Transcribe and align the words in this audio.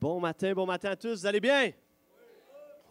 Bon 0.00 0.18
matin, 0.18 0.54
bon 0.54 0.64
matin 0.64 0.92
à 0.92 0.96
tous. 0.96 1.20
Vous 1.20 1.26
allez 1.26 1.40
bien? 1.40 1.72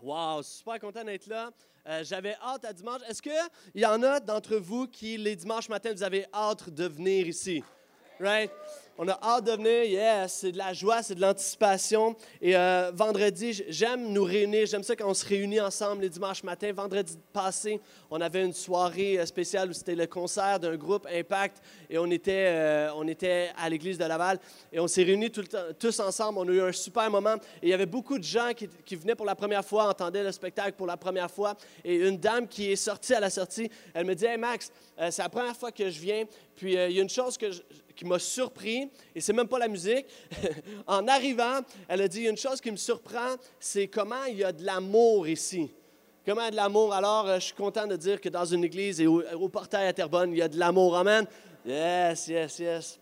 Wow, 0.04 0.44
super 0.44 0.79
content 0.79 1.04
d'être 1.04 1.25
là. 1.25 1.50
Euh, 1.88 2.04
J'avais 2.04 2.35
hâte 2.35 2.66
à 2.66 2.71
dimanche. 2.71 3.01
Est-ce 3.09 3.20
qu'il 3.20 3.33
y 3.74 3.84
en 3.84 4.04
a 4.04 4.20
d'entre 4.20 4.58
vous 4.58 4.86
qui, 4.88 5.18
les 5.18 5.36
dimanches 5.36 5.70
matins, 5.70 5.92
vous 5.92 6.04
avez 6.04 6.28
hâte 6.32 6.70
de 6.70 6.86
venir 6.86 7.28
ici? 7.28 7.64
Right? 8.20 8.52
On 9.02 9.08
a 9.08 9.18
hâte 9.24 9.46
de 9.46 9.52
venir, 9.54 9.84
yes, 9.86 10.34
c'est 10.42 10.52
de 10.52 10.58
la 10.58 10.73
joie, 10.73 11.02
c'est 11.02 11.16
de 11.16 11.21
l'anticipation. 11.21 12.18
Et 12.42 12.54
euh, 12.57 12.92
vendredi, 12.93 13.64
j'aime 13.70 14.11
nous 14.11 14.25
réunir, 14.25 14.66
j'aime 14.66 14.84
ça 14.84 14.93
quand 14.93 15.10
on 15.10 15.14
se 15.14 15.25
réunit 15.25 15.61
ensemble 15.61 16.02
les 16.02 16.10
dimanches 16.10 16.43
matins. 16.43 16.74
Vendredi 16.74 17.18
passé, 17.32 17.79
on 18.11 18.20
avait 18.20 18.43
une 18.43 18.52
soirée 18.52 19.18
euh, 19.18 19.25
spéciale 19.25 19.70
où 19.70 19.74
c'était 19.74 19.96
le 19.96 20.05
concert 20.05 20.60
d'un 20.60 20.75
groupe 20.75 21.07
Impact 21.10 21.61
et 21.89 21.97
on 21.97 22.07
était, 22.07 22.47
euh, 22.50 22.92
on 22.93 23.07
était 23.07 23.52
à 23.57 23.70
l'église 23.70 23.97
de 23.97 24.04
Laval 24.04 24.38
et 24.74 24.82
on 24.82 24.88
s'est 24.89 25.04
réunis 25.04 25.32
tous 25.32 26.00
ensemble. 26.01 26.39
On 26.39 26.50
a 26.50 26.51
eu 26.51 26.61
un 26.61 26.74
super 26.74 27.10
moment 27.10 27.36
et 27.61 27.68
il 27.68 27.70
y 27.70 27.74
avait 27.74 27.86
beaucoup 27.86 28.20
de 28.20 28.24
gens 28.25 28.51
qui, 28.54 28.96
venaient 28.97 29.15
pour 29.15 29.25
la 29.25 29.36
première 29.36 29.64
fois, 29.64 29.88
entendaient 29.88 30.24
le 30.25 30.33
spectacle 30.33 30.74
pour 30.74 30.88
la 30.88 30.97
première 30.97 31.32
fois. 31.32 31.56
Et 31.86 31.96
une 31.96 32.17
dame 32.17 32.50
qui 32.50 32.70
est 32.70 32.75
sortie 32.75 33.14
à 33.14 33.22
la 33.22 33.30
sortie, 33.30 33.72
elle 33.94 34.06
me 34.06 34.14
dit 34.14 34.25
Hey 34.25 34.38
Max, 34.38 34.73
c'est 35.09 35.22
la 35.23 35.30
première 35.30 35.56
fois 35.56 35.72
que 35.72 35.89
je 35.89 36.02
viens. 36.02 36.25
Puis 36.58 36.73
il 36.73 36.92
y 36.92 37.00
a 37.00 37.02
une 37.02 37.09
chose 37.09 37.38
que 37.38 37.50
je- 37.50 37.61
qui 38.00 38.06
m'a 38.06 38.17
surpris, 38.17 38.89
et 39.14 39.20
c'est 39.20 39.34
même 39.34 39.50
pas 39.50 39.59
la 39.59 39.67
musique. 39.67 40.06
en 40.88 41.06
arrivant, 41.09 41.59
elle 41.86 42.02
a 42.02 42.08
dit 42.08 42.23
une 42.23 42.38
chose 42.38 42.62
qui 42.62 42.72
me 42.72 42.78
surprend, 42.78 43.36
c'est 43.59 43.89
comment 43.89 44.23
il 44.23 44.38
y 44.38 44.44
a 44.45 44.53
de 44.53 44.64
l'amour 44.64 45.28
ici. 45.28 45.70
Comment 46.25 46.44
il 46.44 46.45
y 46.45 46.48
a 46.48 46.52
de 46.52 46.56
l'amour? 46.56 46.94
Alors, 46.94 47.28
euh, 47.28 47.36
je 47.39 47.45
suis 47.48 47.56
content 47.56 47.86
de 47.88 47.98
dire 47.98 48.22
que 48.22 48.30
dans 48.30 48.45
une 48.45 48.64
église 48.64 49.02
et 49.02 49.08
au, 49.08 49.50
portail 49.50 49.86
à 49.86 49.92
Terrebonne, 49.92 50.31
il 50.31 50.38
y 50.38 50.42
a 50.42 50.48
de 50.48 50.58
l'amour. 50.58 50.95
Amen. 50.95 51.25
Yes, 51.66 52.30
yes, 52.30 52.59
yes. 52.59 53.00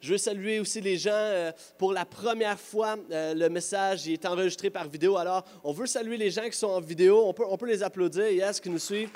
Je 0.00 0.12
veux 0.12 0.18
saluer 0.18 0.60
aussi 0.60 0.80
les 0.80 0.98
gens. 0.98 1.10
euh, 1.10 1.50
pour 1.76 1.92
la 1.92 2.04
première 2.04 2.60
fois, 2.60 2.94
euh, 3.10 3.34
le 3.34 3.48
message 3.48 4.08
est 4.08 4.24
enregistré 4.24 4.70
par 4.70 4.86
vidéo. 4.86 5.16
Alors, 5.16 5.44
on 5.64 5.72
veut 5.72 5.86
saluer 5.86 6.16
les 6.16 6.30
gens 6.30 6.44
qui 6.48 6.56
sont 6.56 6.68
en 6.68 6.80
vidéo. 6.80 7.24
On 7.26 7.34
peut, 7.34 7.44
on 7.48 7.56
peut 7.56 7.66
les 7.66 7.82
applaudir, 7.82 8.28
yes, 8.28 8.60
qui 8.60 8.70
nous 8.70 8.78
suivent. 8.78 9.10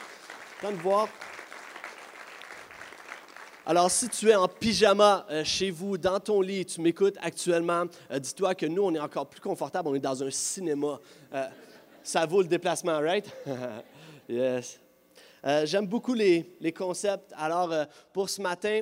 Content 0.61 0.73
de 0.73 0.83
voir. 0.83 1.09
Alors, 3.67 3.91
si 3.91 4.09
tu 4.09 4.31
es 4.31 4.35
en 4.35 4.49
pyjama 4.49 5.27
euh, 5.31 5.45
chez 5.45 5.71
vous, 5.71 5.99
dans 5.99 6.19
ton 6.19 6.41
lit, 6.41 6.65
tu 6.65 6.81
m'écoutes 6.81 7.17
actuellement, 7.21 7.85
euh, 8.11 8.19
dis-toi 8.19 8.55
que 8.55 8.65
nous, 8.65 8.83
on 8.83 8.95
est 8.95 9.01
encore 9.01 9.29
plus 9.29 9.41
confortable. 9.41 9.89
On 9.89 9.95
est 9.95 10.01
dans 10.01 10.23
un 10.23 10.31
cinéma. 10.31 10.99
Euh, 11.35 11.47
ça 12.03 12.25
vaut 12.25 12.41
le 12.41 12.49
déplacement, 12.49 12.99
right? 13.01 13.31
yes. 14.29 14.81
J'aime 15.65 15.87
beaucoup 15.87 16.15
les, 16.15 16.73
concepts. 16.75 17.33
Alors, 17.37 17.73
pour 18.13 18.29
ce 18.29 18.41
matin, 18.41 18.81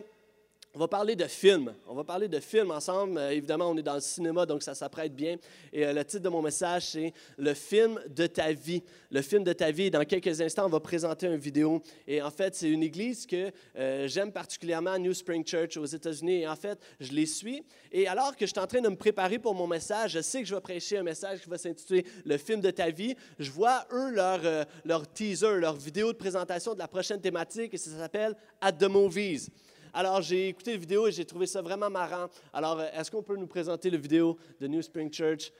on 0.74 0.78
va 0.78 0.88
parler 0.88 1.16
de 1.16 1.24
films. 1.24 1.74
On 1.86 1.94
va 1.94 2.05
parler 2.05 2.28
de 2.28 2.41
films 2.41 2.70
ensemble. 2.70 3.16
Euh, 3.16 3.30
évidemment, 3.30 3.70
on 3.70 3.77
est 3.77 3.83
dans 3.83 3.94
le 3.94 4.00
cinéma, 4.00 4.44
donc 4.44 4.62
ça 4.62 4.75
s'apprête 4.75 5.14
bien. 5.14 5.36
Et 5.72 5.86
euh, 5.86 5.92
le 5.92 6.05
titre 6.05 6.22
de 6.22 6.28
mon 6.28 6.42
message, 6.42 6.88
c'est 6.91 7.12
Le 7.38 7.55
film 7.55 7.98
de 8.08 8.27
ta 8.27 8.52
vie. 8.52 8.83
Le 9.10 9.22
film 9.22 9.44
de 9.44 9.52
ta 9.52 9.70
vie. 9.70 9.91
Dans 9.91 10.05
quelques 10.05 10.41
instants, 10.41 10.66
on 10.66 10.69
va 10.69 10.80
présenter 10.80 11.27
une 11.27 11.38
vidéo. 11.38 11.83
Et 12.06 12.20
en 12.20 12.30
fait, 12.30 12.55
c'est 12.55 12.69
une 12.69 12.83
église 12.83 13.27
que 13.27 13.50
euh, 13.77 14.06
j'aime 14.08 14.30
particulièrement, 14.30 14.98
New 14.98 15.14
Spring 15.14 15.44
Church 15.44 15.78
aux 15.78 15.86
États-Unis. 15.86 16.42
Et 16.42 16.48
en 16.48 16.56
fait, 16.56 16.78
je 17.00 17.12
les 17.12 17.27
suis. 17.27 17.62
Et 17.91 18.06
alors 18.06 18.36
que 18.36 18.44
je 18.44 18.50
suis 18.53 18.60
en 18.60 18.66
train 18.66 18.82
de 18.82 18.91
me 18.91 18.97
préparer 18.97 19.38
pour 19.38 19.55
mon 19.55 19.66
message, 19.66 20.12
je 20.12 20.20
sais 20.20 20.42
que 20.42 20.47
je 20.47 20.55
vais 20.55 20.60
prêcher 20.60 20.98
un 20.98 21.03
message 21.03 21.41
qui 21.41 21.48
va 21.48 21.56
s'intituler 21.56 22.05
Le 22.27 22.36
film 22.36 22.60
de 22.60 22.70
ta 22.70 22.91
vie. 22.91 23.16
Je 23.38 23.50
vois, 23.50 23.86
eux, 23.91 24.10
leur, 24.10 24.41
leur 24.84 25.10
teaser, 25.10 25.56
leur 25.56 25.77
vidéo 25.77 26.12
de 26.12 26.19
présentation 26.19 26.75
de 26.75 26.78
la 26.78 26.88
prochaine 26.88 27.20
thématique, 27.20 27.72
et 27.72 27.78
ça 27.78 27.91
s'appelle 27.91 28.36
At 28.60 28.72
the 28.72 28.84
Movies. 28.84 29.48
Alors, 29.92 30.22
j'ai 30.22 30.48
écouté 30.48 30.72
la 30.72 30.78
vidéo 30.78 31.06
et 31.06 31.12
j'ai 31.12 31.25
trouvé 31.25 31.47
ça 31.47 31.62
vraiment 31.62 31.91
marrant. 31.91 32.27
Alors, 32.53 32.78
euh, 32.78 32.86
est-ce 32.94 33.11
qu'on 33.11 33.22
peut 33.22 33.36
nous 33.36 33.47
présenter 33.47 33.91
la 33.91 33.98
vidéo 33.98 34.36
de 34.61 34.67
New 34.67 34.83
Spring 34.83 35.12
Church 35.12 35.50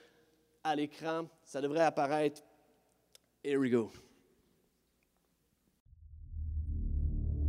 à 0.63 0.75
l'écran? 0.75 1.25
Ça 1.43 1.61
devrait 1.61 1.83
apparaître. 1.83 2.41
Here 3.43 3.59
we 3.59 3.71
go. 3.71 3.91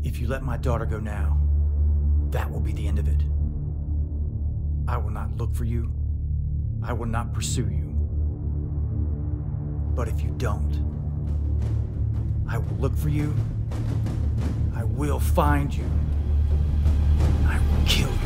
If 0.02 0.18
you 0.20 0.28
let 0.28 0.42
my 0.42 0.56
daughter 0.56 0.86
go 0.86 0.98
now, 0.98 1.36
that 2.30 2.50
will 2.50 2.60
be 2.60 2.72
the 2.72 2.86
end 2.86 2.98
of 2.98 3.06
it. 3.06 3.22
I 4.88 4.96
will 4.96 5.12
not 5.12 5.36
look 5.36 5.54
for 5.54 5.64
you. 5.64 5.92
I 6.82 6.92
will 6.92 7.08
not 7.08 7.32
pursue 7.34 7.68
you. 7.68 7.94
But 9.94 10.08
if 10.08 10.22
you 10.22 10.30
don't, 10.38 10.72
I 12.48 12.56
will 12.58 12.76
look 12.78 12.96
for 12.96 13.10
you. 13.10 13.34
I 14.74 14.84
will 14.84 15.20
find 15.20 15.72
you. 15.74 15.84
I 17.80 17.82
will 17.82 17.88
kill 17.88 18.10
you. 18.10 18.16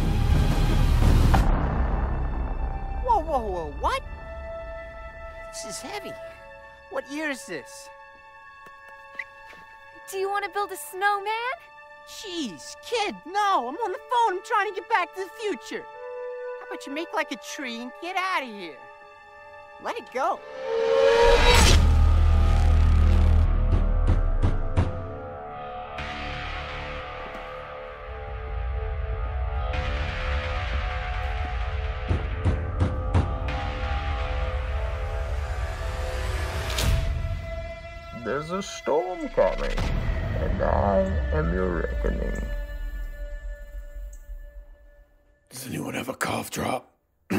Whoa, 3.04 3.20
whoa, 3.20 3.38
whoa, 3.38 3.74
what? 3.80 4.02
This 5.52 5.76
is 5.76 5.80
heavy. 5.80 6.12
What 6.90 7.10
year 7.10 7.30
is 7.30 7.46
this? 7.46 7.88
Do 10.10 10.18
you 10.18 10.28
want 10.28 10.44
to 10.44 10.50
build 10.50 10.72
a 10.72 10.76
snowman? 10.76 11.32
Jeez, 12.08 12.76
kid, 12.84 13.14
no, 13.26 13.68
I'm 13.68 13.76
on 13.76 13.92
the 13.92 13.98
phone. 13.98 14.38
I'm 14.38 14.42
trying 14.44 14.68
to 14.68 14.80
get 14.80 14.88
back 14.88 15.14
to 15.14 15.20
the 15.24 15.30
future. 15.40 15.84
How 16.60 16.66
about 16.66 16.86
you 16.86 16.92
make 16.92 17.12
like 17.14 17.32
a 17.32 17.36
tree 17.36 17.80
and 17.80 17.92
get 18.02 18.16
out 18.16 18.42
of 18.42 18.48
here? 18.48 18.76
Let 19.82 19.96
it 19.96 20.12
go. 20.12 20.40
A 38.54 38.62
storm 38.62 39.28
coming, 39.30 39.76
and 40.38 40.62
I 40.62 41.00
am 41.32 41.52
your 41.52 41.82
reckoning. 41.82 42.40
Does 45.50 45.66
anyone 45.66 45.94
have 45.94 46.08
a 46.08 46.14
cough 46.14 46.52
drop? 46.52 46.88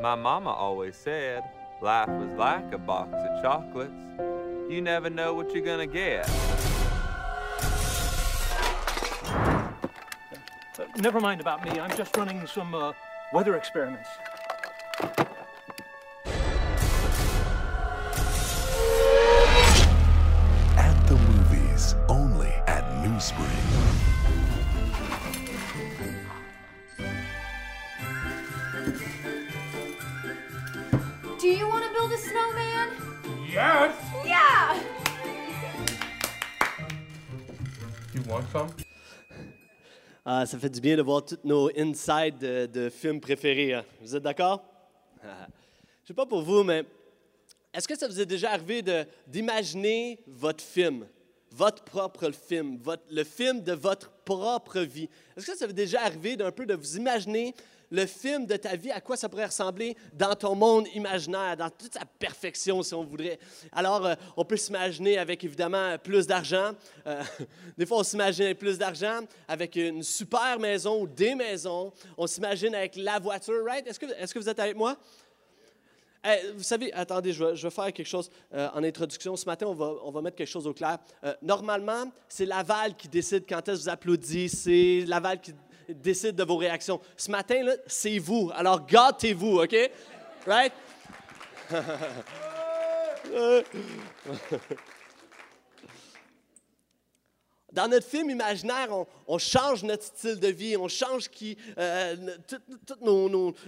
My 0.00 0.14
mama 0.14 0.50
always 0.50 0.94
said 0.94 1.42
life 1.82 2.08
was 2.10 2.32
like 2.34 2.72
a 2.72 2.78
box 2.78 3.10
of 3.12 3.42
chocolates. 3.42 3.92
You 4.70 4.80
never 4.82 5.10
know 5.10 5.34
what 5.34 5.52
you're 5.52 5.64
gonna 5.64 5.88
get. 5.88 6.30
Uh, 10.76 10.84
never 10.98 11.18
mind 11.20 11.40
about 11.40 11.64
me. 11.64 11.80
I'm 11.80 11.96
just 11.96 12.16
running 12.16 12.46
some 12.46 12.72
uh, 12.72 12.92
weather 13.32 13.56
experiments. 13.56 14.08
Want 38.28 38.44
some? 38.50 38.68
Ah, 40.24 40.46
ça 40.46 40.58
fait 40.58 40.70
du 40.70 40.80
bien 40.80 40.96
de 40.96 41.02
voir 41.02 41.22
tous 41.24 41.38
nos 41.44 41.68
insides 41.76 42.38
de, 42.38 42.88
films 42.88 43.20
préférés. 43.20 43.74
hein. 43.74 43.84
Vous 44.00 44.16
êtes 44.16 44.22
d'accord? 44.22 44.64
Je 45.22 45.28
ne 45.28 46.06
sais 46.08 46.14
pas 46.14 46.24
pour 46.24 46.40
vous, 46.40 46.62
mais 46.62 46.84
est-ce 47.72 47.86
que 47.86 47.98
ça 47.98 48.08
vous 48.08 48.18
est 48.18 48.26
déjà 48.26 48.52
arrivé 48.52 48.82
d'imaginer 49.26 50.18
votre 50.26 50.64
film, 50.64 51.06
votre 51.50 51.82
propre 51.84 52.30
film, 52.30 52.78
le 53.10 53.24
film 53.24 53.62
de 53.62 53.72
votre 53.72 54.10
propre 54.24 54.80
vie? 54.80 55.08
Est-ce 55.36 55.46
que 55.46 55.56
ça 55.56 55.66
vous 55.66 55.72
est 55.72 55.74
déjà 55.74 56.02
arrivé 56.02 56.36
d'un 56.36 56.50
peu 56.50 56.64
de 56.64 56.74
vous 56.74 56.96
imaginer 56.96 57.54
le 57.94 58.06
film 58.06 58.44
de 58.44 58.56
ta 58.56 58.74
vie, 58.74 58.90
à 58.90 59.00
quoi 59.00 59.16
ça 59.16 59.28
pourrait 59.28 59.46
ressembler 59.46 59.96
dans 60.12 60.34
ton 60.34 60.54
monde 60.54 60.88
imaginaire, 60.94 61.56
dans 61.56 61.70
toute 61.70 61.94
sa 61.94 62.04
perfection, 62.04 62.82
si 62.82 62.92
on 62.92 63.04
voudrait. 63.04 63.38
Alors, 63.72 64.04
euh, 64.04 64.14
on 64.36 64.44
peut 64.44 64.56
s'imaginer 64.56 65.16
avec 65.16 65.44
évidemment 65.44 65.96
plus 65.98 66.26
d'argent. 66.26 66.72
Euh, 67.06 67.22
des 67.78 67.86
fois, 67.86 67.98
on 67.98 68.02
s'imagine 68.02 68.46
avec 68.46 68.58
plus 68.58 68.78
d'argent, 68.78 69.20
avec 69.46 69.76
une 69.76 70.02
super 70.02 70.58
maison 70.58 71.02
ou 71.02 71.06
des 71.06 71.36
maisons. 71.36 71.92
On 72.18 72.26
s'imagine 72.26 72.74
avec 72.74 72.96
la 72.96 73.20
voiture, 73.20 73.64
right? 73.64 73.86
Est-ce 73.86 74.00
que, 74.00 74.06
est-ce 74.06 74.34
que 74.34 74.40
vous 74.40 74.48
êtes 74.48 74.58
avec 74.58 74.76
moi? 74.76 74.96
Eh, 76.26 76.52
vous 76.56 76.62
savez, 76.62 76.92
attendez, 76.94 77.32
je 77.32 77.44
vais, 77.44 77.70
faire 77.70 77.92
quelque 77.92 78.08
chose 78.08 78.30
euh, 78.54 78.68
en 78.74 78.82
introduction. 78.82 79.36
Ce 79.36 79.44
matin, 79.44 79.66
on 79.66 79.74
va, 79.74 79.92
on 80.02 80.10
va 80.10 80.20
mettre 80.22 80.36
quelque 80.36 80.48
chose 80.48 80.66
au 80.66 80.72
clair. 80.72 80.98
Normalement, 81.42 82.10
c'est 82.28 82.46
Laval 82.46 82.96
qui 82.96 83.08
décide 83.08 83.44
quand 83.46 83.68
est-ce 83.68 83.78
que 83.78 83.82
vous 83.82 83.88
applaudissez, 83.90 85.04
Laval 85.06 85.40
qui 85.40 85.52
décide 85.88 86.36
de 86.36 86.44
vos 86.44 86.56
réactions. 86.56 87.00
Ce 87.16 87.30
matin, 87.30 87.62
là, 87.62 87.72
c'est 87.86 88.18
vous. 88.18 88.50
Alors, 88.54 88.86
gâtez-vous, 88.86 89.60
OK? 89.60 89.76
Right? 90.46 90.72
Dans 97.74 97.88
notre 97.88 98.06
film 98.06 98.30
imaginaire, 98.30 98.88
on, 99.26 99.38
change 99.38 99.82
notre 99.82 100.04
style 100.04 100.38
de 100.38 100.46
vie, 100.46 100.76
on 100.76 100.86
change 100.86 101.28
qui, 101.28 101.58
euh, 101.76 102.14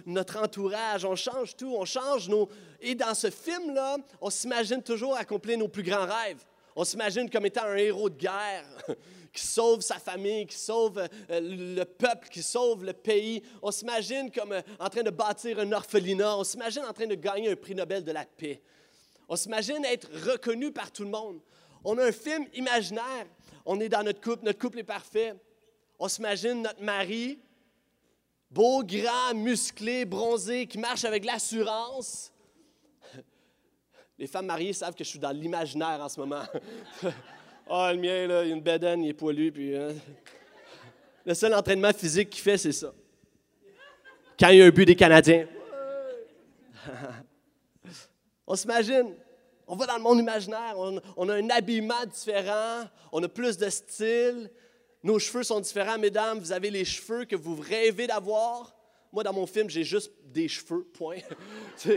notre 0.06 0.40
entourage, 0.40 1.04
on 1.04 1.16
change 1.16 1.56
tout, 1.56 1.74
on 1.76 1.84
change 1.84 2.28
nos... 2.28 2.48
Et 2.80 2.94
dans 2.94 3.14
ce 3.14 3.30
film-là, 3.30 3.96
on 4.20 4.30
s'imagine 4.30 4.80
toujours 4.80 5.16
accomplir 5.16 5.58
nos 5.58 5.66
plus 5.66 5.82
grands 5.82 6.06
rêves. 6.06 6.44
On 6.76 6.84
s'imagine 6.84 7.28
comme 7.28 7.46
étant 7.46 7.64
un 7.64 7.74
héros 7.74 8.08
de 8.08 8.16
guerre 8.16 8.64
qui 9.36 9.46
sauve 9.46 9.82
sa 9.82 9.98
famille, 9.98 10.46
qui 10.46 10.56
sauve 10.56 10.98
euh, 10.98 11.40
le 11.40 11.84
peuple, 11.84 12.28
qui 12.28 12.42
sauve 12.42 12.84
le 12.84 12.94
pays. 12.94 13.42
On 13.62 13.70
s'imagine 13.70 14.30
comme 14.30 14.52
euh, 14.52 14.62
en 14.80 14.88
train 14.88 15.02
de 15.02 15.10
bâtir 15.10 15.58
un 15.58 15.70
orphelinat. 15.72 16.38
On 16.38 16.44
s'imagine 16.44 16.82
en 16.84 16.92
train 16.92 17.06
de 17.06 17.14
gagner 17.14 17.50
un 17.50 17.56
prix 17.56 17.74
Nobel 17.74 18.02
de 18.02 18.12
la 18.12 18.24
paix. 18.24 18.62
On 19.28 19.36
s'imagine 19.36 19.84
être 19.84 20.08
reconnu 20.28 20.72
par 20.72 20.90
tout 20.90 21.04
le 21.04 21.10
monde. 21.10 21.40
On 21.84 21.98
a 21.98 22.06
un 22.06 22.12
film 22.12 22.46
imaginaire. 22.54 23.26
On 23.66 23.78
est 23.78 23.90
dans 23.90 24.02
notre 24.02 24.20
couple, 24.20 24.44
notre 24.44 24.58
couple 24.58 24.78
est 24.78 24.84
parfait. 24.84 25.34
On 25.98 26.08
s'imagine 26.08 26.62
notre 26.62 26.82
mari, 26.82 27.38
beau, 28.50 28.82
grand, 28.84 29.34
musclé, 29.34 30.04
bronzé, 30.04 30.66
qui 30.66 30.78
marche 30.78 31.04
avec 31.04 31.24
l'assurance. 31.24 32.32
Les 34.18 34.26
femmes 34.26 34.46
mariées 34.46 34.72
savent 34.72 34.94
que 34.94 35.04
je 35.04 35.10
suis 35.10 35.18
dans 35.18 35.30
l'imaginaire 35.30 36.00
en 36.00 36.08
ce 36.08 36.18
moment. 36.20 36.44
Ah, 37.68 37.92
le 37.92 37.98
mien, 37.98 38.26
là, 38.26 38.44
il 38.44 38.52
a 38.52 38.54
une 38.54 38.60
bedaine, 38.60 39.02
il 39.02 39.10
est 39.10 39.14
poilu, 39.14 39.50
puis... 39.50 39.76
hein. 39.76 39.88
Le 41.24 41.34
seul 41.34 41.52
entraînement 41.54 41.92
physique 41.92 42.30
qu'il 42.30 42.42
fait, 42.42 42.56
c'est 42.56 42.70
ça. 42.70 42.94
Quand 44.38 44.50
il 44.50 44.58
y 44.58 44.62
a 44.62 44.66
un 44.66 44.70
but 44.70 44.84
des 44.84 44.94
Canadiens. 44.94 45.46
On 48.46 48.54
s'imagine, 48.54 49.12
on 49.66 49.74
va 49.74 49.86
dans 49.86 49.96
le 49.96 50.02
monde 50.02 50.20
imaginaire, 50.20 50.76
on, 50.76 51.28
a 51.28 51.34
un 51.34 51.50
habillement 51.50 52.06
différent, 52.06 52.84
on 53.10 53.20
a 53.24 53.28
plus 53.28 53.56
de 53.56 53.68
style, 53.68 54.48
nos 55.02 55.18
cheveux 55.18 55.42
sont 55.42 55.58
différents, 55.58 55.98
mesdames, 55.98 56.38
vous 56.38 56.52
avez 56.52 56.70
les 56.70 56.84
cheveux 56.84 57.24
que 57.24 57.34
vous 57.34 57.56
rêvez 57.56 58.06
d'avoir. 58.06 58.72
Moi, 59.12 59.24
dans 59.24 59.32
mon 59.32 59.46
film, 59.46 59.68
j'ai 59.68 59.82
juste 59.82 60.12
des 60.26 60.46
cheveux, 60.46 60.84
point. 60.84 61.18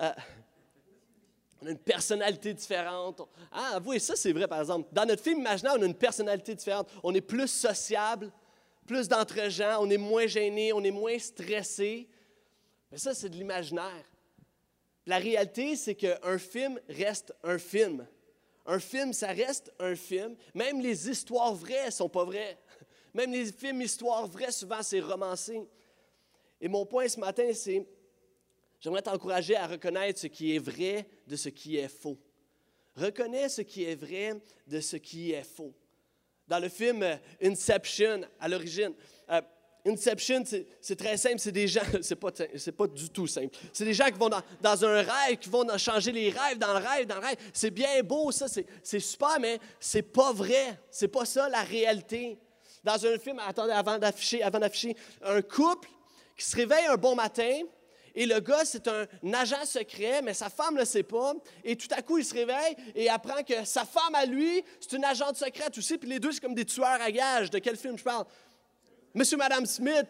Euh, 0.00 0.12
on 1.60 1.66
a 1.66 1.70
une 1.70 1.78
personnalité 1.78 2.54
différente. 2.54 3.20
Ah, 3.52 3.76
avouez, 3.76 3.98
ça, 3.98 4.16
c'est 4.16 4.32
vrai, 4.32 4.48
par 4.48 4.60
exemple. 4.60 4.88
Dans 4.92 5.04
notre 5.04 5.22
film 5.22 5.40
imaginaire, 5.40 5.74
on 5.76 5.82
a 5.82 5.86
une 5.86 5.94
personnalité 5.94 6.54
différente. 6.54 6.88
On 7.02 7.14
est 7.14 7.20
plus 7.20 7.48
sociable, 7.48 8.32
plus 8.86 9.08
d'entre-gens, 9.08 9.78
on 9.80 9.90
est 9.90 9.98
moins 9.98 10.26
gêné, 10.26 10.72
on 10.72 10.82
est 10.82 10.90
moins 10.90 11.18
stressé. 11.18 12.08
Mais 12.90 12.98
ça, 12.98 13.14
c'est 13.14 13.28
de 13.28 13.36
l'imaginaire. 13.36 14.04
La 15.06 15.18
réalité, 15.18 15.76
c'est 15.76 15.94
qu'un 15.94 16.38
film 16.38 16.80
reste 16.88 17.34
un 17.42 17.58
film. 17.58 18.06
Un 18.66 18.78
film, 18.78 19.12
ça 19.12 19.28
reste 19.28 19.72
un 19.78 19.94
film. 19.94 20.36
Même 20.54 20.80
les 20.80 21.08
histoires 21.08 21.54
vraies 21.54 21.90
sont 21.90 22.08
pas 22.08 22.24
vraies. 22.24 22.58
Même 23.12 23.32
les 23.32 23.50
films 23.52 23.82
histoires 23.82 24.26
vraies, 24.26 24.52
souvent, 24.52 24.82
c'est 24.82 25.00
romancé. 25.00 25.60
Et 26.60 26.68
mon 26.68 26.86
point 26.86 27.08
ce 27.08 27.18
matin, 27.18 27.50
c'est 27.54 27.86
j'aimerais 28.80 29.02
t'encourager 29.02 29.56
à 29.56 29.66
reconnaître 29.66 30.18
ce 30.20 30.26
qui 30.26 30.54
est 30.54 30.58
vrai 30.58 31.06
de 31.26 31.36
ce 31.36 31.48
qui 31.48 31.76
est 31.76 31.88
faux. 31.88 32.18
Reconnais 32.96 33.48
ce 33.48 33.62
qui 33.62 33.84
est 33.84 33.94
vrai 33.94 34.34
de 34.66 34.80
ce 34.80 34.96
qui 34.96 35.32
est 35.32 35.44
faux. 35.44 35.72
Dans 36.48 36.58
le 36.58 36.68
film 36.68 37.02
euh, 37.02 37.16
Inception, 37.42 38.22
à 38.40 38.48
l'origine, 38.48 38.92
euh, 39.30 39.40
Inception, 39.86 40.42
c'est- 40.44 40.96
très 40.96 41.16
simple, 41.16 41.38
c'est 41.38 41.52
des 41.52 41.66
gens, 41.68 41.80
c'est 42.02 42.16
pas, 42.16 42.30
pas 42.32 42.86
du 42.88 43.08
tout 43.08 43.26
simple. 43.26 43.56
C'est 43.72 43.84
des 43.84 43.94
gens 43.94 44.06
qui 44.06 44.18
vont 44.18 44.28
dans, 44.28 44.42
dans 44.60 44.84
un 44.84 45.00
rêve, 45.02 45.38
qui 45.38 45.48
vont 45.48 45.66
changer 45.78 46.12
les 46.12 46.28
rêves 46.30 46.58
dans 46.58 46.78
le 46.78 46.84
rêve, 46.84 47.06
dans 47.06 47.14
le 47.14 47.20
rêve. 47.22 47.36
C'est 47.54 47.70
bien 47.70 48.02
beau, 48.02 48.30
ça, 48.32 48.48
c'est 48.48 48.66
c'est 48.82 49.00
super, 49.00 49.38
mais 49.40 49.58
c'est 49.78 50.02
pas 50.02 50.32
vrai. 50.32 50.78
C'est 50.90 51.08
pas 51.08 51.24
ça 51.24 51.48
la 51.48 51.62
réalité. 51.62 52.36
Dans 52.84 53.06
un 53.06 53.18
film, 53.18 53.38
attendez, 53.38 53.72
avant 53.72 53.98
d'afficher, 53.98 54.42
avant 54.42 54.58
d'afficher, 54.58 54.94
un 55.22 55.40
couple 55.40 55.88
qui 56.36 56.44
se 56.44 56.56
réveille 56.56 56.86
un 56.86 56.96
bon 56.96 57.14
matin, 57.14 57.60
et 58.14 58.26
le 58.26 58.40
gars, 58.40 58.64
c'est 58.64 58.88
un 58.88 59.06
agent 59.32 59.64
secret, 59.64 60.22
mais 60.22 60.34
sa 60.34 60.48
femme 60.48 60.74
ne 60.74 60.80
le 60.80 60.84
sait 60.84 61.02
pas. 61.02 61.34
Et 61.64 61.76
tout 61.76 61.88
à 61.90 62.02
coup, 62.02 62.18
il 62.18 62.24
se 62.24 62.34
réveille 62.34 62.76
et 62.94 63.08
apprend 63.08 63.42
que 63.42 63.64
sa 63.64 63.84
femme 63.84 64.14
à 64.14 64.26
lui, 64.26 64.64
c'est 64.80 64.96
une 64.96 65.04
agente 65.04 65.36
secrète 65.36 65.76
aussi. 65.78 65.98
Puis 65.98 66.08
les 66.08 66.18
deux, 66.18 66.32
c'est 66.32 66.40
comme 66.40 66.54
des 66.54 66.64
tueurs 66.64 67.00
à 67.00 67.10
gages. 67.10 67.50
De 67.50 67.58
quel 67.58 67.76
film 67.76 67.96
je 67.96 68.04
parle? 68.04 68.24
Monsieur, 69.14 69.36
Madame 69.36 69.66
Smith, 69.66 70.06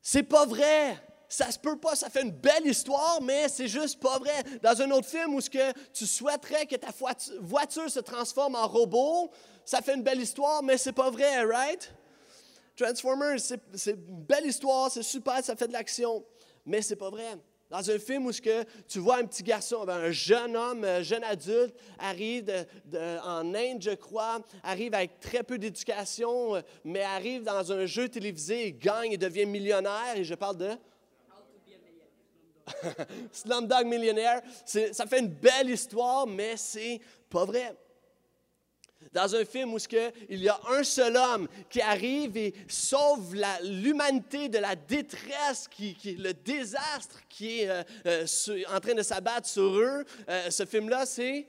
c'est 0.00 0.22
pas 0.22 0.46
vrai. 0.46 0.96
Ça 1.26 1.50
se 1.50 1.58
peut 1.58 1.76
pas, 1.76 1.96
ça 1.96 2.10
fait 2.10 2.22
une 2.22 2.30
belle 2.30 2.66
histoire, 2.66 3.20
mais 3.20 3.48
c'est 3.48 3.66
juste 3.66 3.98
pas 3.98 4.18
vrai. 4.18 4.44
Dans 4.62 4.80
un 4.80 4.90
autre 4.92 5.08
film 5.08 5.34
où 5.34 5.40
ce 5.40 5.50
que 5.50 5.72
tu 5.92 6.06
souhaiterais 6.06 6.66
que 6.66 6.76
ta 6.76 6.90
voitu- 6.90 7.32
voiture 7.40 7.90
se 7.90 7.98
transforme 8.00 8.54
en 8.54 8.68
robot, 8.68 9.32
ça 9.64 9.80
fait 9.80 9.94
une 9.94 10.02
belle 10.02 10.20
histoire, 10.20 10.62
mais 10.62 10.78
c'est 10.78 10.92
pas 10.92 11.10
vrai, 11.10 11.42
right? 11.44 11.92
Transformers, 12.76 13.40
c'est 13.40 13.90
une 13.92 14.22
belle 14.24 14.46
histoire, 14.46 14.90
c'est 14.90 15.02
super, 15.02 15.42
ça 15.42 15.56
fait 15.56 15.68
de 15.68 15.72
l'action, 15.72 16.24
mais 16.66 16.82
c'est 16.82 16.96
pas 16.96 17.10
vrai. 17.10 17.36
Dans 17.70 17.90
un 17.90 17.98
film 17.98 18.26
où 18.26 18.30
que 18.30 18.62
tu 18.86 18.98
vois 19.00 19.16
un 19.16 19.24
petit 19.24 19.42
garçon, 19.42 19.84
ben, 19.84 19.96
un 19.96 20.10
jeune 20.10 20.54
homme, 20.54 20.84
un 20.84 21.02
jeune 21.02 21.24
adulte, 21.24 21.74
arrive 21.98 22.50
en 23.24 23.54
Inde, 23.54 23.82
je 23.82 23.94
crois, 23.94 24.40
arrive 24.62 24.94
avec 24.94 25.18
très 25.18 25.42
peu 25.42 25.58
d'éducation, 25.58 26.56
euh, 26.56 26.60
mais 26.84 27.02
arrive 27.02 27.42
dans 27.42 27.72
un 27.72 27.86
jeu 27.86 28.08
télévisé, 28.08 28.72
gagne 28.72 29.12
et 29.12 29.16
devient 29.16 29.46
millionnaire, 29.46 30.16
et 30.16 30.24
je 30.24 30.34
parle 30.34 30.56
de... 30.58 30.70
Slumdog 33.32 33.86
Millionnaire, 33.86 34.40
c'est- 34.64 34.92
ça 34.92 35.06
fait 35.06 35.18
une 35.20 35.28
belle 35.28 35.68
histoire, 35.70 36.26
mais 36.26 36.56
c'est 36.56 37.00
pas 37.28 37.44
vrai. 37.44 37.74
Dans 39.12 39.34
un 39.34 39.44
film 39.44 39.74
où 39.74 39.78
il 40.28 40.42
y 40.42 40.48
a 40.48 40.58
un 40.68 40.82
seul 40.82 41.16
homme 41.16 41.48
qui 41.68 41.80
arrive 41.80 42.36
et 42.36 42.54
sauve 42.68 43.36
l'humanité 43.62 44.48
de 44.48 44.58
la 44.58 44.74
détresse, 44.74 45.68
qui, 45.68 45.96
le 46.18 46.32
désastre 46.32 47.20
qui 47.28 47.60
est 47.60 47.68
euh, 47.68 47.82
euh, 48.06 48.26
en 48.72 48.80
train 48.80 48.94
de 48.94 49.02
s'abattre 49.02 49.48
sur 49.48 49.78
eux, 49.78 50.04
euh, 50.28 50.50
ce 50.50 50.64
film-là, 50.64 51.06
c'est 51.06 51.46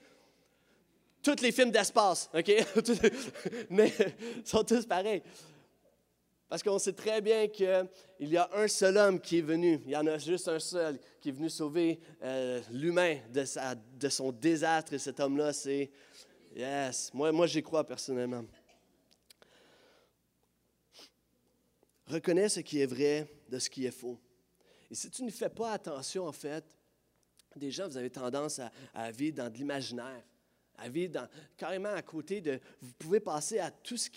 tous 1.22 1.42
les 1.42 1.52
films 1.52 1.72
d'espace, 1.72 2.30
OK? 2.34 2.52
Mais 3.70 3.92
ils 4.38 4.46
sont 4.46 4.64
tous 4.64 4.86
pareils. 4.86 5.24
Parce 6.48 6.62
qu'on 6.62 6.78
sait 6.78 6.94
très 6.94 7.22
bien 7.22 7.48
qu'il 7.48 7.88
y 8.20 8.38
a 8.38 8.50
un 8.54 8.68
seul 8.68 8.98
homme 8.98 9.20
qui 9.20 9.40
est 9.40 9.42
venu. 9.42 9.82
Il 9.86 9.92
y 9.92 9.98
en 9.98 10.06
a 10.06 10.20
juste 10.20 10.48
un 10.48 10.60
seul 10.60 11.00
qui 11.20 11.30
est 11.30 11.32
venu 11.32 11.50
sauver 11.50 12.00
l'humain 12.72 13.18
de, 13.34 13.44
de 14.00 14.10
son 14.10 14.32
désastre. 14.32 14.94
Et 14.94 15.00
cet 15.00 15.20
homme-là, 15.20 15.52
c'est... 15.52 15.90
Yes, 16.56 17.14
moi, 17.14 17.34
moi 17.34 17.48
j'y 17.48 17.62
crois 17.62 17.86
personnellement. 17.86 18.46
Reconnais 22.08 22.48
ce 22.48 22.62
qui 22.62 22.80
est 22.80 22.86
vrai 22.86 23.28
de 23.50 23.60
ce 23.60 23.70
qui 23.70 23.86
est 23.86 23.92
faux. 23.92 24.18
Et 24.90 24.96
si 24.96 25.10
tu 25.10 25.24
ne 25.24 25.32
fais 25.32 25.50
pas 25.50 25.74
attention, 25.74 26.26
en 26.26 26.32
fait, 26.32 26.64
déjà, 27.58 27.88
vous 27.88 27.98
avez 27.98 28.10
tendance 28.10 28.62
à, 28.94 29.12
vivre 29.12 29.36
dans 29.36 29.52
de 29.52 29.58
l'imaginaire, 29.58 30.24
à 30.78 30.88
vivre 30.88 31.28
carrément 31.58 31.92
à 31.92 32.02
côté 32.02 32.40
de... 32.40 32.62
Vous 32.82 32.94
pouvez 32.94 33.20
passer 33.20 33.60
à 33.60 33.70
tout 33.70 33.98
ce, 33.98 34.10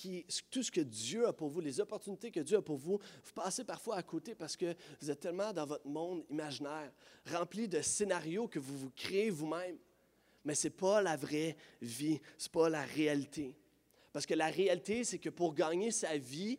tout 0.48 0.62
ce 0.62 0.70
que 0.70 0.82
Dieu 0.82 1.26
a 1.26 1.32
pour 1.32 1.48
vous, 1.48 1.60
les 1.60 1.80
opportunités 1.80 2.30
que 2.30 2.40
Dieu 2.40 2.58
a 2.58 2.62
pour 2.62 2.76
vous. 2.76 3.00
Vous 3.24 3.32
passez 3.34 3.64
parfois 3.64 3.96
à 3.96 4.02
côté 4.04 4.36
parce 4.36 4.56
que 4.56 4.76
vous 5.00 5.10
êtes 5.10 5.18
tellement 5.20 5.52
dans 5.52 5.66
votre 5.66 5.88
monde 5.88 6.24
imaginaire, 6.30 6.92
rempli 7.32 7.66
de 7.66 7.80
scénarios 7.80 8.46
que 8.46 8.60
vous 8.60 8.78
vous 8.78 8.90
créez 8.90 9.30
vous-même. 9.30 9.78
Mais 10.44 10.54
ce 10.54 10.68
n'est 10.68 10.74
pas 10.74 11.02
la 11.02 11.16
vraie 11.16 11.56
vie, 11.80 12.20
ce 12.36 12.46
n'est 12.46 12.52
pas 12.52 12.68
la 12.68 12.82
réalité. 12.82 13.56
Parce 14.12 14.26
que 14.26 14.34
la 14.34 14.48
réalité, 14.48 15.04
c'est 15.04 15.18
que 15.18 15.30
pour 15.30 15.54
gagner 15.54 15.90
sa 15.90 16.16
vie, 16.16 16.58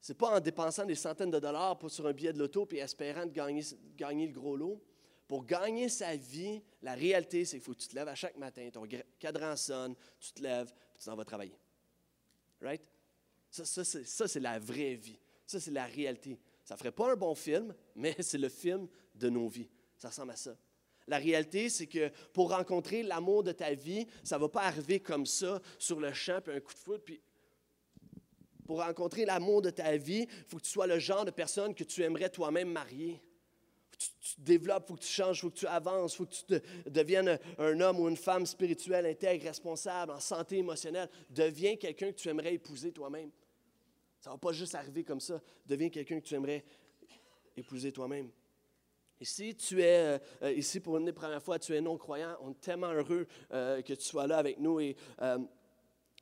ce 0.00 0.12
n'est 0.12 0.16
pas 0.16 0.36
en 0.36 0.40
dépensant 0.40 0.84
des 0.84 0.94
centaines 0.94 1.30
de 1.30 1.40
dollars 1.40 1.78
pour, 1.78 1.90
sur 1.90 2.06
un 2.06 2.12
billet 2.12 2.32
de 2.32 2.38
loto 2.38 2.66
et 2.70 2.78
espérant 2.78 3.26
de 3.26 3.32
gagner, 3.32 3.62
gagner 3.96 4.26
le 4.26 4.32
gros 4.32 4.56
lot. 4.56 4.80
Pour 5.26 5.44
gagner 5.44 5.88
sa 5.88 6.14
vie, 6.14 6.62
la 6.82 6.94
réalité, 6.94 7.44
c'est 7.44 7.56
qu'il 7.56 7.64
faut 7.64 7.72
que 7.72 7.80
tu 7.80 7.88
te 7.88 7.96
lèves 7.96 8.06
à 8.06 8.14
chaque 8.14 8.36
matin, 8.36 8.68
ton 8.72 8.86
cadran 9.18 9.56
sonne, 9.56 9.96
tu 10.20 10.32
te 10.32 10.42
lèves, 10.42 10.72
puis 10.92 11.00
tu 11.00 11.06
t'en 11.06 11.16
vas 11.16 11.24
travailler. 11.24 11.58
Right? 12.60 12.82
Ça, 13.50 13.64
ça, 13.64 14.28
c'est 14.28 14.40
la 14.40 14.58
vraie 14.58 14.94
vie. 14.94 15.18
Ça, 15.44 15.58
c'est 15.58 15.72
la 15.72 15.86
réalité. 15.86 16.38
Ça 16.64 16.74
ne 16.74 16.78
ferait 16.78 16.92
pas 16.92 17.12
un 17.12 17.16
bon 17.16 17.34
film, 17.34 17.74
mais 17.94 18.14
c'est 18.20 18.38
le 18.38 18.48
film 18.48 18.86
de 19.14 19.28
nos 19.28 19.48
vies. 19.48 19.68
Ça 19.96 20.08
ressemble 20.08 20.32
à 20.32 20.36
ça. 20.36 20.56
La 21.08 21.18
réalité, 21.18 21.68
c'est 21.68 21.86
que 21.86 22.10
pour 22.32 22.50
rencontrer 22.50 23.02
l'amour 23.02 23.44
de 23.44 23.52
ta 23.52 23.74
vie, 23.74 24.06
ça 24.24 24.36
ne 24.36 24.40
va 24.42 24.48
pas 24.48 24.62
arriver 24.62 25.00
comme 25.00 25.26
ça, 25.26 25.60
sur 25.78 26.00
le 26.00 26.12
champ, 26.12 26.40
puis 26.42 26.54
un 26.54 26.60
coup 26.60 26.74
de 26.74 26.78
foot, 26.78 27.02
puis 27.04 27.20
pour 28.66 28.82
rencontrer 28.82 29.24
l'amour 29.24 29.62
de 29.62 29.70
ta 29.70 29.96
vie, 29.96 30.26
il 30.28 30.44
faut 30.48 30.56
que 30.56 30.64
tu 30.64 30.70
sois 30.70 30.88
le 30.88 30.98
genre 30.98 31.24
de 31.24 31.30
personne 31.30 31.74
que 31.74 31.84
tu 31.84 32.02
aimerais 32.02 32.28
toi-même 32.28 32.70
marier. 32.70 33.22
Faut 33.90 33.96
que 33.96 34.04
tu, 34.20 34.40
développes, 34.40 34.84
il 34.86 34.88
faut 34.88 34.94
que 34.96 35.02
tu 35.02 35.08
changes, 35.08 35.38
il 35.38 35.40
faut 35.42 35.50
que 35.50 35.58
tu 35.58 35.66
avances, 35.68 36.14
il 36.14 36.16
faut 36.16 36.26
que 36.26 36.34
tu 36.34 36.90
deviennes 36.90 37.28
un, 37.28 37.38
un 37.58 37.80
homme 37.80 38.00
ou 38.00 38.08
une 38.08 38.16
femme 38.16 38.44
spirituelle, 38.44 39.06
intègre, 39.06 39.44
responsable, 39.44 40.10
en 40.12 40.20
santé 40.20 40.56
émotionnelle. 40.58 41.08
Deviens 41.30 41.76
quelqu'un 41.76 42.10
que 42.10 42.16
tu 42.16 42.28
aimerais 42.28 42.54
épouser 42.54 42.90
toi-même. 42.90 43.30
Ça 44.20 44.30
ne 44.30 44.34
va 44.34 44.38
pas 44.38 44.52
juste 44.52 44.74
arriver 44.74 45.04
comme 45.04 45.20
ça. 45.20 45.40
Deviens 45.64 45.88
quelqu'un 45.88 46.18
que 46.18 46.26
tu 46.26 46.34
aimerais 46.34 46.64
épouser 47.56 47.92
toi-même. 47.92 48.28
Et 49.20 49.24
si 49.24 49.54
tu 49.54 49.80
es 49.80 49.98
euh, 49.98 50.18
euh, 50.42 50.52
ici 50.52 50.80
pour 50.80 50.98
une 50.98 51.06
des 51.06 51.12
premières 51.12 51.42
fois, 51.42 51.58
tu 51.58 51.74
es 51.74 51.80
non-croyant, 51.80 52.36
on 52.42 52.50
est 52.50 52.60
tellement 52.60 52.92
heureux 52.92 53.26
euh, 53.52 53.80
que 53.82 53.94
tu 53.94 54.04
sois 54.04 54.26
là 54.26 54.38
avec 54.38 54.58
nous. 54.58 54.78
Et 54.80 54.94
euh, 55.22 55.38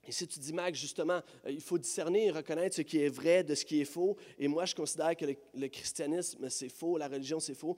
si 0.08 0.28
tu 0.28 0.38
dis, 0.38 0.52
Mac, 0.52 0.74
justement, 0.74 1.20
il 1.48 1.60
faut 1.60 1.78
discerner 1.78 2.26
et 2.26 2.30
reconnaître 2.30 2.76
ce 2.76 2.82
qui 2.82 3.00
est 3.00 3.08
vrai 3.08 3.42
de 3.42 3.54
ce 3.54 3.64
qui 3.64 3.80
est 3.80 3.86
faux, 3.86 4.16
et 4.38 4.48
moi, 4.48 4.64
je 4.64 4.74
considère 4.74 5.16
que 5.16 5.24
le, 5.24 5.36
le 5.54 5.68
christianisme, 5.68 6.48
c'est 6.50 6.68
faux, 6.68 6.98
la 6.98 7.08
religion, 7.08 7.40
c'est 7.40 7.54
faux, 7.54 7.76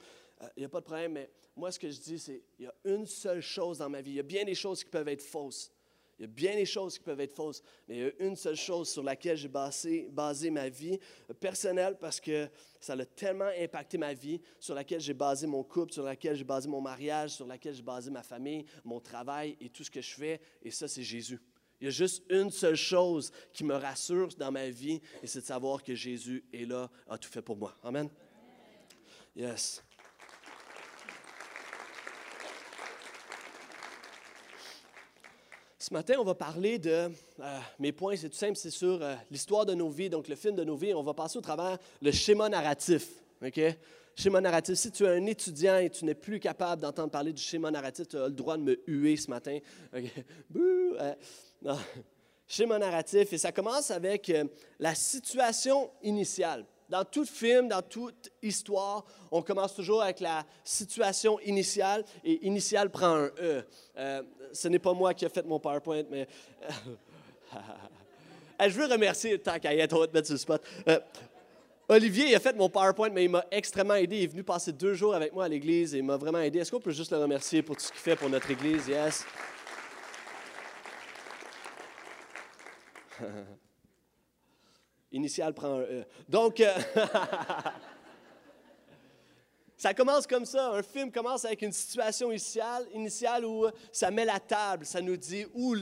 il 0.57 0.61
n'y 0.61 0.65
a 0.67 0.69
pas 0.69 0.81
de 0.81 0.85
problème, 0.85 1.13
mais 1.13 1.31
moi, 1.55 1.71
ce 1.71 1.79
que 1.79 1.89
je 1.89 1.99
dis, 1.99 2.19
c'est 2.19 2.43
il 2.59 2.65
y 2.65 2.69
a 2.69 2.75
une 2.85 3.07
seule 3.07 3.41
chose 3.41 3.79
dans 3.79 3.89
ma 3.89 4.03
vie. 4.03 4.11
Il 4.11 4.17
y 4.17 4.21
a 4.21 4.25
bien 4.25 4.45
des 4.45 4.55
choses 4.55 4.85
qui 4.85 4.91
peuvent 4.91 5.09
être 5.09 5.23
fausses. 5.23 5.73
Il 6.19 6.23
y 6.23 6.25
a 6.25 6.29
bien 6.29 6.55
des 6.55 6.65
choses 6.65 6.95
qui 6.97 7.05
peuvent 7.05 7.21
être 7.21 7.35
fausses, 7.35 7.63
mais 7.87 7.97
il 7.97 8.03
y 8.03 8.07
a 8.07 8.27
une 8.27 8.37
seule 8.37 8.57
chose 8.57 8.89
sur 8.89 9.03
laquelle 9.03 9.37
j'ai 9.37 9.49
basé, 9.49 10.51
ma 10.51 10.69
vie 10.69 10.99
euh, 11.31 11.35
personnelle 11.35 11.97
parce 12.01 12.21
que 12.21 12.49
ça 12.81 12.95
a 12.95 13.05
tellement 13.05 13.51
impacté 13.59 13.99
ma 13.99 14.15
vie, 14.15 14.41
sur 14.59 14.75
laquelle 14.75 15.01
j'ai 15.01 15.15
basé 15.15 15.47
mon 15.47 15.63
couple, 15.63 15.93
sur 15.93 16.05
laquelle 16.05 16.37
j'ai 16.37 16.45
basé 16.45 16.69
mon 16.69 16.81
mariage, 16.81 17.31
sur 17.31 17.47
laquelle 17.47 17.75
j'ai 17.75 17.83
basé 17.83 18.11
ma 18.11 18.23
famille, 18.23 18.65
mon 18.85 19.01
travail 19.01 19.57
et 19.61 19.69
tout 19.69 19.85
ce 19.85 19.91
que 19.91 20.01
je 20.01 20.15
fais, 20.15 20.41
et 20.63 20.71
ça, 20.71 20.89
c'est 20.89 21.03
Jésus. 21.03 21.41
Il 21.81 21.85
y 21.85 21.89
a 21.89 21.91
juste 21.91 22.23
une 22.31 22.51
seule 22.51 22.77
chose 22.77 23.31
qui 23.53 23.65
me 23.65 23.75
rassure 23.75 24.29
dans 24.39 24.51
ma 24.51 24.71
vie, 24.71 25.01
et 25.23 25.27
c'est 25.27 25.41
de 25.41 25.45
savoir 25.45 25.83
que 25.83 25.95
Jésus 25.95 26.45
est 26.53 26.65
là, 26.65 26.91
a 27.09 27.19
tout 27.19 27.29
fait 27.29 27.43
pour 27.43 27.57
moi. 27.57 27.77
Amen. 27.83 28.09
Yes. 29.35 29.83
Ce 35.87 35.93
matin, 35.95 36.17
on 36.19 36.25
va 36.25 36.35
parler 36.35 36.81
de. 36.81 36.91
euh, 36.91 37.11
mes 37.79 37.93
points, 37.93 38.17
c'est 38.17 38.29
tout 38.29 38.37
simple, 38.37 38.57
c'est 38.57 38.73
sur 38.73 39.01
euh, 39.01 39.15
l'histoire 39.31 39.65
de 39.65 39.73
nos 39.73 39.89
vies, 39.89 40.11
donc 40.11 40.27
le 40.27 40.35
film 40.35 40.57
de 40.57 40.65
nos 40.65 40.75
vies. 40.75 40.93
On 40.93 41.03
va 41.05 41.15
passer 41.15 41.39
au 41.39 41.41
travers 41.41 41.79
le 42.03 42.11
schéma 42.11 42.49
narratif. 42.49 43.07
OK? 43.41 43.61
Schéma 44.17 44.41
narratif. 44.41 44.75
Si 44.75 44.91
tu 44.91 45.05
es 45.05 45.09
un 45.09 45.25
étudiant 45.27 45.79
et 45.79 45.89
tu 45.89 46.05
n'es 46.05 46.17
plus 46.17 46.41
capable 46.41 46.83
d'entendre 46.83 47.11
parler 47.13 47.33
du 47.33 47.41
schéma 47.41 47.71
narratif, 47.71 48.09
tu 48.09 48.17
as 48.17 48.27
le 48.27 48.33
droit 48.33 48.57
de 48.57 48.63
me 48.65 48.81
huer 48.89 49.17
ce 49.17 49.31
matin. 49.31 49.61
OK? 49.97 50.11
Bouh! 50.51 50.97
Euh, 50.99 51.15
non. 51.63 51.79
Schéma 52.49 52.81
narratif, 52.81 53.33
et 53.33 53.39
ça 53.39 53.53
commence 53.53 53.93
avec 53.93 54.33
la 54.81 54.95
situation 54.97 55.93
initiale. 56.03 56.65
Dans 56.89 57.05
tout 57.05 57.25
film, 57.25 57.69
dans 57.69 57.83
toute 57.83 58.31
histoire, 58.43 59.05
on 59.31 59.43
commence 59.43 59.75
toujours 59.75 60.03
avec 60.03 60.21
la 60.21 60.45
situation 60.63 61.41
initiale, 61.41 62.05
et 62.25 62.47
initiale 62.47 62.91
prend 62.91 63.15
un 63.15 63.31
E. 63.41 63.65
Euh, 63.97 64.23
ce 64.53 64.69
n'est 64.69 64.79
pas 64.79 64.93
moi 64.93 65.13
qui 65.13 65.25
ai 65.25 65.29
fait 65.29 65.45
mon 65.45 65.59
PowerPoint, 65.59 66.05
mais. 66.11 66.29
Eh, 68.59 68.71
je 68.71 68.81
veux 68.81 68.87
remercier, 68.87 69.39
tant 69.39 69.59
qu'à 69.59 69.75
être, 69.75 69.93
on 69.95 70.01
va 70.01 70.07
te 70.07 70.15
mettre 70.15 70.29
sur 70.29 70.35
le 70.35 70.39
spot. 70.39 70.63
Euh, 70.89 70.99
Olivier, 71.89 72.31
il 72.31 72.35
a 72.35 72.41
fait 72.41 72.57
mon 72.57 72.71
PowerPoint, 72.71 73.11
mais 73.11 73.25
il 73.25 73.31
m'a 73.31 73.45
extrêmement 73.51 73.97
aidé. 73.97 74.17
Il 74.17 74.23
est 74.25 74.29
venu 74.29 74.43
passer 74.43 74.73
deux 74.73 74.95
jours 74.95 75.15
avec 75.15 75.35
moi 75.35 75.45
à 75.45 75.49
l'église 75.49 75.95
et 75.95 75.99
il 75.99 76.05
m'a 76.05 76.17
vraiment 76.17 76.41
aidé. 76.41 76.61
Est-ce 76.61 76.73
qu'on 76.73 76.81
peut 76.81 76.91
juste 76.91 77.13
le 77.13 77.19
remercier 77.19 77.63
pour 77.63 77.77
tout 77.77 77.83
ce 77.83 77.93
qu'il 77.93 78.01
fait 78.01 78.17
pour 78.17 78.31
notre 78.31 78.51
église? 78.51 78.89
Yes. 78.89 79.27
Initial 85.17 85.53
prend 85.55 85.79
un 85.79 85.81
E. 85.81 86.05
Donc, 86.29 86.61
euh, 86.61 86.73
ça 89.77 89.93
commence 89.93 90.27
comme 90.27 90.47
ça. 90.47 90.71
Un 90.71 90.83
film 90.83 91.13
commence 91.13 91.45
avec 91.45 91.61
une 91.61 91.73
situation 91.73 92.31
initiale, 92.31 92.87
initiale 92.95 93.45
où 93.45 93.67
ça 93.93 94.11
met 94.11 94.25
la 94.25 94.41
table. 94.41 94.87
Ça 94.87 95.03
nous 95.03 95.17
dit 95.17 95.45
où 95.55 95.75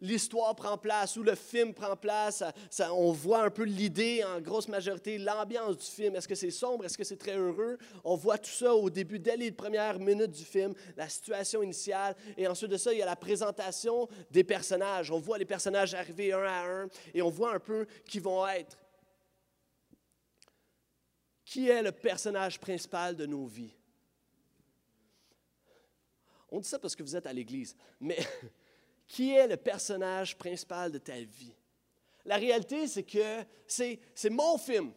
l'histoire 0.00 0.56
prend 0.56 0.76
place, 0.76 1.16
où 1.16 1.22
le 1.22 1.36
film 1.36 1.72
prend 1.72 1.96
place. 1.96 2.42
On 2.80 3.12
voit 3.12 3.44
un 3.44 3.50
peu 3.50 3.62
l'idée, 3.62 4.24
en 4.24 4.40
grosse 4.40 4.66
majorité, 4.68 5.18
l'ambiance 5.18 5.76
du 5.76 5.86
film. 5.86 6.16
Est-ce 6.16 6.26
que 6.26 6.34
c'est 6.34 6.50
sombre? 6.50 6.84
Est-ce 6.84 6.98
que 6.98 7.04
c'est 7.04 7.16
très 7.16 7.36
heureux? 7.36 7.78
On 8.02 8.16
voit 8.16 8.38
tout 8.38 8.50
ça 8.50 8.74
au 8.74 8.90
début, 8.90 9.20
dès 9.20 9.36
les 9.36 9.52
premières 9.52 10.00
minutes 10.00 10.32
du 10.32 10.44
film, 10.44 10.74
la 10.96 11.08
situation 11.08 11.62
initiale. 11.62 12.16
Et 12.36 12.48
ensuite 12.48 12.70
de 12.70 12.76
ça, 12.76 12.92
il 12.92 12.98
y 12.98 13.02
a 13.02 13.06
la 13.06 13.16
présentation 13.16 14.08
des 14.32 14.42
personnages. 14.42 15.12
On 15.12 15.20
voit 15.20 15.38
les 15.38 15.44
personnages 15.44 15.94
arriver 15.94 16.32
un 16.32 16.42
à 16.42 16.66
un 16.66 16.88
et 17.14 17.22
on 17.22 17.30
voit 17.30 17.54
un 17.54 17.60
peu 17.60 17.86
qui 18.04 18.18
vont 18.18 18.46
être. 18.48 18.81
Qui 21.52 21.68
est 21.68 21.82
le 21.82 21.92
personnage 21.92 22.58
principal 22.58 23.14
de 23.14 23.26
nos 23.26 23.44
vies? 23.44 23.74
On 26.50 26.60
dit 26.60 26.66
ça 26.66 26.78
parce 26.78 26.96
que 26.96 27.02
vous 27.02 27.14
êtes 27.14 27.26
à 27.26 27.32
l'église, 27.34 27.76
mais 28.00 28.16
qui 29.06 29.34
est 29.34 29.46
le 29.46 29.58
personnage 29.58 30.34
principal 30.38 30.90
de 30.90 30.96
ta 30.96 31.12
vie? 31.12 31.52
La 32.24 32.36
réalité, 32.36 32.88
c'est 32.88 33.02
que 33.02 33.44
c'est 33.66 34.30
mon 34.30 34.56
film. 34.56 34.92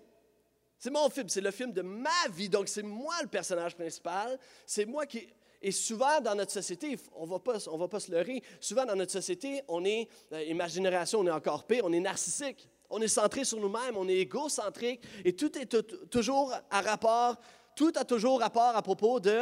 C'est 0.79 0.91
mon 0.91 1.09
film, 1.09 1.27
c'est 1.27 1.41
le 1.41 1.51
film 1.51 1.73
de 1.73 1.81
ma 1.81 2.29
vie, 2.31 2.47
donc 2.47 2.69
c'est 2.69 2.83
moi 2.83 3.15
le 3.21 3.27
personnage 3.27 3.75
principal. 3.75 4.39
C'est 4.65 4.85
moi 4.85 5.05
qui... 5.05 5.27
Et 5.61 5.73
souvent 5.73 6.21
dans 6.21 6.35
notre 6.35 6.53
société, 6.53 6.97
on 7.17 7.23
on 7.23 7.77
va 7.77 7.87
pas 7.89 7.99
se 7.99 8.09
leurrer, 8.09 8.41
souvent 8.61 8.85
dans 8.85 8.95
notre 8.95 9.11
société, 9.11 9.61
on 9.67 9.83
est, 9.83 10.07
euh, 10.31 10.37
et 10.39 10.53
ma 10.53 10.69
génération, 10.69 11.19
on 11.19 11.27
est 11.27 11.31
encore 11.31 11.65
pire, 11.67 11.83
on 11.83 11.91
est 11.91 11.99
narcissique. 11.99 12.69
On 12.89 13.01
est 13.01 13.07
centré 13.07 13.43
sur 13.43 13.59
nous-mêmes, 13.59 13.95
on 13.97 14.07
est 14.07 14.17
égocentrique, 14.17 15.01
et 15.23 15.35
tout 15.35 15.57
est 15.57 15.65
tou- 15.65 16.05
toujours 16.07 16.53
à 16.69 16.81
rapport, 16.81 17.35
tout 17.75 17.91
a 17.95 18.05
toujours 18.05 18.39
rapport 18.39 18.75
à 18.75 18.81
propos 18.81 19.19
de, 19.19 19.39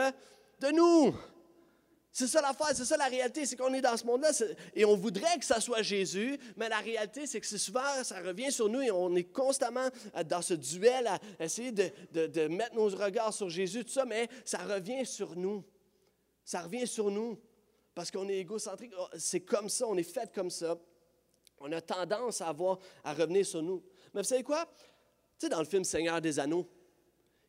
de 0.59 0.71
nous. 0.71 1.15
C'est 2.15 2.27
ça 2.27 2.41
l'affaire, 2.41 2.75
c'est 2.75 2.85
ça 2.85 2.95
la 2.95 3.07
réalité, 3.07 3.43
c'est 3.47 3.55
qu'on 3.55 3.73
est 3.73 3.81
dans 3.81 3.97
ce 3.97 4.05
monde-là 4.05 4.29
et 4.75 4.85
on 4.85 4.95
voudrait 4.95 5.39
que 5.39 5.45
ça 5.45 5.59
soit 5.59 5.81
Jésus, 5.81 6.37
mais 6.57 6.69
la 6.69 6.77
réalité, 6.77 7.25
c'est 7.25 7.39
que 7.41 7.47
c'est 7.47 7.57
souvent, 7.57 7.81
ça 8.03 8.19
revient 8.21 8.51
sur 8.51 8.69
nous 8.69 8.81
et 8.81 8.91
on 8.91 9.15
est 9.15 9.23
constamment 9.23 9.87
euh, 10.15 10.23
dans 10.23 10.43
ce 10.43 10.53
duel 10.53 11.07
à 11.07 11.19
essayer 11.39 11.71
de, 11.71 11.89
de- 12.11 12.27
de 12.27 12.47
mettre 12.47 12.75
nos 12.75 12.85
regards 12.87 13.33
sur 13.33 13.49
Jésus, 13.49 13.83
tout 13.83 13.91
ça, 13.91 14.05
mais 14.05 14.27
ça 14.45 14.59
revient 14.59 15.03
sur 15.07 15.35
nous. 15.35 15.63
Ça 16.45 16.61
revient 16.61 16.85
sur 16.85 17.09
nous 17.09 17.39
parce 17.95 18.11
qu'on 18.11 18.29
est 18.29 18.37
égocentrique. 18.37 18.91
Oh, 18.99 19.07
C'est 19.17 19.39
comme 19.41 19.67
ça, 19.69 19.87
on 19.87 19.97
est 19.97 20.03
fait 20.03 20.31
comme 20.35 20.51
ça. 20.51 20.77
On 21.65 21.71
a 21.71 21.79
tendance 21.79 22.41
à 22.41 22.49
avoir 22.49 22.77
à 23.05 23.13
revenir 23.13 23.45
sur 23.45 23.63
nous. 23.63 23.81
Mais 24.13 24.21
vous 24.21 24.27
savez 24.27 24.43
quoi? 24.43 24.65
Tu 25.39 25.45
sais, 25.45 25.49
dans 25.49 25.59
le 25.59 25.65
film 25.65 25.85
Seigneur 25.85 26.19
des 26.19 26.37
Anneaux, 26.37 26.67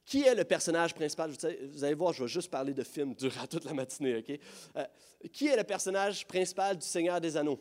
qui 0.04 0.22
est 0.22 0.36
le 0.36 0.44
personnage 0.44 0.94
principal? 0.94 1.32
Vous 1.72 1.82
allez 1.82 1.94
voir, 1.94 2.12
je 2.12 2.22
vais 2.22 2.28
juste 2.28 2.48
parler 2.48 2.72
de 2.72 2.84
film 2.84 3.12
durant 3.14 3.44
toute 3.48 3.64
la 3.64 3.74
matinée, 3.74 4.18
OK? 4.18 4.38
Euh, 4.76 4.84
qui 5.32 5.48
est 5.48 5.56
le 5.56 5.64
personnage 5.64 6.26
principal 6.28 6.78
du 6.78 6.86
Seigneur 6.86 7.20
des 7.20 7.36
Anneaux? 7.36 7.58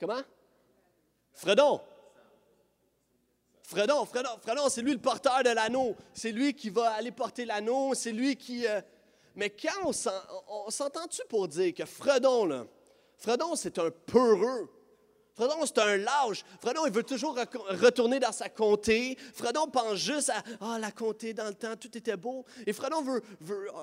Comment? 0.00 0.22
Fredon. 1.34 1.78
Fredon, 3.62 4.06
Fredon, 4.06 4.38
Fredon, 4.40 4.68
c'est 4.70 4.80
lui 4.80 4.92
le 4.92 5.00
porteur 5.00 5.42
de 5.42 5.50
l'anneau. 5.50 5.94
C'est 6.14 6.32
lui 6.32 6.54
qui 6.54 6.70
va 6.70 6.92
aller 6.92 7.12
porter 7.12 7.44
l'anneau. 7.44 7.92
C'est 7.94 8.12
lui 8.12 8.36
qui. 8.36 8.66
euh, 8.66 8.80
Mais 9.34 9.50
quand 9.50 9.92
on 10.48 10.70
s'entend-tu 10.70 11.20
pour 11.28 11.46
dire 11.46 11.74
que 11.74 11.84
Fredon, 11.84 12.46
là, 12.46 12.66
Fredon, 13.22 13.54
c'est 13.54 13.78
un 13.78 13.90
peureux. 13.90 14.68
Fredon, 15.34 15.64
c'est 15.64 15.78
un 15.78 15.96
lâche. 15.96 16.44
Fredon, 16.60 16.84
il 16.86 16.92
veut 16.92 17.04
toujours 17.04 17.38
retourner 17.68 18.18
dans 18.20 18.32
sa 18.32 18.48
comté. 18.48 19.16
Fredon 19.32 19.68
pense 19.68 19.94
juste 19.94 20.28
à 20.30 20.42
Ah, 20.60 20.78
la 20.80 20.90
comté 20.90 21.32
dans 21.32 21.46
le 21.46 21.54
temps, 21.54 21.74
tout 21.76 21.96
était 21.96 22.16
beau. 22.16 22.44
Et 22.66 22.72
Fredon 22.72 23.00
veut, 23.02 23.22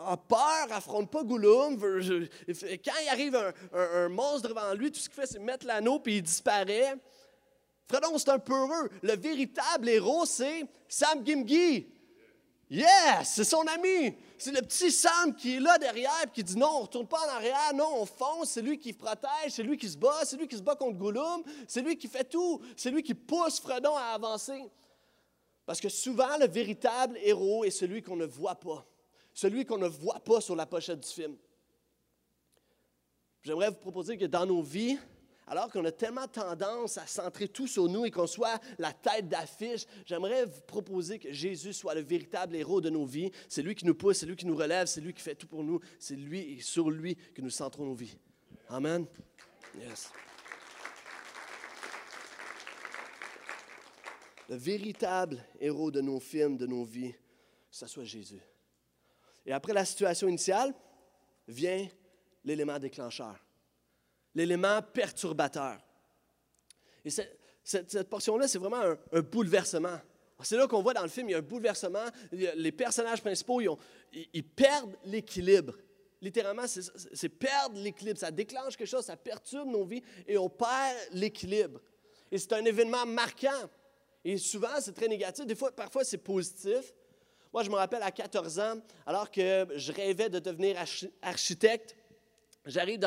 a 0.05 0.17
peur, 0.17 0.67
affronte 0.71 1.09
pas 1.09 1.23
Gollum. 1.23 1.75
veut- 1.77 2.01
je- 2.01 2.25
quand 2.75 2.91
il 3.01 3.09
arrive 3.09 3.53
un 3.73 4.09
monstre 4.09 4.49
devant 4.49 4.73
lui, 4.73 4.91
tout 4.91 4.99
ce 4.99 5.07
qu'il 5.09 5.15
fait, 5.19 5.25
c'est 5.25 5.39
mettre 5.39 5.65
l'anneau 5.65 5.99
puis 5.99 6.17
il 6.17 6.21
disparaît. 6.21 6.95
Fredon, 7.89 8.17
c'est 8.17 8.29
un 8.29 8.39
peureux. 8.39 8.89
Le 9.01 9.15
véritable 9.15 9.89
héros, 9.89 10.25
c'est 10.25 10.65
Sam 10.87 11.25
Gimgi. 11.25 11.87
Yes, 12.69 12.87
c'est 13.23 13.43
son 13.45 13.61
ami. 13.65 14.15
C'est 14.41 14.53
le 14.53 14.61
petit 14.61 14.89
Sam 14.89 15.35
qui 15.35 15.57
est 15.57 15.59
là 15.59 15.77
derrière 15.77 16.13
et 16.23 16.29
qui 16.29 16.43
dit 16.45 16.57
non, 16.57 16.69
on 16.69 16.77
ne 16.77 16.83
retourne 16.83 17.07
pas 17.07 17.19
en 17.27 17.35
arrière, 17.35 17.73
non, 17.75 18.01
on 18.01 18.05
fonce. 18.05 18.51
C'est 18.51 18.61
lui 18.61 18.79
qui 18.79 18.93
protège, 18.93 19.49
c'est 19.49 19.63
lui 19.63 19.77
qui 19.77 19.89
se 19.89 19.97
bat, 19.97 20.21
c'est 20.23 20.37
lui 20.37 20.47
qui 20.47 20.55
se 20.55 20.61
bat 20.61 20.75
contre 20.75 20.97
Gollum, 20.97 21.43
c'est 21.67 21.81
lui 21.81 21.97
qui 21.97 22.07
fait 22.07 22.23
tout, 22.23 22.61
c'est 22.77 22.89
lui 22.89 23.03
qui 23.03 23.13
pousse 23.13 23.59
Fredon 23.59 23.97
à 23.97 24.13
avancer. 24.13 24.71
Parce 25.65 25.81
que 25.81 25.89
souvent, 25.89 26.37
le 26.39 26.47
véritable 26.47 27.17
héros 27.21 27.65
est 27.65 27.69
celui 27.69 28.01
qu'on 28.01 28.15
ne 28.15 28.25
voit 28.25 28.55
pas, 28.55 28.85
celui 29.33 29.65
qu'on 29.65 29.77
ne 29.77 29.89
voit 29.89 30.21
pas 30.21 30.39
sur 30.39 30.55
la 30.55 30.65
pochette 30.65 31.01
du 31.01 31.09
film. 31.09 31.35
J'aimerais 33.43 33.69
vous 33.69 33.75
proposer 33.75 34.17
que 34.17 34.25
dans 34.25 34.45
nos 34.45 34.61
vies, 34.61 34.97
alors 35.49 35.71
qu'on 35.71 35.83
a 35.83 35.91
tellement 35.91 36.27
tendance 36.27 36.99
à 36.99 37.07
centrer 37.07 37.47
tout 37.47 37.65
sur 37.65 37.89
nous 37.89 38.05
et 38.05 38.11
qu'on 38.11 38.27
soit 38.27 38.61
la 38.77 38.93
tête 38.93 39.27
d'affiche, 39.27 39.85
j'aimerais 40.05 40.45
vous 40.45 40.61
proposer 40.61 41.17
que 41.17 41.31
Jésus 41.31 41.73
soit 41.73 41.95
le 41.95 42.01
véritable 42.01 42.55
héros 42.55 42.81
de 42.81 42.91
nos 42.91 43.03
vies. 43.03 43.31
C'est 43.47 43.63
lui 43.63 43.73
qui 43.73 43.87
nous 43.87 43.95
pousse, 43.95 44.19
c'est 44.19 44.27
lui 44.27 44.35
qui 44.35 44.45
nous 44.45 44.55
relève, 44.55 44.85
c'est 44.85 45.01
lui 45.01 45.11
qui 45.11 45.23
fait 45.23 45.33
tout 45.33 45.47
pour 45.47 45.63
nous. 45.63 45.79
C'est 45.97 46.15
lui 46.15 46.39
et 46.39 46.61
sur 46.61 46.91
lui 46.91 47.15
que 47.33 47.41
nous 47.41 47.49
centrons 47.49 47.85
nos 47.85 47.95
vies. 47.95 48.15
Amen. 48.69 49.07
Yes. 49.75 50.11
Le 54.49 54.55
véritable 54.55 55.43
héros 55.59 55.89
de 55.89 56.01
nos 56.01 56.19
films, 56.19 56.57
de 56.57 56.67
nos 56.67 56.83
vies, 56.83 57.15
ça 57.71 57.87
soit 57.87 58.03
Jésus. 58.03 58.41
Et 59.47 59.51
après 59.51 59.73
la 59.73 59.85
situation 59.85 60.27
initiale, 60.27 60.75
vient 61.47 61.87
l'élément 62.43 62.77
déclencheur, 62.77 63.35
l'élément 64.35 64.81
perturbateur. 64.81 65.77
Et 67.05 67.09
cette, 67.09 67.37
cette 67.63 68.09
portion-là, 68.09 68.47
c'est 68.47 68.57
vraiment 68.59 68.95
un, 69.11 69.21
bouleversement. 69.21 69.99
C'est 70.41 70.55
là 70.57 70.67
qu'on 70.67 70.81
voit 70.81 70.93
dans 70.93 71.03
le 71.03 71.09
film, 71.09 71.29
il 71.29 71.33
y 71.33 71.35
a 71.35 71.39
un 71.39 71.41
bouleversement. 71.41 72.05
Les 72.31 72.71
personnages 72.71 73.21
principaux, 73.21 73.59
ils, 73.61 73.69
ils- 74.33 74.43
perdent 74.43 74.95
l'équilibre. 75.05 75.75
littéralement, 76.21 76.63
c'est 76.67 77.29
perdre 77.29 77.77
l'équilibre. 77.79 78.19
Ça 78.19 78.31
déclenche 78.31 78.77
quelque 78.77 78.87
chose, 78.87 79.05
ça 79.05 79.17
perturbe 79.17 79.69
nos 79.69 79.83
vies 79.83 80.01
et 80.27 80.37
on 80.37 80.49
perd 80.49 80.97
l'équilibre. 81.11 81.81
Et 82.31 82.37
c'est 82.37 82.53
un 82.53 82.63
événement 82.63 83.05
marquant. 83.05 83.69
Et 84.23 84.37
souvent, 84.37 84.79
c'est 84.79 84.93
très 84.93 85.07
négatif. 85.07 85.45
Des 85.45 85.55
fois, 85.55 85.71
parfois, 85.71 86.03
c'est 86.03 86.17
positif. 86.17 86.93
Moi, 87.51 87.63
je 87.63 87.69
me 87.69 87.75
rappelle 87.75 88.03
à 88.03 88.11
14 88.11 88.59
ans, 88.59 88.75
alors 89.05 89.31
que 89.31 89.67
je 89.75 89.91
rêvais 89.91 90.29
de 90.29 90.39
devenir 90.39 90.77
archi- 90.77 91.11
architecte, 91.21 91.95
J'arrive 92.69 92.99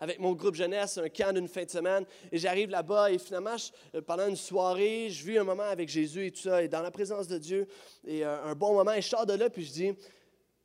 avec 0.00 0.18
mon 0.18 0.32
groupe 0.32 0.54
jeunesse, 0.54 0.98
un 0.98 1.08
camp 1.08 1.32
d'une 1.32 1.48
fin 1.48 1.64
de 1.64 1.70
semaine, 1.70 2.04
et 2.32 2.38
j'arrive 2.38 2.68
là-bas, 2.70 3.10
et 3.12 3.18
finalement, 3.18 3.56
je- 3.56 3.70
euh, 3.94 4.02
pendant 4.02 4.26
une 4.28 4.36
soirée, 4.36 5.08
je 5.10 5.24
vis 5.24 5.38
un 5.38 5.44
moment 5.44 5.62
avec 5.62 5.88
Jésus 5.88 6.26
et 6.26 6.30
tout 6.32 6.40
ça, 6.40 6.62
et 6.62 6.68
dans 6.68 6.82
la 6.82 6.90
présence 6.90 7.28
de 7.28 7.38
Dieu, 7.38 7.66
et 8.04 8.24
euh, 8.24 8.42
un 8.42 8.54
bon 8.54 8.74
moment, 8.74 8.92
et 8.92 9.00
je 9.02 9.08
sors 9.08 9.24
de 9.24 9.34
là, 9.34 9.48
puis 9.48 9.64
je 9.64 9.72
dis, 9.72 9.92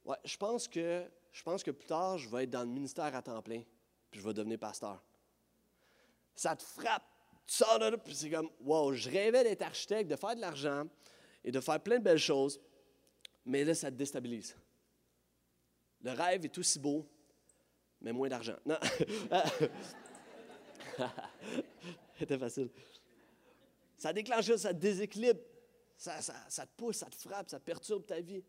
ouais, 0.06 0.18
je 0.26 0.38
pense 0.38 0.68
que, 0.68 1.04
je 1.32 1.44
pense 1.44 1.62
que 1.64 1.72
plus 1.72 1.88
tard, 1.88 2.18
je 2.18 2.28
vais 2.30 2.44
être 2.44 2.50
dans 2.50 2.62
le 2.64 2.70
ministère 2.70 3.14
à 3.16 3.22
temps 3.22 3.42
plein, 3.42 3.62
puis 4.10 4.20
je 4.20 4.26
vais 4.28 4.34
devenir 4.34 4.58
pasteur. 4.58 5.04
Ça 6.36 6.56
te 6.56 6.64
frappe, 6.64 7.04
tu 7.46 7.56
sors 7.56 7.78
de 7.80 7.86
là, 7.86 7.98
puis 7.98 8.16
c'est 8.16 8.30
comme, 8.30 8.50
wow, 8.62 8.94
je 8.94 9.10
rêvais 9.10 9.44
d'être 9.44 9.62
architecte, 9.62 10.10
de 10.10 10.16
faire 10.16 10.36
de 10.36 10.42
l'argent, 10.42 10.86
et 11.44 11.52
de 11.52 11.60
faire 11.60 11.80
plein 11.80 12.00
de 12.00 12.04
belles 12.04 12.18
choses, 12.18 12.60
mais 13.46 13.64
là, 13.64 13.74
ça 13.76 13.92
te 13.92 13.96
déstabilise. 13.96 14.56
Le 16.02 16.12
rêve 16.12 16.46
est 16.46 16.58
aussi 16.58 16.80
beau, 16.80 17.06
mais 18.02 18.12
moins 18.12 18.30
d'argent. 18.30 18.56
Non. 18.66 18.78
C'était 22.18 22.38
facile. 22.38 22.70
Ça 23.98 24.14
déclenche 24.14 24.54
ça, 24.56 24.74
te 24.74 24.80
déséquilibre. 24.80 25.40
Ça, 25.98 26.22
ça- 26.22 26.34
ça 26.48 26.66
te 26.66 26.72
pousse, 26.78 26.98
ça 26.98 27.08
te 27.08 27.16
frappe, 27.16 27.50
ça 27.50 27.60
perturbe 27.60 28.06
ta 28.06 28.22
vie. 28.22 28.44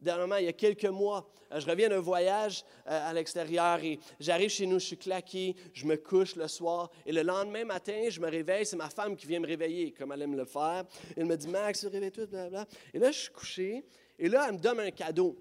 Dernièrement, 0.00 0.36
il 0.36 0.44
y 0.44 0.48
a 0.48 0.52
quelques 0.52 0.84
mois, 0.84 1.30
euh, 1.50 1.60
je 1.60 1.66
reviens 1.66 1.88
d'un 1.88 2.00
voyage 2.00 2.62
euh, 2.86 3.08
à 3.08 3.12
l'extérieur 3.14 3.82
et 3.82 3.98
j'arrive 4.20 4.50
chez 4.50 4.66
nous, 4.66 4.78
je 4.78 4.84
suis 4.86 4.98
claqué, 4.98 5.56
je 5.72 5.86
me 5.86 5.96
couche 5.96 6.36
le 6.36 6.46
soir 6.46 6.90
et 7.06 7.12
le 7.12 7.22
lendemain 7.22 7.64
matin, 7.64 8.08
je 8.10 8.20
me 8.20 8.28
réveille, 8.28 8.66
c'est 8.66 8.76
ma 8.76 8.90
femme 8.90 9.16
qui 9.16 9.26
vient 9.26 9.40
me 9.40 9.46
réveiller, 9.46 9.92
comme 9.92 10.12
elle 10.12 10.20
aime 10.22 10.36
le 10.36 10.44
faire. 10.44 10.84
Elle 11.16 11.24
me 11.24 11.36
dit 11.36 11.48
Max, 11.48 11.86
réveille-toi, 11.86 12.26
blablabla. 12.26 12.66
Et 12.92 12.98
là, 12.98 13.12
je 13.12 13.18
suis 13.20 13.32
couché 13.32 13.86
et 14.18 14.28
là, 14.28 14.44
elle 14.48 14.54
me 14.56 14.58
donne 14.58 14.80
un 14.80 14.90
cadeau. 14.90 15.38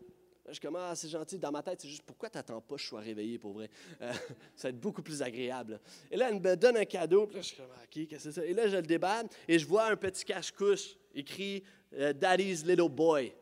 Je 0.48 0.54
suis 0.54 0.62
comme, 0.62 0.76
ah, 0.76 0.94
c'est 0.94 1.08
gentil. 1.08 1.40
Dans 1.40 1.52
ma 1.52 1.64
tête, 1.64 1.80
c'est 1.82 1.88
juste, 1.88 2.04
pourquoi 2.04 2.30
tu 2.30 2.38
n'attends 2.38 2.60
pas 2.60 2.76
que 2.76 2.82
je 2.82 2.88
sois 2.88 3.00
réveillé 3.00 3.40
pour 3.40 3.54
vrai? 3.54 3.70
Euh, 4.02 4.12
ça 4.56 4.68
va 4.68 4.70
être 4.70 4.80
beaucoup 4.80 5.02
plus 5.02 5.22
agréable. 5.22 5.80
Et 6.12 6.18
là, 6.18 6.30
elle 6.30 6.40
me 6.40 6.56
donne 6.56 6.78
un 6.78 6.86
cadeau. 6.86 7.30
Je 7.34 7.42
suis 7.42 7.56
comme, 7.56 7.70
ah, 7.74 7.84
OK, 7.84 8.08
qu'est-ce 8.08 8.08
que 8.10 8.18
c'est 8.18 8.32
ça? 8.34 8.46
Et 8.46 8.54
là, 8.54 8.68
je 8.68 8.76
le 8.76 8.82
déballe 8.82 9.28
et 9.48 9.58
je 9.58 9.66
vois 9.66 9.86
un 9.86 9.96
petit 9.96 10.26
cache-couche 10.26 10.98
écrit 11.16 11.64
euh, 11.94 12.12
Daddy's 12.12 12.66
Little 12.66 12.90
Boy. 12.90 13.34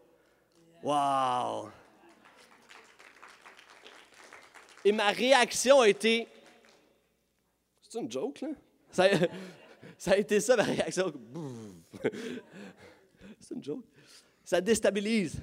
Wow! 0.83 1.69
Et 4.83 4.91
ma 4.91 5.09
réaction 5.09 5.81
a 5.81 5.89
été, 5.89 6.27
c'est 7.81 7.99
une 7.99 8.11
joke, 8.11 8.41
là? 8.41 8.49
Ça, 8.91 9.07
ça 9.97 10.11
a 10.11 10.17
été 10.17 10.39
ça, 10.39 10.55
ma 10.55 10.63
réaction. 10.63 11.11
c'est 13.39 13.55
une 13.55 13.63
joke. 13.63 13.85
Ça 14.43 14.59
déstabilise. 14.59 15.39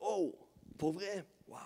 Oh, 0.00 0.34
pour 0.80 0.92
vrai? 0.92 1.26
Wow! 1.46 1.58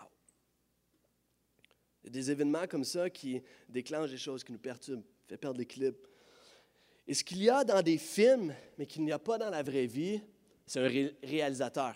Il 2.03 2.07
y 2.07 2.09
a 2.09 2.11
des 2.11 2.31
événements 2.33 2.67
comme 2.67 2.83
ça 2.83 3.09
qui 3.09 3.41
déclenchent 3.69 4.11
des 4.11 4.19
choses 4.19 4.43
qui 4.43 4.51
nous 4.51 4.59
perturbent, 4.59 5.05
fait 5.29 5.37
perdre 5.37 5.59
l'équilibre. 5.59 5.99
Et 7.07 7.15
ce 7.15 7.23
qu'il 7.23 7.41
y 7.41 7.49
a 7.49 7.63
dans 7.63 7.81
des 7.81 7.97
films, 7.97 8.53
mais 8.77 8.87
qu'il 8.87 9.05
n'y 9.05 9.13
a 9.13 9.21
pas 9.21 9.39
dans 9.39 9.51
la 9.51 9.63
vraie 9.63 9.87
vie, 9.87 10.21
c'est 10.67 10.81
un 10.81 10.89
ré- 10.89 11.17
réalisateur. 11.23 11.95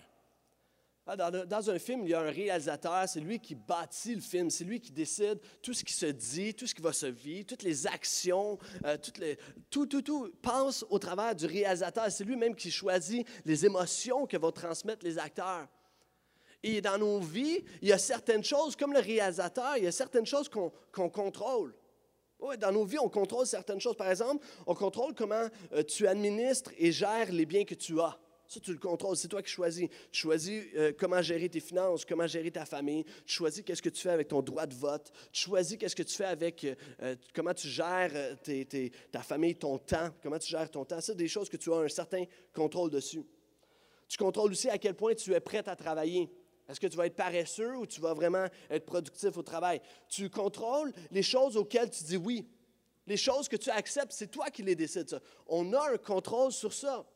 Ah, 1.06 1.16
Dans, 1.16 1.70
un 1.70 1.78
film, 1.78 2.02
il 2.04 2.10
y 2.10 2.14
a 2.14 2.20
un 2.20 2.30
réalisateur, 2.30 3.08
c'est 3.08 3.20
lui 3.20 3.40
qui 3.40 3.56
bâtit 3.56 4.14
le 4.14 4.20
film, 4.20 4.48
c'est 4.48 4.64
lui 4.64 4.78
qui 4.78 4.92
décide 4.92 5.40
tout 5.60 5.72
ce 5.75 5.82
qui 5.82 5.94
se 5.94 6.06
dit, 6.06 6.54
tout 6.54 6.66
ce 6.68 6.75
qui 6.75 6.82
va 6.82 6.92
se 6.92 7.06
vivre, 7.06 7.46
toutes 7.46 7.62
les 7.64 7.87
actions, 7.87 8.58
euh, 8.84 8.96
tout, 9.70 9.87
tout, 9.87 10.02
tout 10.02 10.30
pense 10.40 10.84
au 10.88 10.98
travers 11.00 11.34
du 11.34 11.46
réalisateur. 11.46 12.12
C'est 12.12 12.25
lui-même 12.25 12.54
qui 12.54 12.70
choisit 12.70 13.26
les 13.44 13.66
émotions 13.66 14.26
que 14.26 14.36
vont 14.36 14.52
transmettre 14.52 15.04
les 15.04 15.19
acteurs. 15.19 15.66
Et 16.62 16.80
dans 16.80 16.99
nos 16.99 17.21
vies, 17.21 17.64
il 17.82 17.88
y 17.88 17.92
a 17.92 17.99
certaines 17.99 18.42
choses, 18.42 18.75
comme 18.75 18.92
le 18.92 19.00
réalisateur, 19.00 19.76
il 19.76 19.84
y 19.84 19.86
a 19.86 19.92
certaines 19.92 20.26
choses 20.26 20.49
qu'on 20.49 21.08
contrôle. 21.10 21.75
Oui, 22.40 22.56
dans 22.56 22.73
nos 22.73 22.84
vies, 22.84 22.99
on 22.99 23.08
contrôle 23.08 23.47
certaines 23.47 23.80
choses. 23.80 23.97
Par 23.97 24.10
exemple, 24.10 24.44
on 24.66 24.75
contrôle 24.75 25.12
comment 25.14 25.49
euh, 25.73 25.82
tu 25.82 26.06
administres 26.06 26.71
et 26.78 26.92
gères 26.92 27.32
les 27.32 27.47
biens 27.47 27.64
que 27.64 27.75
tu 27.75 28.00
as. 28.00 28.16
Ça, 28.47 28.60
tu 28.60 28.73
le 28.73 28.78
contrôles, 28.78 29.16
c'est 29.16 29.28
toi 29.28 29.42
qui 29.42 29.50
choisis. 29.50 29.88
Tu 30.10 30.21
choisis 30.21 30.64
euh, 30.76 30.92
comment 30.97 31.21
gérer 31.21 31.49
tes 31.49 31.60
finances, 31.60 32.04
comment 32.04 32.26
gérer 32.26 32.50
ta 32.50 32.64
famille. 32.64 33.04
Tu 33.26 33.34
choisis 33.34 33.62
qu'est-ce 33.62 33.82
que 33.82 33.88
tu 33.88 34.00
fais 34.00 34.10
avec 34.10 34.28
ton 34.28 34.40
droit 34.40 34.66
de 34.66 34.75
vote. 34.75 35.12
Tu 35.32 35.42
choisis 35.42 35.76
qu'est-ce 35.76 35.97
que 35.97 36.02
tu 36.02 36.14
fais 36.14 36.25
avec 36.25 36.64
euh, 37.02 37.16
comment 37.34 37.52
tu 37.52 37.68
gères 37.68 38.12
ta 39.10 39.21
famille, 39.21 39.56
ton 39.56 39.76
temps, 39.78 40.10
comment 40.23 40.38
tu 40.38 40.49
gères 40.49 40.71
ton 40.71 40.84
temps. 40.84 41.00
C'est 41.00 41.16
des 41.16 41.28
choses 41.28 41.49
que 41.49 41.56
tu 41.56 41.73
as 41.73 41.76
un 41.76 41.88
certain 41.88 42.25
contrôle 42.54 42.90
dessus. 42.90 43.25
Tu 44.08 44.16
contrôles 44.16 44.52
aussi 44.52 44.71
à 44.71 44.78
quel 44.78 44.94
point 44.94 45.14
tu 45.14 45.34
es 45.34 45.40
prêt 45.40 45.68
à 45.68 45.76
travailler. 45.76 46.30
Est-ce 46.69 46.81
que 46.81 46.87
tu 46.87 46.97
vas 46.97 47.07
être 47.07 47.17
paresseux 47.17 47.76
ou 47.76 47.87
tu 47.87 48.00
vas 48.00 48.13
vraiment 48.13 48.47
être 48.69 48.85
productif 48.85 49.37
au 49.37 49.43
travail? 49.43 49.81
Tu 50.09 50.28
contrôles 50.28 50.93
les 51.11 51.23
choses 51.23 51.57
auxquelles 51.57 51.91
tu 51.91 52.04
dis 52.04 52.17
oui. 52.17 52.47
Les 53.07 53.17
choses 53.17 53.49
que 53.49 53.57
tu 53.57 53.71
acceptes, 53.71 54.13
c'est 54.13 54.31
toi 54.31 54.50
qui 54.50 54.63
les 54.63 54.75
décides. 54.75 55.19
On 55.47 55.73
a 55.73 55.93
un 55.93 55.97
contrôle 55.97 56.52
sur 56.52 56.75
ça. 56.75 57.07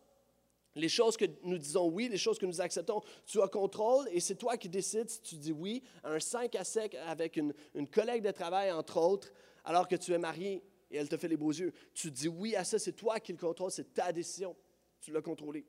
Les 0.75 0.88
choses 0.88 1.19
que 1.19 1.27
nous 1.43 1.59
disons 1.59 1.87
oui, 1.88 2.09
les 2.09 2.17
choses 2.17 2.38
que 2.38 2.47
nous 2.47 2.62
acceptons, 2.62 3.03
tu 3.27 3.43
as 3.43 3.49
contrôle 3.49 4.09
et 4.11 4.21
c'est 4.21 4.37
toi 4.37 4.57
qui 4.57 4.71
décides 4.71 5.11
si 5.11 5.21
tu 5.21 5.37
dis 5.37 5.53
oui 5.53 5.83
à 6.03 6.12
un 6.12 6.21
5 6.21 6.55
à 6.55 6.65
sec 6.65 6.95
avec 7.07 7.37
une, 7.37 7.53
une 7.75 7.87
collègue 7.87 8.23
de 8.23 8.31
travail, 8.31 8.73
entre 8.73 8.97
autres, 8.97 9.31
alors 9.67 9.87
que 9.87 9.97
tu 9.97 10.15
es 10.15 10.19
marié 10.19 10.62
et 10.91 10.97
elle 10.97 11.11
te 11.11 11.19
fait 11.19 11.29
les 11.29 11.37
beaux 11.37 11.53
yeux. 11.53 11.75
Tu 11.93 12.11
dis 12.11 12.29
oui 12.29 12.57
à 12.57 12.65
ça, 12.65 12.79
c'est 12.79 12.93
toi 12.93 13.21
qui 13.21 13.33
le 13.33 13.38
contrôle, 13.38 13.71
c'est 13.71 13.93
ta 13.93 14.12
décision. 14.12 14.57
Tu 15.03 15.12
l'as 15.12 15.21
contrôlé. 15.21 15.67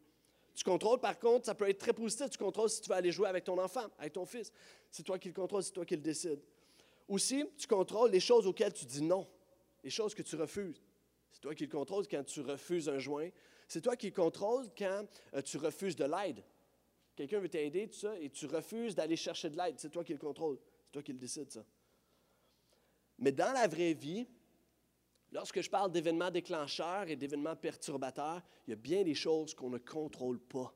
Tu 0.56 0.64
contrôles, 0.64 1.00
par 1.00 1.20
contre, 1.20 1.46
ça 1.46 1.56
peut 1.56 1.68
être 1.68 1.80
très 1.80 1.94
positif. 1.94 2.30
Tu 2.30 2.38
contrôles 2.38 2.70
si 2.70 2.82
tu 2.82 2.90
vas 2.90 2.98
aller 2.98 3.12
jouer 3.12 3.28
avec 3.28 3.44
ton 3.44 3.58
enfant, 3.58 3.86
avec 3.98 4.14
ton 4.14 4.26
fils. 4.26 4.52
C'est 4.92 5.04
toi 5.04 5.18
qui 5.18 5.30
le 5.30 5.34
contrôle, 5.34 5.64
c'est 5.64 5.72
toi 5.72 5.86
qui 5.86 5.96
le 5.96 6.02
décide. 6.02 6.40
Aussi, 7.08 7.44
tu 7.58 7.68
contrôles 7.68 8.12
les 8.12 8.20
choses 8.20 8.46
auxquelles 8.46 8.74
tu 8.74 8.86
dis 8.86 9.02
non, 9.02 9.28
les 9.84 9.90
choses 9.90 10.14
que 10.14 10.22
tu 10.22 10.36
refuses. 10.36 10.82
C'est 11.32 11.42
toi 11.42 11.56
qui 11.56 11.66
le 11.66 11.72
contrôles 11.72 12.08
quand 12.08 12.24
tu 12.24 12.42
refuses 12.42 12.88
un 12.88 13.00
joint. 13.00 13.30
C'est 13.68 13.82
toi 13.82 13.96
qui 13.96 14.08
le 14.08 14.14
contrôles 14.14 14.68
quand 14.78 15.06
euh, 15.34 15.42
tu 15.42 15.58
refuses 15.58 15.96
de 15.96 16.06
l'aide. 16.06 16.44
Quelqu'un 17.16 17.40
veut 17.40 17.50
t'aider, 17.50 17.88
tout 17.88 18.00
ça, 18.00 18.18
et 18.20 18.30
tu 18.30 18.46
refuses 18.46 18.96
d'aller 18.96 19.16
chercher 19.16 19.50
de 19.50 19.58
l'aide. 19.58 19.76
C'est 19.78 19.90
toi 19.90 20.04
qui 20.04 20.14
le 20.14 20.20
contrôle. 20.20 20.58
C'est 20.86 20.92
toi 20.92 21.02
qui 21.02 21.14
le 21.14 21.20
décide, 21.20 21.52
ça. 21.52 21.66
Mais 23.20 23.32
dans 23.32 23.52
la 23.52 23.68
vraie 23.68 23.94
vie, 23.94 24.28
lorsque 25.34 25.62
je 25.62 25.70
parle 25.70 25.92
d'événements 25.92 26.30
déclencheurs 26.30 27.08
et 27.08 27.16
d'événements 27.16 27.56
perturbateurs, 27.56 28.42
il 28.68 28.72
y 28.72 28.74
a 28.74 28.78
bien 28.78 29.04
des 29.04 29.16
choses 29.16 29.54
qu'on 29.54 29.70
ne 29.70 29.80
contrôle 29.80 30.40
pas. 30.40 30.74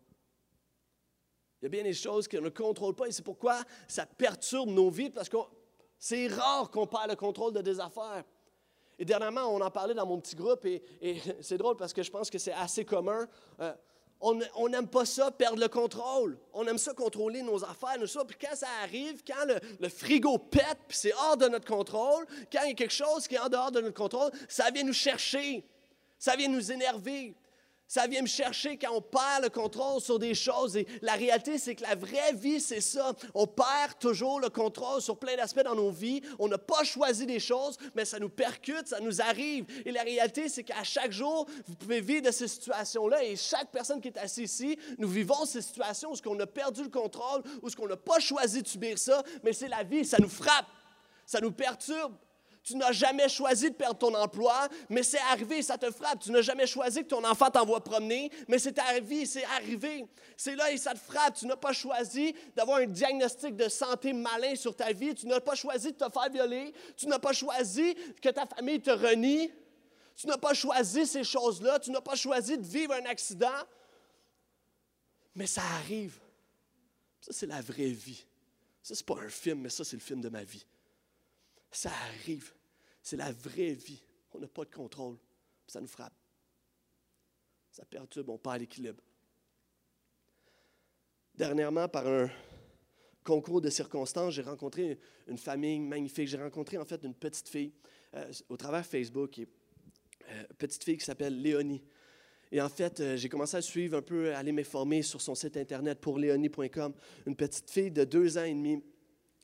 Il 1.62 1.66
y 1.66 1.68
a 1.68 1.70
bien 1.70 1.84
des 1.84 1.94
choses 1.94 2.28
qu'on 2.28 2.42
ne 2.42 2.50
contrôle 2.50 2.96
pas 2.96 3.08
et 3.08 3.12
c'est 3.12 3.24
pourquoi 3.24 3.62
ça 3.88 4.06
perturbe 4.06 4.70
nos 4.70 4.90
vies 4.90 5.10
parce 5.10 5.30
que 5.30 5.38
c'est 5.98 6.28
rare 6.28 6.70
qu'on 6.70 6.86
perd 6.86 7.10
le 7.10 7.16
contrôle 7.16 7.54
de 7.54 7.62
des 7.62 7.80
affaires. 7.80 8.24
Et 9.00 9.06
dernièrement, 9.06 9.46
on 9.54 9.62
en 9.62 9.72
parlait 9.72 9.94
dans 9.94 10.06
mon 10.06 10.20
petit 10.20 10.36
groupe 10.36 10.66
et, 10.66 10.84
c'est 11.42 11.58
drôle 11.58 11.76
parce 11.76 11.94
que 11.94 12.04
je 12.04 12.12
pense 12.12 12.30
que 12.30 12.40
c'est 12.40 12.54
assez 12.54 12.84
commun. 12.84 13.28
Euh, 13.60 13.74
on 14.20 14.70
n'aime 14.70 14.88
pas 14.88 15.06
ça, 15.06 15.30
perdre 15.32 15.60
le 15.60 15.68
contrôle. 15.68 16.38
On 16.54 16.66
aime 16.66 16.78
ça 16.78 16.94
contrôler 16.94 17.42
nos 17.44 17.64
affaires, 17.64 17.98
nous 18.00 18.08
ça. 18.08 18.26
Puis 18.26 18.38
quand 18.40 18.56
ça 18.56 18.68
arrive, 18.84 19.24
quand 19.26 19.46
le, 19.80 19.90
frigo 19.90 20.38
pète, 20.38 20.80
c'est 20.90 21.14
hors 21.14 21.38
de 21.38 21.48
notre 21.48 21.68
contrôle, 21.68 22.26
quand 22.52 22.64
il 22.64 22.70
y 22.70 22.72
a 22.72 22.76
quelque 22.76 22.94
chose 22.94 23.28
qui 23.28 23.36
est 23.36 23.40
en 23.40 23.50
dehors 23.50 23.72
de 23.72 23.82
notre 23.82 23.96
contrôle, 23.96 24.32
ça 24.50 24.72
vient 24.72 24.84
nous 24.84 24.94
chercher. 24.94 25.64
Ça 26.18 26.36
vient 26.36 26.48
nous 26.48 26.72
énerver. 26.72 27.36
Ça 27.88 28.06
vient 28.06 28.22
me 28.22 28.28
chercher 28.28 28.78
quand 28.78 28.94
on 28.94 29.02
perd 29.02 29.44
le 29.44 29.50
contrôle 29.50 30.02
sur 30.02 30.20
des 30.20 30.34
choses. 30.34 30.76
Et 30.76 30.86
la 31.02 31.14
réalité, 31.14 31.58
c'est 31.58 31.74
que 31.74 31.84
la 31.84 31.96
vraie 31.96 32.34
vie, 32.34 32.60
c'est 32.60 32.82
ça. 32.82 33.14
On 33.34 33.48
perd 33.48 33.98
toujours 34.00 34.42
le 34.42 34.50
contrôle 34.50 35.02
sur 35.02 35.18
plein 35.18 35.38
d'aspects 35.38 35.64
dans 35.64 35.76
nos 35.76 35.90
vies. 35.90 36.22
On 36.38 36.50
n'a 36.50 36.58
pas 36.58 36.84
choisi 36.84 37.26
des 37.26 37.40
choses, 37.40 37.78
mais 37.96 38.04
ça 38.04 38.20
nous 38.20 38.30
percute, 38.30 38.88
ça 38.88 39.00
nous 39.00 39.22
arrive. 39.22 39.66
Et 39.86 39.92
la 39.92 40.04
réalité, 40.04 40.50
c'est 40.50 40.66
qu'à 40.66 40.84
chaque 40.84 41.14
jour, 41.14 41.48
vous 41.66 41.76
pouvez 41.76 42.02
vivre 42.02 42.24
de 42.24 42.32
ces 42.32 42.50
situations-là. 42.50 43.24
Et 43.24 43.38
chaque 43.38 43.72
personne 43.72 44.02
qui 44.02 44.10
est 44.10 44.18
assise 44.18 44.52
ici, 44.52 44.78
nous 44.98 45.08
vivons 45.08 45.46
ces 45.46 45.62
situations 45.62 46.12
où 46.12 46.30
on 46.30 46.40
a 46.42 46.48
perdu 46.48 46.84
le 46.84 46.90
contrôle, 46.90 47.42
où 47.62 47.70
on 47.80 47.88
n'a 47.88 47.96
pas 47.96 48.20
choisi 48.20 48.62
de 48.62 48.68
subir 48.68 48.98
ça, 48.98 49.24
mais 49.44 49.54
c'est 49.54 49.68
la 49.70 49.84
vie, 49.84 50.04
ça 50.04 50.18
nous 50.20 50.30
frappe, 50.30 50.68
ça 51.26 51.40
nous 51.40 51.52
perturbe. 51.52 52.14
Tu 52.68 52.76
n'as 52.76 52.92
jamais 52.92 53.30
choisi 53.30 53.70
de 53.70 53.76
perdre 53.76 53.98
ton 53.98 54.14
emploi, 54.14 54.68
mais 54.90 55.02
c'est 55.02 55.22
arrivé, 55.32 55.62
ça 55.62 55.78
te 55.78 55.90
frappe. 55.90 56.20
Tu 56.20 56.32
n'as 56.32 56.42
jamais 56.42 56.68
choisi 56.68 57.02
que 57.02 57.08
ton 57.08 57.24
enfant 57.24 57.50
t'envoie 57.50 57.82
promener, 57.82 58.30
mais 58.50 58.60
c'est 58.60 58.78
arrivé, 58.78 59.26
c'est 59.26 59.46
arrivé. 59.46 60.06
C'est 60.36 60.54
là 60.54 60.70
et 60.70 60.76
ça 60.76 60.94
te 60.94 61.00
frappe. 61.00 61.36
Tu 61.36 61.48
n'as 61.48 61.56
pas 61.56 61.72
choisi 61.72 62.36
d'avoir 62.58 62.80
un 62.80 62.86
diagnostic 62.86 63.56
de 63.56 63.70
santé 63.70 64.12
malin 64.12 64.54
sur 64.58 64.76
ta 64.76 64.92
vie. 64.92 65.16
Tu 65.16 65.28
n'as 65.28 65.40
pas 65.40 65.56
choisi 65.56 65.94
de 65.94 65.98
te 65.98 66.12
faire 66.12 66.30
violer. 66.30 66.74
Tu 66.98 67.08
n'as 67.08 67.20
pas 67.20 67.32
choisi 67.32 67.96
que 68.22 68.28
ta 68.28 68.46
famille 68.46 68.82
te 68.82 68.92
renie. 68.92 69.50
Tu 70.18 70.28
n'as 70.28 70.38
pas 70.38 70.54
choisi 70.54 71.08
ces 71.08 71.24
choses-là. 71.24 71.80
Tu 71.80 71.90
n'as 71.90 72.02
pas 72.02 72.16
choisi 72.16 72.58
de 72.58 72.66
vivre 72.66 72.96
un 72.96 73.06
accident. 73.06 73.64
Mais 75.36 75.48
ça 75.48 75.62
arrive. 75.80 76.20
Ça, 77.22 77.32
c'est 77.32 77.48
la 77.48 77.62
vraie 77.62 77.92
vie. 77.92 78.26
Ça, 78.84 78.94
c'est 78.94 79.06
pas 79.06 79.22
un 79.22 79.30
film, 79.30 79.62
mais 79.62 79.70
ça, 79.70 79.86
c'est 79.86 79.96
le 79.96 80.02
film 80.02 80.20
de 80.20 80.28
ma 80.28 80.44
vie. 80.44 80.66
Ça 81.72 81.92
arrive. 82.10 82.52
C'est 83.08 83.16
la 83.16 83.32
vraie 83.32 83.72
vie. 83.72 84.04
On 84.34 84.40
n'a 84.40 84.50
pas 84.50 84.66
de 84.66 84.76
contrôle. 84.76 85.16
Ça 85.66 85.80
nous 85.80 85.88
frappe. 85.88 86.12
Ça 87.72 87.86
perturbe, 87.86 88.28
on 88.28 88.38
perd 88.38 88.60
l'équilibre. 88.60 89.02
Dernièrement, 91.34 91.88
par 91.88 92.06
un 92.06 92.30
concours 93.24 93.62
de 93.62 93.70
circonstances, 93.70 94.34
j'ai 94.34 94.42
rencontré 94.42 95.00
une 95.26 95.38
famille 95.38 95.80
magnifique. 95.80 96.28
J'ai 96.28 96.38
rencontré 96.38 96.78
en 96.78 96.84
fait 96.84 97.02
une 97.06 97.14
petite 97.14 97.48
fille 97.48 97.72
euh, 98.14 98.30
au 98.50 98.58
travers 98.58 98.86
Facebook, 98.86 99.40
et, 99.40 99.48
euh, 100.30 100.44
petite 100.58 100.84
fille 100.84 100.98
qui 100.98 101.06
s'appelle 101.06 101.42
Léonie. 101.42 101.82
Et 102.52 102.60
en 102.60 102.68
fait, 102.68 103.00
euh, 103.00 103.16
j'ai 103.16 103.30
commencé 103.30 103.56
à 103.56 103.62
suivre 103.62 104.00
un 104.00 104.02
peu, 104.02 104.36
aller 104.36 104.52
m'informer 104.52 105.02
sur 105.02 105.22
son 105.22 105.34
site 105.34 105.56
internet 105.56 106.02
pour 106.02 106.20
léonie.com. 106.20 106.94
Une 107.26 107.38
petite 107.38 107.72
fille 107.72 107.92
de 107.92 108.04
deux 108.04 108.38
ans 108.38 108.44
et 108.44 108.54
demi 108.54 108.84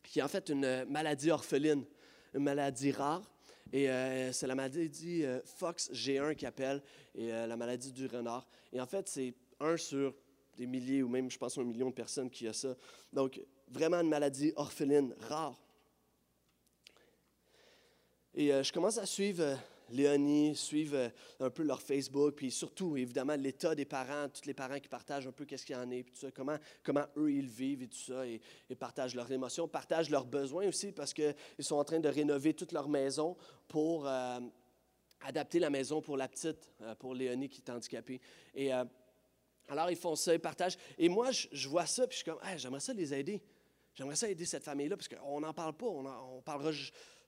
qui 0.04 0.20
a 0.20 0.26
en 0.26 0.28
fait 0.28 0.50
une 0.50 0.84
maladie 0.90 1.32
orpheline, 1.32 1.86
une 2.34 2.44
maladie 2.44 2.92
rare. 2.92 3.33
Et 3.74 3.90
euh, 3.90 4.32
c'est 4.32 4.46
la 4.46 4.54
maladie 4.54 5.26
euh, 5.26 5.42
Fox 5.44 5.92
G1 5.92 6.36
qui 6.36 6.46
appelle, 6.46 6.82
et 7.16 7.34
euh, 7.34 7.48
la 7.48 7.58
maladie 7.58 7.92
du 7.92 8.06
renard. 8.06 8.48
Et 8.72 8.80
en 8.80 8.86
fait, 8.86 9.08
c'est 9.08 9.34
un 9.60 9.76
sur 9.78 10.14
des 10.56 10.68
milliers 10.68 11.02
ou 11.02 11.10
même, 11.10 11.32
je 11.32 11.40
pense, 11.40 11.58
un 11.58 11.64
million 11.64 11.90
de 11.90 11.96
personnes 11.96 12.30
qui 12.30 12.48
a 12.48 12.54
ça. 12.54 12.76
Donc, 13.12 13.42
vraiment 13.70 14.00
une 14.00 14.10
maladie 14.10 14.54
orpheline 14.56 15.16
rare. 15.22 15.60
Et 18.36 18.54
euh, 18.54 18.62
je 18.62 18.72
commence 18.72 19.00
à 19.00 19.08
suivre 19.08 19.44
euh, 19.44 19.56
Léonie, 19.94 20.56
suivre 20.56 20.96
euh, 20.96 21.10
un 21.40 21.50
peu 21.50 21.64
leur 21.64 21.82
Facebook, 21.82 22.36
puis 22.36 22.52
surtout, 22.52 22.98
évidemment, 22.98 23.36
l'état 23.36 23.76
des 23.76 23.86
parents, 23.86 24.28
tous 24.30 24.46
les 24.46 24.54
parents 24.54 24.80
qui 24.80 24.88
partagent 24.90 25.28
un 25.28 25.32
peu 25.32 25.46
qu'est-ce 25.46 25.66
qu'il 25.66 25.76
y 25.76 25.80
en 25.80 25.90
est, 25.92 26.04
puis 26.04 26.14
tout 26.14 26.20
ça, 26.20 26.32
comment, 26.32 27.06
eux, 27.18 27.32
ils 27.32 27.48
vivent 27.48 27.84
et 27.84 27.88
tout 27.88 27.98
ça, 27.98 28.26
et, 28.28 28.42
partagent 28.80 29.16
leurs 29.16 29.32
émotions, 29.32 29.68
partagent 29.68 30.10
leurs 30.10 30.26
besoins 30.26 30.68
aussi, 30.68 30.92
parce 30.92 31.14
qu'ils 31.14 31.36
sont 31.60 31.76
en 31.76 31.84
train 31.84 32.00
de 32.00 32.10
rénover 32.10 32.54
toute 32.54 32.72
leur 32.72 32.90
maison 32.90 33.38
pour 33.68 34.08
euh, 34.08 34.40
adapter 35.22 35.60
la 35.60 35.70
maison 35.70 36.02
pour 36.02 36.18
la 36.18 36.28
petite, 36.28 36.70
euh, 36.82 36.96
pour 36.96 37.14
Léonie 37.14 37.50
qui 37.50 37.62
est 37.62 37.70
handicapée. 37.70 38.20
Et 38.56 38.72
alors, 39.70 39.90
ils 39.90 39.98
font 39.98 40.16
ça, 40.16 40.34
ils 40.34 40.40
partagent. 40.40 40.78
Et 40.98 41.08
moi, 41.08 41.30
je, 41.32 41.70
vois 41.70 41.86
ça, 41.86 42.08
puis 42.08 42.18
je 42.18 42.24
suis 42.24 42.32
comme, 42.32 42.40
j'aimerais 42.58 42.80
ça 42.80 42.94
les 42.94 43.14
aider. 43.14 43.42
J'aimerais 43.96 44.16
ça 44.16 44.30
aider 44.30 44.46
cette 44.46 44.64
famille-là, 44.64 44.98
parce 44.98 45.08
qu'on 45.08 45.40
n'en 45.40 45.54
parle 45.54 45.74
pas, 45.74 45.86
on, 45.86 46.06
en- 46.06 46.38
on 46.38 46.42
parlera 46.42 46.72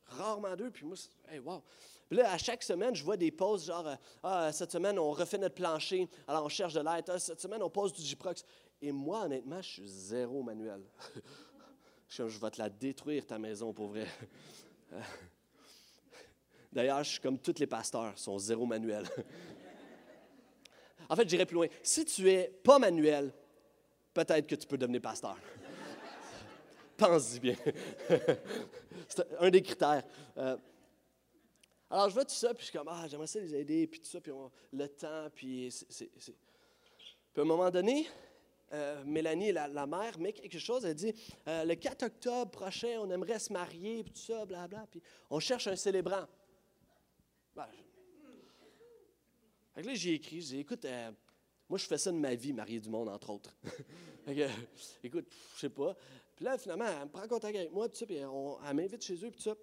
rarement 0.07 0.55
d'eux, 0.55 0.71
puis 0.71 0.85
moi, 0.85 0.95
hey, 1.29 1.39
wow. 1.39 1.63
Puis 2.07 2.17
là, 2.17 2.31
à 2.31 2.37
chaque 2.37 2.63
semaine, 2.63 2.93
je 2.95 3.03
vois 3.03 3.17
des 3.17 3.31
posts 3.31 3.65
genre, 3.65 3.87
euh, 3.87 3.95
ah, 4.23 4.51
cette 4.51 4.71
semaine, 4.71 4.99
on 4.99 5.11
refait 5.11 5.37
notre 5.37 5.55
plancher, 5.55 6.07
alors 6.27 6.45
on 6.45 6.49
cherche 6.49 6.73
de 6.73 6.81
l'aide. 6.81 7.05
Ah, 7.07 7.17
cette 7.17 7.41
semaine, 7.41 7.63
on 7.63 7.69
pose 7.69 7.93
du 7.93 8.01
Giprox. 8.01 8.43
Et 8.81 8.91
moi, 8.91 9.23
honnêtement, 9.23 9.61
je 9.61 9.69
suis 9.69 9.87
zéro 9.87 10.43
manuel. 10.43 10.81
je, 12.07 12.27
je 12.27 12.39
vais 12.39 12.51
te 12.51 12.59
la 12.59 12.69
détruire, 12.69 13.25
ta 13.25 13.39
maison, 13.39 13.73
pour 13.73 13.87
vrai. 13.87 14.07
D'ailleurs, 16.71 17.03
je 17.03 17.11
suis 17.11 17.21
comme 17.21 17.39
tous 17.39 17.57
les 17.57 17.67
pasteurs, 17.67 18.17
sont 18.19 18.37
zéro 18.37 18.65
manuel. 18.65 19.05
en 21.09 21.15
fait, 21.15 21.27
j'irai 21.27 21.45
plus 21.45 21.55
loin. 21.55 21.67
Si 21.81 22.05
tu 22.05 22.29
es 22.29 22.49
pas 22.63 22.77
manuel, 22.77 23.33
peut-être 24.13 24.45
que 24.45 24.55
tu 24.55 24.67
peux 24.67 24.77
devenir 24.77 25.01
pasteur. 25.01 25.37
Pense-y 26.97 27.39
bien. 27.39 27.55
C'est 29.09 29.25
un 29.39 29.49
des 29.49 29.61
critères. 29.61 30.03
Euh, 30.37 30.57
alors, 31.89 32.09
je 32.09 32.13
vois 32.15 32.25
tout 32.25 32.33
ça, 32.33 32.53
puis 32.53 32.65
je 32.65 32.69
suis 32.69 32.77
comme, 32.77 32.87
ah, 32.89 33.05
j'aimerais 33.07 33.27
ça 33.27 33.39
les 33.39 33.53
aider, 33.55 33.85
puis 33.87 33.99
tout 33.99 34.07
ça, 34.07 34.19
puis 34.19 34.31
on- 34.31 34.51
le 34.73 34.87
temps, 34.87 35.29
puis 35.33 35.71
c'est. 35.71 36.09
Puis 36.11 36.33
à 37.37 37.41
un 37.41 37.45
moment 37.45 37.69
donné, 37.69 38.07
euh, 38.73 39.03
Mélanie, 39.05 39.51
la, 39.51 39.85
mère, 39.85 40.17
met 40.17 40.33
quelque 40.33 40.57
chose, 40.57 40.83
elle 40.85 40.95
dit, 40.95 41.13
euh, 41.47 41.63
le 41.63 41.75
4 41.75 42.03
octobre 42.03 42.49
prochain, 42.51 42.97
on 43.01 43.09
aimerait 43.11 43.39
se 43.39 43.53
marier, 43.53 44.03
puis 44.03 44.11
tout 44.13 44.19
ça, 44.19 44.45
blablabla, 44.45 44.87
puis 44.89 45.01
on 45.29 45.39
cherche 45.39 45.67
un 45.67 45.75
célébrant. 45.75 46.25
Ben, 47.55 47.67
je- 49.77 49.81
là, 49.83 49.93
j'ai 49.93 50.13
écrit, 50.15 50.41
j'ai 50.41 50.55
dit, 50.55 50.59
écoute, 50.61 50.85
moi, 51.69 51.77
je 51.77 51.85
fais 51.85 51.97
ça 51.97 52.11
de 52.11 52.17
ma 52.17 52.33
vie, 52.35 52.51
marier 52.53 52.79
du 52.79 52.89
monde, 52.89 53.09
entre 53.09 53.29
autres. 53.29 53.55
Écoute, 55.03 55.25
je 55.55 55.59
sais 55.59 55.69
pas. 55.69 55.95
Puis 56.35 56.45
là, 56.45 56.57
finalement, 56.57 56.85
elle 56.85 57.07
me 57.07 57.11
prend 57.11 57.27
contact 57.27 57.55
avec 57.55 57.71
moi, 57.71 57.87
puis 57.87 57.97
ça, 57.97 58.05
puis 58.05 58.17
on, 58.25 58.57
elle 58.67 58.75
m'invite 58.75 59.01
chez 59.01 59.15
eux, 59.25 59.31
puis 59.31 59.41
ça, 59.41 59.55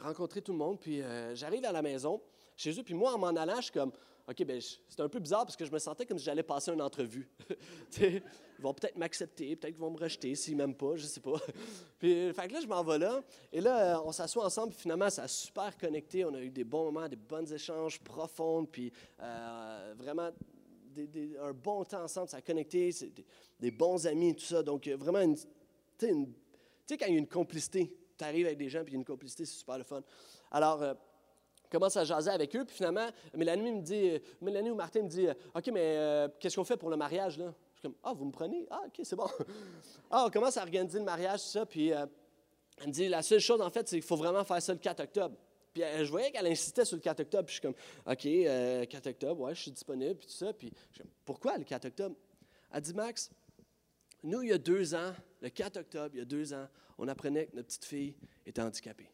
rencontrer 0.00 0.42
tout 0.42 0.52
le 0.52 0.58
monde, 0.58 0.78
puis 0.80 1.02
euh, 1.02 1.34
j'arrive 1.34 1.64
à 1.64 1.72
la 1.72 1.82
maison, 1.82 2.20
chez 2.56 2.78
eux, 2.78 2.82
puis 2.82 2.94
moi, 2.94 3.14
en 3.14 3.18
m'en 3.18 3.28
allant, 3.28 3.56
je 3.56 3.62
suis 3.62 3.72
comme, 3.72 3.92
OK, 4.28 4.44
ben 4.44 4.60
c'était 4.60 5.02
un 5.02 5.08
peu 5.08 5.20
bizarre 5.20 5.46
parce 5.46 5.56
que 5.56 5.64
je 5.64 5.72
me 5.72 5.78
sentais 5.78 6.04
comme 6.04 6.18
si 6.18 6.26
j'allais 6.26 6.42
passer 6.42 6.70
une 6.70 6.82
entrevue. 6.82 7.30
Ils 8.00 8.20
vont 8.58 8.74
peut-être 8.74 8.96
m'accepter, 8.98 9.56
peut-être 9.56 9.72
qu'ils 9.72 9.80
vont 9.80 9.90
me 9.90 9.98
rejeter 9.98 10.34
s'ils 10.34 10.54
m'aiment 10.54 10.74
pas, 10.74 10.96
je 10.96 11.06
sais 11.06 11.20
pas. 11.20 11.40
puis, 11.98 12.30
fait 12.34 12.48
que 12.48 12.52
là, 12.52 12.60
je 12.60 12.66
m'en 12.66 12.84
vais 12.84 12.98
là, 12.98 13.22
et 13.50 13.62
là, 13.62 13.96
euh, 13.96 14.02
on 14.04 14.12
s'assoit 14.12 14.44
ensemble, 14.44 14.72
puis 14.72 14.82
finalement, 14.82 15.08
ça 15.08 15.22
a 15.22 15.28
super 15.28 15.74
connecté, 15.78 16.26
on 16.26 16.34
a 16.34 16.40
eu 16.40 16.50
des 16.50 16.64
bons 16.64 16.90
moments, 16.90 17.08
des 17.08 17.16
bons 17.16 17.50
échanges 17.50 17.98
profonds, 18.00 18.66
puis 18.66 18.92
euh, 19.22 19.94
vraiment 19.96 20.30
un 21.40 21.52
bon 21.52 21.84
temps 21.84 22.02
ensemble, 22.02 22.28
ça 22.28 22.38
a 22.38 22.42
connecté, 22.42 22.90
des, 22.90 23.24
des 23.58 23.70
bons 23.70 24.06
amis, 24.06 24.34
tout 24.34 24.44
ça, 24.44 24.62
donc 24.62 24.86
euh, 24.88 24.96
vraiment 24.96 25.20
une, 25.20 25.36
tu 25.98 26.26
sais, 26.86 26.96
quand 26.96 27.06
il 27.06 27.12
y 27.12 27.16
a 27.16 27.18
une 27.18 27.28
complicité, 27.28 27.94
tu 28.16 28.24
arrives 28.24 28.46
avec 28.46 28.58
des 28.58 28.68
gens, 28.68 28.82
puis 28.82 28.92
il 28.92 28.94
y 28.94 28.96
a 28.96 29.00
une 29.00 29.04
complicité, 29.04 29.44
c'est 29.44 29.58
super 29.58 29.78
le 29.78 29.84
fun. 29.84 30.02
Alors, 30.50 30.82
euh, 30.82 30.94
commence 31.70 31.96
à 31.96 32.04
jaser 32.04 32.30
avec 32.30 32.54
eux, 32.56 32.64
puis 32.64 32.76
finalement, 32.76 33.08
Mélanie 33.34 33.72
me 33.72 33.82
dit, 33.82 34.10
euh, 34.10 34.18
Mélanie 34.40 34.70
ou 34.70 34.74
Martin 34.74 35.02
me 35.02 35.08
dit, 35.08 35.26
euh, 35.26 35.34
OK, 35.54 35.66
mais 35.68 35.96
euh, 35.96 36.28
qu'est-ce 36.40 36.56
qu'on 36.56 36.64
fait 36.64 36.76
pour 36.76 36.90
le 36.90 36.96
mariage, 36.96 37.38
là? 37.38 37.54
Je 37.74 37.80
suis 37.80 37.82
comme, 37.88 37.96
ah, 38.02 38.12
vous 38.12 38.24
me 38.24 38.32
prenez? 38.32 38.66
Ah, 38.70 38.82
OK, 38.86 39.00
c'est 39.04 39.16
bon. 39.16 39.28
ah, 40.10 40.24
on 40.26 40.30
commence 40.30 40.56
à 40.56 40.62
organiser 40.62 40.98
le 40.98 41.04
mariage, 41.04 41.42
tout 41.42 41.48
ça, 41.48 41.66
puis 41.66 41.88
elle 41.88 42.08
me 42.86 42.92
dit, 42.92 43.08
la 43.08 43.22
seule 43.22 43.40
chose, 43.40 43.60
en 43.60 43.70
fait, 43.70 43.88
c'est 43.88 43.96
qu'il 43.96 44.06
faut 44.06 44.16
vraiment 44.16 44.44
faire 44.44 44.60
ça 44.60 44.72
le 44.72 44.78
4 44.78 45.00
octobre. 45.00 45.36
Puis 45.72 45.82
je 45.82 46.10
voyais 46.10 46.30
qu'elle 46.30 46.46
insistait 46.46 46.84
sur 46.84 46.96
le 46.96 47.02
4 47.02 47.20
octobre, 47.20 47.44
puis 47.44 47.56
je 47.56 47.60
suis 47.60 47.62
comme, 47.62 48.12
OK, 48.12 48.26
euh, 48.26 48.84
4 48.86 49.06
octobre, 49.08 49.40
ouais, 49.42 49.54
je 49.54 49.62
suis 49.62 49.70
disponible, 49.70 50.16
puis 50.16 50.26
tout 50.26 50.34
ça, 50.34 50.52
puis 50.52 50.72
je 50.90 50.94
suis 50.94 51.02
comme, 51.02 51.12
pourquoi 51.24 51.58
le 51.58 51.64
4 51.64 51.84
octobre? 51.86 52.16
Elle 52.72 52.80
dit, 52.80 52.94
Max, 52.94 53.30
nous, 54.22 54.42
il 54.42 54.48
y 54.48 54.52
a 54.52 54.58
deux 54.58 54.94
ans, 54.94 55.12
le 55.40 55.50
4 55.50 55.76
octobre, 55.78 56.14
il 56.14 56.18
y 56.18 56.22
a 56.22 56.24
deux 56.24 56.52
ans, 56.52 56.68
on 56.98 57.08
apprenait 57.08 57.46
que 57.46 57.56
notre 57.56 57.68
petite 57.68 57.84
fille 57.84 58.16
était 58.44 58.62
handicapée. 58.62 59.10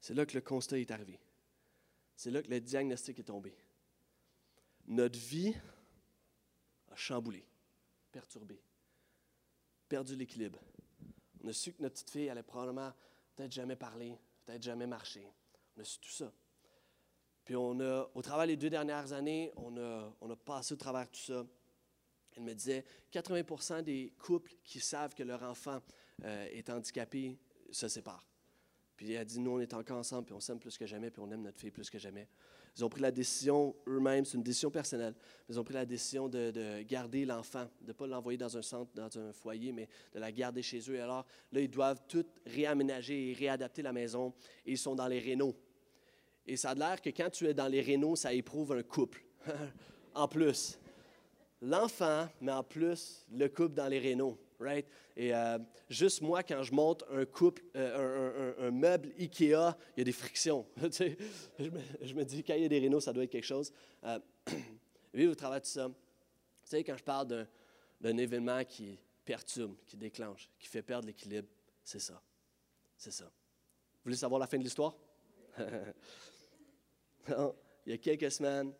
C'est 0.00 0.14
là 0.14 0.26
que 0.26 0.34
le 0.34 0.40
constat 0.40 0.78
est 0.78 0.90
arrivé. 0.90 1.18
C'est 2.16 2.30
là 2.30 2.42
que 2.42 2.50
le 2.50 2.60
diagnostic 2.60 3.18
est 3.20 3.24
tombé. 3.24 3.56
Notre 4.86 5.18
vie 5.18 5.54
a 6.90 6.96
chamboulé, 6.96 7.44
perturbé, 8.10 8.60
perdu 9.88 10.16
l'équilibre. 10.16 10.58
On 11.42 11.48
a 11.48 11.52
su 11.52 11.72
que 11.72 11.82
notre 11.82 11.94
petite 11.94 12.10
fille 12.10 12.28
allait 12.28 12.42
probablement 12.42 12.92
peut-être 13.36 13.52
jamais 13.52 13.76
parler, 13.76 14.18
peut-être 14.44 14.62
jamais 14.62 14.86
marcher. 14.86 15.30
On 15.76 15.80
a 15.80 15.84
su 15.84 15.98
tout 16.00 16.10
ça. 16.10 16.32
Puis 17.44 17.56
on 17.56 17.80
a, 17.80 18.10
au 18.14 18.22
travers 18.22 18.46
des 18.46 18.56
deux 18.56 18.70
dernières 18.70 19.12
années, 19.12 19.52
on 19.56 19.76
a, 19.76 20.36
passé 20.44 20.74
au 20.74 20.76
travers 20.76 21.08
tout 21.10 21.20
ça. 21.20 21.46
Elle 22.38 22.44
me 22.44 22.54
disait 22.54 22.84
80% 23.12 23.82
des 23.82 24.12
couples 24.16 24.52
qui 24.62 24.78
savent 24.78 25.12
que 25.12 25.24
leur 25.24 25.42
enfant 25.42 25.80
euh, 26.24 26.46
est 26.52 26.70
handicapé 26.70 27.36
se 27.70 27.88
séparent. 27.88 28.24
Puis 28.96 29.12
elle 29.12 29.26
dit, 29.26 29.40
nous, 29.40 29.50
on 29.50 29.60
est 29.60 29.74
encore 29.74 29.98
ensemble, 29.98 30.26
puis 30.26 30.34
on 30.34 30.40
s'aime 30.40 30.60
plus 30.60 30.78
que 30.78 30.86
jamais, 30.86 31.10
puis 31.10 31.20
on 31.20 31.30
aime 31.32 31.42
notre 31.42 31.58
fille 31.58 31.72
plus 31.72 31.90
que 31.90 31.98
jamais. 31.98 32.28
Ils 32.76 32.84
ont 32.84 32.88
pris 32.88 33.00
la 33.00 33.10
décision 33.10 33.74
eux-mêmes, 33.88 34.24
c'est 34.24 34.36
une 34.36 34.44
décision 34.44 34.70
personnelle, 34.70 35.14
mais 35.48 35.54
ils 35.54 35.58
ont 35.58 35.64
pris 35.64 35.74
la 35.74 35.84
décision 35.84 36.28
de, 36.28 36.52
de 36.52 36.82
garder 36.82 37.24
l'enfant, 37.24 37.66
de 37.80 37.88
ne 37.88 37.92
pas 37.92 38.06
l'envoyer 38.06 38.38
dans 38.38 38.56
un 38.56 38.62
centre, 38.62 38.92
dans 38.94 39.18
un 39.18 39.32
foyer, 39.32 39.72
mais 39.72 39.88
de 40.12 40.20
la 40.20 40.30
garder 40.30 40.62
chez 40.62 40.78
eux. 40.88 40.94
Et 40.94 41.00
alors, 41.00 41.26
là, 41.50 41.60
ils 41.60 41.70
doivent 41.70 42.02
tout 42.06 42.24
réaménager 42.46 43.30
et 43.30 43.34
réadapter 43.34 43.82
la 43.82 43.92
maison, 43.92 44.32
et 44.64 44.72
ils 44.72 44.78
sont 44.78 44.94
dans 44.94 45.08
les 45.08 45.18
rénaux. 45.18 45.56
Et 46.46 46.56
ça 46.56 46.70
a 46.70 46.74
l'air 46.74 47.02
que 47.02 47.10
quand 47.10 47.30
tu 47.30 47.48
es 47.48 47.54
dans 47.54 47.68
les 47.68 47.80
rénaux, 47.80 48.14
ça 48.14 48.32
éprouve 48.32 48.72
un 48.72 48.82
couple, 48.84 49.24
en 50.14 50.28
plus. 50.28 50.78
L'enfant, 51.60 52.28
mais 52.40 52.52
en 52.52 52.62
plus, 52.62 53.26
le 53.32 53.48
couple 53.48 53.74
dans 53.74 53.88
les 53.88 53.98
rénaux, 53.98 54.38
right? 54.60 54.86
Et 55.16 55.34
euh, 55.34 55.58
juste 55.90 56.22
moi, 56.22 56.44
quand 56.44 56.62
je 56.62 56.72
monte 56.72 57.02
un 57.10 57.24
couple, 57.24 57.64
euh, 57.74 58.54
un, 58.58 58.70
meuble 58.70 59.10
Ikea, 59.18 59.76
il 59.96 59.98
y 59.98 60.00
a 60.02 60.04
des 60.04 60.12
frictions. 60.12 60.64
tu 60.80 60.92
sais. 60.92 61.18
je, 61.58 61.68
me, 61.68 61.80
je 62.02 62.14
me 62.14 62.24
dis, 62.24 62.44
quand 62.44 62.54
il 62.54 62.62
y 62.62 62.64
a 62.64 62.68
des 62.68 62.78
rénaux, 62.78 63.00
ça 63.00 63.12
doit 63.12 63.24
être 63.24 63.30
quelque 63.30 63.44
chose. 63.44 63.72
Euh, 64.04 64.20
vivre 65.12 65.32
au 65.32 65.34
travers 65.34 65.60
de 65.60 65.66
ça? 65.66 65.88
Vous 65.88 65.94
savez, 66.62 66.84
quand 66.84 66.96
je 66.96 67.02
parle 67.02 67.46
d'un, 68.00 68.16
événement 68.16 68.64
qui 68.64 68.96
perturbe, 69.24 69.74
qui 69.84 69.96
déclenche, 69.96 70.48
qui 70.60 70.68
fait 70.68 70.82
perdre 70.82 71.08
l'équilibre, 71.08 71.48
c'est 71.82 71.98
ça. 71.98 72.22
C'est 72.96 73.10
ça. 73.10 73.24
Vous 73.24 74.04
voulez 74.04 74.16
savoir 74.16 74.38
la 74.38 74.46
fin 74.46 74.58
de 74.58 74.62
l'histoire? 74.62 74.94
Il 77.28 77.90
y 77.92 77.92
a 77.92 77.98
quelques 77.98 78.30
semaines, 78.30 78.72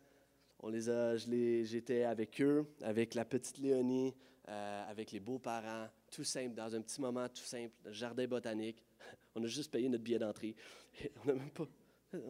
on 0.59 0.69
les 0.69 0.89
a, 0.89 1.15
j'étais 1.15 2.03
avec 2.03 2.41
eux, 2.41 2.65
avec 2.81 3.13
la 3.13 3.25
petite 3.25 3.57
Léonie, 3.59 4.13
euh, 4.47 4.89
avec 4.89 5.11
les 5.11 5.19
beaux-parents, 5.19 5.87
tout 6.11 6.23
simple, 6.23 6.55
dans 6.55 6.75
un 6.75 6.81
petit 6.81 6.99
moment 6.99 7.27
tout 7.29 7.43
simple, 7.43 7.73
jardin 7.91 8.27
botanique. 8.27 8.83
On 9.35 9.43
a 9.43 9.47
juste 9.47 9.71
payé 9.71 9.87
notre 9.87 10.03
billet 10.03 10.19
d'entrée. 10.19 10.55
On 11.23 11.27
n'a 11.27 11.33
même 11.33 11.51
pas. 11.51 11.65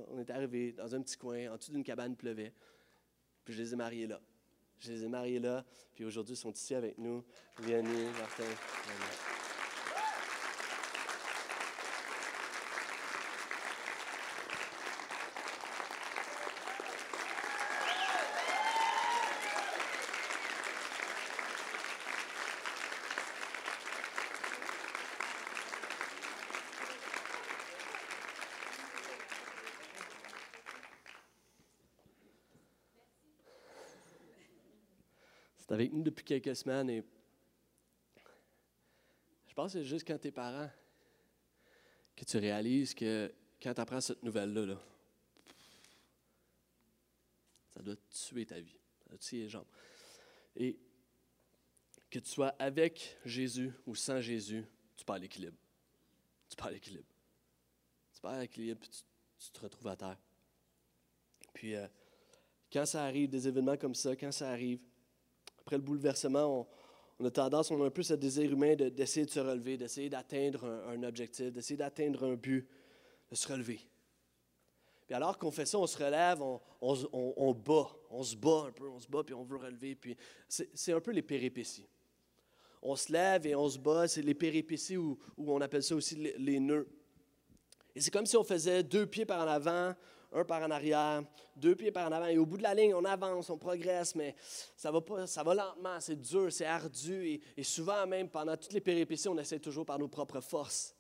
On 0.10 0.20
est 0.20 0.30
arrivé 0.30 0.74
dans 0.74 0.94
un 0.94 1.02
petit 1.02 1.15
coin, 1.15 1.54
en 1.54 1.56
dessous 1.56 1.72
d'une 1.72 1.86
cabane, 1.86 2.13
pleuvait. 2.13 2.54
Puis 3.46 3.54
je 3.54 3.62
les 3.62 3.74
ai 3.74 3.78
mariés 3.78 4.08
là. 4.08 4.20
Je 4.78 4.92
les 4.92 5.06
ai 5.06 5.08
mariés 5.08 5.39
là, 5.39 5.65
puis 5.96 6.04
aujourd'hui, 6.04 6.34
ils 6.34 6.38
sont 6.38 6.52
ici 6.52 6.76
avec 6.76 6.98
nous. 6.98 7.24
Léonie, 7.65 8.06
Martin. 8.18 8.44
Léonie. 8.44 9.38
C'est 35.69 35.75
avec 35.75 35.93
nous 35.93 36.01
depuis 36.01 36.25
quelques 36.25 36.55
semaines 36.55 36.89
et 36.89 37.03
je 39.47 39.53
pense 39.53 39.71
que 39.71 39.77
c'est 39.77 39.86
juste 39.86 40.08
quand 40.08 40.17
t'es 40.17 40.32
parent 40.32 40.67
que 42.15 42.25
tu 42.25 42.38
réalises 42.39 42.95
que 42.95 43.32
quand 43.62 43.75
tu 43.75 43.79
apprends 43.79 44.01
cette 44.01 44.23
nouvelle-là, 44.23 44.65
là, 44.65 44.82
ça 47.69 47.84
doit 47.84 47.95
tuer 48.10 48.47
ta 48.47 48.60
vie, 48.60 48.79
ça 49.03 49.10
doit 49.12 49.19
tuer 49.19 49.41
les 49.41 49.49
jambes. 49.49 49.67
Et 50.55 50.79
que 52.10 52.17
tu 52.17 52.32
sois 52.32 52.55
avec 52.58 53.19
Jésus 53.23 53.71
ou 53.86 53.93
sans 53.93 54.21
Jésus, 54.21 54.65
tu 54.97 55.05
perds 55.05 55.19
l'équilibre. 55.19 55.58
Tu 56.49 56.55
perds 56.55 56.71
l'équilibre. 56.71 57.13
Tu 58.15 58.21
perds 58.21 58.39
l'équilibre, 58.39 58.79
puis 58.79 58.89
tu, 58.89 59.01
tu 59.38 59.51
te 59.51 59.60
retrouves 59.60 59.88
à 59.89 59.95
terre. 59.95 60.17
Puis, 61.53 61.75
euh, 61.75 61.88
quand 62.73 62.88
ça 62.88 63.03
arrive, 63.03 63.29
des 63.29 63.47
événements 63.47 63.77
comme 63.77 63.93
ça, 63.93 64.15
quand 64.15 64.32
ça 64.32 64.49
arrive, 64.49 64.79
après 65.69 65.77
le 65.77 65.84
bouleversement, 65.84 66.62
on, 66.62 66.67
on 67.19 67.25
a 67.27 67.29
tendance, 67.29 67.69
on 67.69 67.84
a 67.84 67.86
un 67.86 67.91
peu 67.91 68.01
ce 68.01 68.15
désir 68.15 68.51
humain 68.51 68.75
de- 68.75 68.89
d'essayer 68.89 69.23
de, 69.23 69.29
se 69.29 69.39
relever, 69.39 69.77
d'essayer 69.77 70.10
d'atteindre 70.10 70.65
un, 70.88 71.03
objectif, 71.03 71.51
d'essayer 71.51 71.77
d'atteindre 71.77 72.23
un 72.23 72.34
but, 72.34 72.67
de 73.29 73.36
se 73.36 73.47
relever. 73.47 73.79
Puis 75.05 75.13
alors 75.13 75.38
qu'on 75.38 75.51
fait 75.51 75.67
ça, 75.67 75.77
on 75.77 75.86
se 75.86 75.95
relève, 76.03 76.41
on, 76.41 77.53
bat, 77.53 77.88
on 78.10 78.23
se 78.23 78.36
bat 78.36 78.65
un 78.67 78.71
peu, 78.71 78.89
on 78.89 78.99
se 78.99 79.08
bat, 79.08 79.23
puis 79.23 79.36
on 79.36 79.43
veut 79.43 79.58
relever. 79.58 79.93
Puis 79.93 80.17
c'est 80.47 80.91
un 80.91 81.01
peu 81.01 81.12
les 81.12 81.21
péripéties. 81.21 81.88
On 82.82 82.95
se 82.95 83.12
lève 83.12 83.45
et 83.45 83.53
on 83.53 83.69
se 83.69 83.77
bat, 83.77 84.08
c'est 84.08 84.23
les 84.23 84.34
péripéties 84.34 84.97
ou 84.97 85.19
on 85.38 85.62
appelle 85.62 85.84
ça 85.84 85.93
aussi 85.93 86.15
les, 86.15 86.36
les 86.39 86.60
nœuds. 86.60 86.89
Et 87.93 88.01
c'est 88.01 88.10
comme 88.10 88.25
si 88.25 88.38
on 88.38 88.43
faisait 88.43 88.82
deux 88.82 89.05
pieds 89.05 89.25
par 89.25 89.45
en 89.45 89.51
avant, 89.51 89.93
un 90.32 90.44
par 90.44 90.62
en 90.62 90.72
arrière, 90.72 91.24
deux 91.56 91.76
pieds 91.76 91.92
par 91.92 92.08
en 92.08 92.12
avant. 92.12 92.28
Et 92.28 92.38
au 92.38 92.46
bout 92.46 92.58
de 92.58 92.63
la 92.63 92.74
ligne, 92.74 92.94
on 92.94 93.06
avance, 93.06 93.50
on 93.50 93.58
progresse, 93.58 94.15
mais 94.15 94.36
ça 94.76 94.92
va, 94.92 95.02
pas, 95.02 95.28
ça 95.28 95.44
va 95.44 95.56
lentement, 95.56 96.00
c'est 96.00 96.20
dur, 96.20 96.52
c'est 96.52 96.65
ardu. 96.65 97.42
Et, 97.58 97.63
souvent 97.63 98.06
même, 98.06 98.30
pendant 98.30 98.56
toutes 98.56 98.74
les 98.74 98.82
péripéties, 98.82 99.28
on 99.28 99.38
essaie 99.38 99.60
toujours 99.60 99.86
par 99.86 100.00
nos 100.00 100.08
propres 100.08 100.42
forces. 100.42 100.96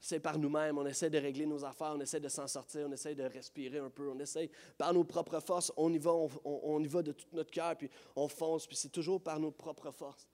C'est 0.00 0.20
par 0.20 0.38
nous-mêmes, 0.38 0.76
on 0.76 0.84
essaie 0.84 1.08
de 1.08 1.16
régler 1.16 1.46
nos 1.46 1.64
affaires, 1.64 1.94
on 1.96 2.00
essaie 2.00 2.20
de 2.20 2.28
s'en 2.28 2.46
sortir, 2.46 2.86
on 2.86 2.92
essaie 2.92 3.14
de 3.14 3.22
respirer 3.22 3.78
un 3.78 3.88
peu, 3.88 4.10
on 4.10 4.18
essaie 4.18 4.50
par 4.76 4.92
nos 4.92 5.04
propres 5.04 5.40
forces, 5.40 5.72
on 5.78 5.90
y 5.94 5.98
va, 5.98 6.12
on, 6.44 6.82
y 6.82 6.86
va 6.86 7.02
de 7.02 7.12
tout 7.12 7.26
notre 7.32 7.50
cœur, 7.50 7.74
puis 7.74 7.88
on 8.14 8.28
fonce, 8.28 8.66
puis 8.66 8.76
c'est 8.76 8.90
toujours 8.90 9.22
par 9.22 9.40
nos 9.40 9.50
propres 9.50 9.90
forces. 9.92 10.28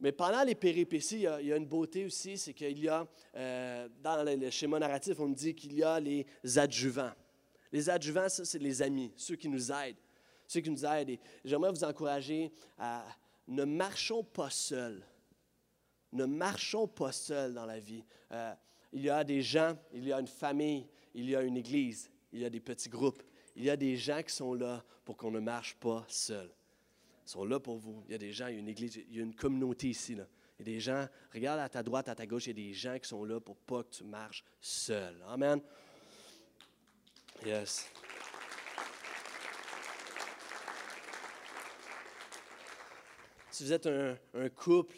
Mais 0.00 0.12
pendant 0.12 0.42
les 0.44 0.54
péripéties, 0.54 1.16
il 1.16 1.46
y 1.46 1.52
a, 1.52 1.56
une 1.56 1.66
beauté 1.66 2.06
aussi, 2.06 2.38
c'est 2.38 2.54
qu'il 2.54 2.78
y 2.78 2.88
a, 2.88 3.06
euh, 3.34 3.88
dans 4.00 4.24
le, 4.24 4.34
le 4.34 4.50
schéma 4.50 4.78
narratif, 4.78 5.20
on 5.20 5.28
me 5.28 5.34
dit 5.34 5.54
qu'il 5.54 5.74
y 5.74 5.82
a 5.82 6.00
les 6.00 6.26
adjuvants. 6.56 7.12
Les 7.72 7.88
adjuvants, 7.90 8.28
ça, 8.28 8.44
c'est 8.44 8.58
les 8.58 8.82
amis, 8.82 9.12
ceux 9.16 9.36
qui 9.36 9.48
nous 9.48 9.72
aident. 9.72 9.96
Ceux 10.46 10.60
qui 10.60 10.70
nous 10.70 10.84
aident. 10.84 11.10
Et 11.10 11.20
j'aimerais 11.44 11.70
vous 11.70 11.84
encourager 11.84 12.52
à 12.78 13.04
ne 13.48 13.64
marchons 13.64 14.22
pas 14.22 14.50
seuls. 14.50 15.02
Ne 16.12 16.24
marchons 16.24 16.86
pas 16.86 17.12
seuls 17.12 17.54
dans 17.54 17.66
la 17.66 17.78
vie. 17.78 18.04
Euh, 18.32 18.54
il 18.92 19.02
y 19.02 19.10
a 19.10 19.24
des 19.24 19.42
gens, 19.42 19.76
il 19.92 20.06
y 20.06 20.12
a 20.12 20.20
une 20.20 20.26
famille, 20.26 20.86
il 21.14 21.28
y 21.28 21.36
a 21.36 21.42
une 21.42 21.56
église, 21.56 22.10
il 22.32 22.40
y 22.40 22.44
a 22.44 22.50
des 22.50 22.60
petits 22.60 22.88
groupes. 22.88 23.22
Il 23.56 23.64
y 23.64 23.70
a 23.70 23.76
des 23.76 23.96
gens 23.96 24.22
qui 24.22 24.34
sont 24.34 24.54
là 24.54 24.84
pour 25.04 25.16
qu'on 25.16 25.30
ne 25.30 25.40
marche 25.40 25.74
pas 25.76 26.04
seul. 26.08 26.50
Ils 27.26 27.30
sont 27.30 27.44
là 27.44 27.58
pour 27.58 27.76
vous. 27.76 28.04
Il 28.06 28.12
y 28.12 28.14
a 28.14 28.18
des 28.18 28.32
gens, 28.32 28.46
il 28.46 28.54
y 28.54 28.56
a 28.56 28.60
une 28.60 28.68
église, 28.68 28.96
il 29.08 29.16
y 29.16 29.20
a 29.20 29.22
une 29.22 29.34
communauté 29.34 29.88
ici. 29.88 30.14
Là. 30.14 30.26
Il 30.58 30.66
y 30.66 30.70
a 30.70 30.74
des 30.74 30.80
gens, 30.80 31.06
regarde 31.32 31.60
à 31.60 31.68
ta 31.68 31.82
droite, 31.82 32.08
à 32.08 32.14
ta 32.14 32.26
gauche, 32.26 32.46
il 32.46 32.58
y 32.58 32.62
a 32.62 32.68
des 32.68 32.74
gens 32.74 32.98
qui 32.98 33.08
sont 33.08 33.24
là 33.24 33.40
pour 33.40 33.56
pas 33.56 33.82
que 33.82 33.90
tu 33.90 34.04
marches 34.04 34.44
seul. 34.60 35.22
Amen. 35.26 35.60
Yes. 37.44 37.90
Si 43.50 43.64
vous 43.64 43.72
êtes 43.72 43.86
un, 43.86 44.16
un 44.34 44.48
couple, 44.48 44.96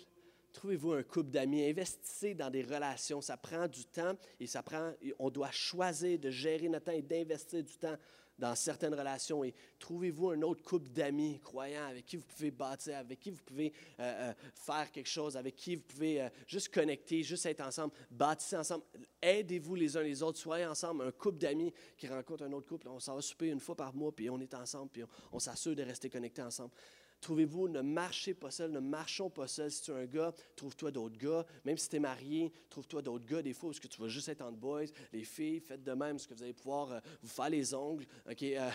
trouvez-vous 0.53 0.92
un 0.92 1.03
couple 1.03 1.31
d'amis, 1.31 1.68
investissez 1.68 2.35
dans 2.35 2.51
des 2.51 2.62
relations. 2.62 3.20
Ça 3.20 3.37
prend 3.37 3.68
du 3.68 3.85
temps 3.85 4.14
et 4.40 4.46
ça 4.46 4.62
prend, 4.62 4.92
on 5.18 5.31
doit 5.31 5.51
choisir 5.51 6.18
de 6.18 6.31
gérer 6.31 6.68
notre 6.68 6.87
temps 6.87 6.92
et 6.92 7.03
d'investir 7.03 7.62
du 7.62 7.77
temps 7.77 7.96
dans 8.38 8.55
certaines 8.55 8.94
relations. 8.94 9.44
Et 9.44 9.55
trouvez-vous 9.79 10.31
un 10.31 10.42
autre 10.42 10.62
couple 10.62 10.88
d'amis 10.90 11.40
croyants 11.40 11.87
avec 11.88 12.07
qui 12.07 12.16
vous 12.16 12.24
pouvez 12.24 12.51
bâtir, 12.51 12.98
avec 12.98 13.18
qui 13.18 13.31
vous 13.31 13.42
pouvez 13.44 13.72
euh, 14.01 14.31
euh, 14.31 14.33
faire 14.55 14.90
quelque 14.92 15.09
chose, 15.09 15.37
avec 15.37 15.57
qui 15.57 15.77
vous 15.77 15.83
pouvez 15.83 16.22
euh, 16.22 16.29
juste 16.46 16.72
connecter, 16.72 17.22
juste 17.22 17.46
être 17.46 17.61
ensemble, 17.61 17.92
bâtissez 18.11 18.57
ensemble. 18.57 18.85
Aidez-vous 19.20 19.74
les 19.74 19.96
uns 19.96 20.03
les 20.03 20.22
autres, 20.22 20.38
soyez 20.38 20.66
ensemble. 20.66 21.05
Un 21.05 21.12
couple 21.12 21.38
d'amis 21.38 21.72
qui 21.96 22.09
rencontre 22.09 22.44
un 22.44 22.53
autre 22.53 22.68
couple, 22.68 22.88
on 22.88 23.01
s'en 23.01 23.16
va 23.16 23.22
souper 23.22 23.48
une 23.48 23.61
fois 23.61 23.74
par 23.74 23.94
mois, 23.94 24.12
puis 24.12 24.31
on 24.31 24.40
est 24.40 24.55
ensemble, 24.55 24.90
puis 24.90 25.03
on, 25.03 25.09
on 25.33 25.38
s'assure 25.38 25.74
de 25.74 25.83
rester 25.83 26.09
connectés 26.09 26.42
ensemble. 26.42 26.72
Trouvez-vous, 27.20 27.68
ne 27.68 27.81
marchez 27.81 28.33
pas 28.33 28.50
seul, 28.50 28.70
ne 28.70 28.78
marchons 28.78 29.28
pas 29.28 29.48
seul. 29.48 29.70
Si 29.70 29.83
tu 29.83 29.90
es 29.90 29.94
un 29.94 30.07
gars, 30.07 30.33
trouve-toi 30.54 30.90
d'autres 30.90 31.18
gars. 31.18 31.44
Même 31.64 31.76
si 31.76 31.88
tu 31.88 31.96
es 31.96 31.98
marié, 31.98 32.52
trouve-toi 32.70 33.02
d'autres 33.02 33.26
gars. 33.26 33.42
Des 33.42 33.52
fois, 33.52 33.70
parce 33.70 33.81
que 33.81 33.88
tu 33.88 34.00
vas 34.00 34.09
juste 34.09 34.28
être 34.28 34.42
entre 34.42 34.57
boys? 34.57 34.87
Les 35.12 35.24
filles, 35.24 35.61
faites 35.61 35.83
de 35.83 35.92
même, 35.92 36.16
parce 36.16 36.26
que 36.26 36.35
vous 36.35 36.42
allez 36.42 36.52
pouvoir 36.52 36.92
euh, 36.92 37.00
vous 37.22 37.28
faire 37.28 37.50
les 37.50 37.74
ongles? 37.74 38.07
OK? 38.31 38.42
euh, 38.42 38.70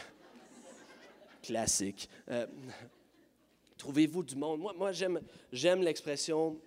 classique. 1.41 2.09
Euh, 2.29 2.45
Trouvez-vous 3.77 4.23
du 4.23 4.35
monde? 4.35 4.59
Moi, 4.59 4.73
moi 4.73 4.91
j'aime, 4.91 5.81
l'expression. 5.81 6.59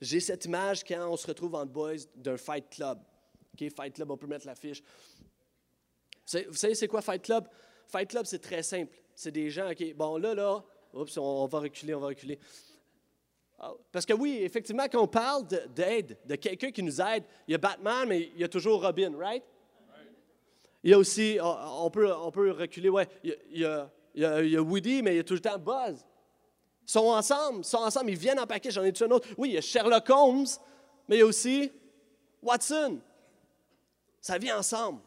J'ai 0.00 0.20
cette 0.20 0.44
image 0.44 0.84
quand 0.84 1.10
on 1.10 1.16
se 1.16 1.26
retrouve 1.26 1.54
entre 1.54 1.72
boys 1.72 1.96
d'un 2.14 2.36
fight 2.36 2.68
club. 2.70 2.98
OK? 3.54 3.70
Fight 3.70 3.94
club, 3.94 4.10
on 4.10 4.16
peut 4.16 4.26
mettre 4.26 4.46
l'affiche. 4.46 4.82
Vous 6.48 6.54
savez 6.54 6.74
c'est 6.74 6.88
quoi 6.88 7.02
Fight 7.02 7.22
Club? 7.22 7.48
Fight 7.88 8.08
Club, 8.08 8.24
c'est 8.24 8.38
très 8.38 8.62
simple. 8.62 8.96
C'est 9.14 9.32
des 9.32 9.50
gens, 9.50 9.70
OK, 9.70 9.94
bon, 9.94 10.16
là, 10.16 10.34
là, 10.34 10.64
oups, 10.94 11.16
on, 11.18 11.46
va 11.46 11.58
reculer, 11.60 11.94
on 11.94 12.00
va 12.00 12.08
reculer. 12.08 12.38
Ah, 13.58 13.72
Parce 13.92 14.06
que 14.06 14.12
oui, 14.14 14.38
effectivement, 14.42 14.84
quand 14.90 15.02
on 15.02 15.06
parle 15.08 15.46
de- 15.46 15.62
d'aide, 15.74 16.16
de, 16.24 16.34
quelqu'un 16.36 16.70
qui 16.70 16.82
nous 16.82 17.00
aide, 17.00 17.24
il 17.46 17.52
y 17.52 17.54
a 17.54 17.58
Batman, 17.58 18.06
mais 18.08 18.30
il 18.34 18.40
y 18.40 18.44
a 18.44 18.48
toujours 18.48 18.82
Robin, 18.82 19.12
right? 19.18 19.42
Il 20.82 20.90
y 20.90 20.94
a 20.94 20.98
aussi, 20.98 21.38
on, 21.42 21.90
peut, 21.90 22.10
on 22.10 22.30
peut 22.30 22.52
reculer, 22.52 22.88
ouais, 22.88 23.06
il 23.22 23.30
y 23.30 23.32
a, 23.32 23.36
il 23.50 23.60
y 23.60 23.64
a- 23.64 23.90
il 24.14 24.22
y 24.22 24.24
a- 24.24 24.42
il 24.42 24.50
y 24.50 24.56
a 24.56 24.62
Woody, 24.62 25.02
mais 25.02 25.12
il 25.14 25.16
y 25.18 25.20
a 25.20 25.24
tout 25.24 25.34
le 25.34 25.40
temps 25.40 25.58
Buzz. 25.58 26.04
Ils 26.86 26.90
sont 26.90 27.06
ensemble, 27.06 27.60
ils 27.60 27.64
sont 27.64 27.76
ensemble, 27.78 28.10
ils 28.10 28.16
viennent 28.18 28.40
en 28.40 28.46
paquet, 28.46 28.70
j'en 28.70 28.82
ai 28.82 28.92
tué 28.92 29.04
un 29.04 29.10
autre. 29.10 29.28
Oui, 29.38 29.50
il 29.50 29.54
y 29.54 29.58
a 29.58 29.60
Sherlock 29.60 30.08
Holmes, 30.10 30.46
mais 31.06 31.16
il 31.16 31.18
y 31.20 31.22
a 31.22 31.26
aussi 31.26 31.70
Watson. 32.42 32.98
Ça 34.20 34.38
vient 34.38 34.58
ensemble. 34.58 35.00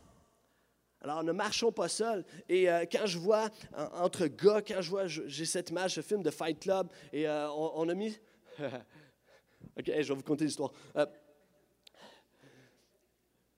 Alors, 1.04 1.22
ne 1.24 1.34
marchons 1.34 1.72
pas 1.72 1.90
seuls. 1.90 2.24
Et 2.48 2.70
euh, 2.70 2.86
quand 2.90 3.06
je 3.06 3.18
vois, 3.18 3.50
en- 3.78 4.04
entre 4.06 4.28
gars, 4.28 4.62
quand 4.62 4.82
je 4.82 4.90
vois, 4.90 5.06
j'ai 5.08 5.46
cette 5.46 5.70
image, 5.70 5.96
ce 5.96 6.02
film 6.02 6.24
de 6.24 6.32
Fight 6.32 6.60
Club, 6.60 6.88
et 7.12 7.28
euh, 7.28 7.50
on, 7.52 7.90
a 7.90 7.94
mis... 7.94 8.18
OK, 8.60 9.86
je 9.86 9.92
vais 9.92 10.14
vous 10.14 10.24
conter 10.24 10.46
l'histoire. 10.46 10.72
Euh, 10.96 11.06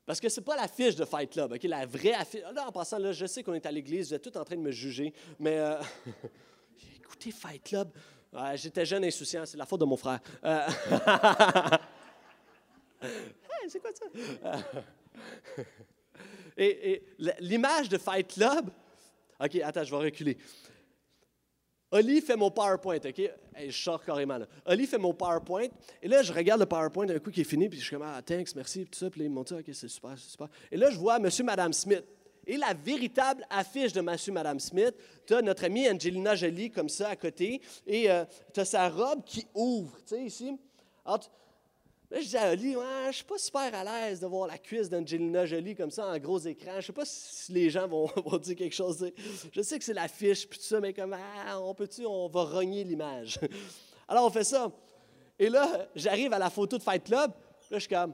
parce 0.07 0.19
que 0.19 0.27
c'est 0.29 0.41
pas 0.41 0.55
l'affiche 0.55 0.95
de 0.95 1.05
Fight 1.05 1.31
Club, 1.31 1.51
OK? 1.53 1.63
La 1.63 1.85
vraie 1.85 2.13
affiche. 2.13 2.41
Là, 2.41 2.67
en 2.67 2.71
passant, 2.71 2.97
là, 2.97 3.11
je 3.11 3.25
sais 3.27 3.43
qu'on 3.43 3.53
est 3.53 3.65
à 3.65 3.71
l'église, 3.71 4.09
vous 4.09 4.15
êtes 4.15 4.23
tous 4.23 4.39
en 4.39 4.43
train 4.43 4.55
de 4.55 4.61
me 4.61 4.71
juger, 4.71 5.13
mais 5.39 5.59
euh, 5.59 5.79
écoutez 6.97 7.31
Fight 7.31 7.63
Club. 7.63 7.89
J'étais 8.55 8.85
jeune 8.85 9.05
insouciant, 9.05 9.45
c'est 9.45 9.55
la 9.57 9.65
faute 9.65 9.79
de 9.79 9.85
mon 9.85 9.97
frère. 9.97 10.19
Hey, 13.01 13.69
c'est 13.69 13.79
quoi 13.79 13.91
ça? 13.93 14.57
Euh, 16.59 16.63
et, 16.63 17.03
l'image 17.39 17.89
de 17.89 17.97
Fight 17.97 18.33
Club, 18.33 18.69
OK, 19.39 19.55
attends, 19.63 19.83
je 19.83 19.91
vais 19.91 20.03
reculer. 20.03 20.37
Oli 21.91 22.19
fait 22.21 22.35
mon 22.35 22.51
PowerPoint, 22.51 22.97
OK? 22.97 23.21
Je 23.67 23.71
sors 23.71 24.03
carrément 24.03 24.37
là. 24.37 24.47
Oli 24.65 24.85
fait 24.85 24.97
mon 24.97 25.13
PowerPoint, 25.13 25.67
et 26.01 26.07
là, 26.07 26.23
je 26.23 26.33
regarde 26.33 26.59
le 26.59 26.65
PowerPoint 26.65 27.05
d'un 27.05 27.19
coup 27.19 27.31
qui 27.31 27.41
est 27.41 27.45
fini, 27.45 27.69
puis 27.69 27.79
je 27.79 27.85
suis 27.85 27.95
comme, 27.95 28.05
ah, 28.05 28.21
thanks, 28.21 28.55
merci, 28.55 28.81
puis 28.81 28.89
tout 28.89 28.99
ça, 28.99 29.09
puis 29.09 29.21
là, 29.21 29.25
il 29.27 29.31
me 29.31 29.43
dit, 29.43 29.53
OK, 29.53 29.65
c'est 29.73 29.87
super, 29.87 30.13
c'est 30.17 30.29
super. 30.29 30.49
Et 30.71 30.77
là, 30.77 30.89
je 30.89 30.97
vois 30.97 31.19
Monsieur, 31.19 31.43
Madame 31.43 31.73
Smith. 31.73 32.03
Et 32.47 32.57
la 32.57 32.73
véritable 32.73 33.45
affiche 33.49 33.93
de 33.93 34.01
Monsieur, 34.01 34.31
Madame 34.31 34.59
Smith, 34.59 34.93
tu 35.25 35.33
as 35.33 35.41
notre 35.41 35.63
amie 35.63 35.89
Angelina 35.89 36.35
Jolie 36.35 36.69
comme 36.69 36.89
ça 36.89 37.09
à 37.09 37.15
côté, 37.15 37.61
et 37.87 38.09
tu 38.53 38.59
as 38.59 38.65
sa 38.65 38.89
robe 38.89 39.23
qui 39.25 39.47
ouvre, 39.53 39.97
tu 40.05 40.15
sais, 40.15 40.23
ici. 40.23 40.57
Là, 42.15 42.21
je 42.21 42.27
dis 42.29 42.37
à 42.37 42.49
Oli, 42.53 42.77
ouais, 42.77 43.07
je 43.07 43.15
suis 43.17 43.25
pas 43.25 43.37
super 43.37 43.75
à 43.75 43.83
l'aise 43.83 44.21
de 44.21 44.25
voir 44.25 44.47
la 44.47 44.57
cuisse 44.57 44.87
d'Angelina 44.87 45.45
Jolie 45.45 45.75
comme 45.75 45.91
ça 45.91 46.07
en 46.07 46.17
gros 46.17 46.39
écran. 46.39 46.79
Je 46.79 46.85
sais 46.85 46.93
pas 46.93 47.03
si 47.03 47.51
les 47.51 47.69
gens 47.69 47.89
vont, 47.89 48.09
dire 48.41 48.55
quelque 48.55 48.73
chose. 48.73 49.11
Je 49.51 49.61
sais 49.61 49.77
que 49.77 49.83
c'est 49.83 49.93
l'affiche, 49.93 50.47
puis 50.47 50.57
tout 50.57 50.63
ça, 50.63 50.79
mais 50.79 50.93
comme, 50.93 51.11
ah, 51.13 51.59
on 51.59 51.73
peut-tu, 51.73 52.05
on 52.05 52.29
va 52.29 52.43
rogner 52.43 52.85
l'image. 52.85 53.37
Alors, 54.07 54.27
on 54.27 54.29
fait 54.29 54.45
ça. 54.45 54.71
Et 55.37 55.49
là, 55.49 55.89
j'arrive 55.93 56.31
à 56.31 56.39
la 56.39 56.49
photo 56.49 56.77
de 56.77 56.83
Fight 56.83 57.03
Club. 57.03 57.31
Là, 57.69 57.77
je 57.77 57.79
suis 57.79 57.89
comme, 57.89 58.13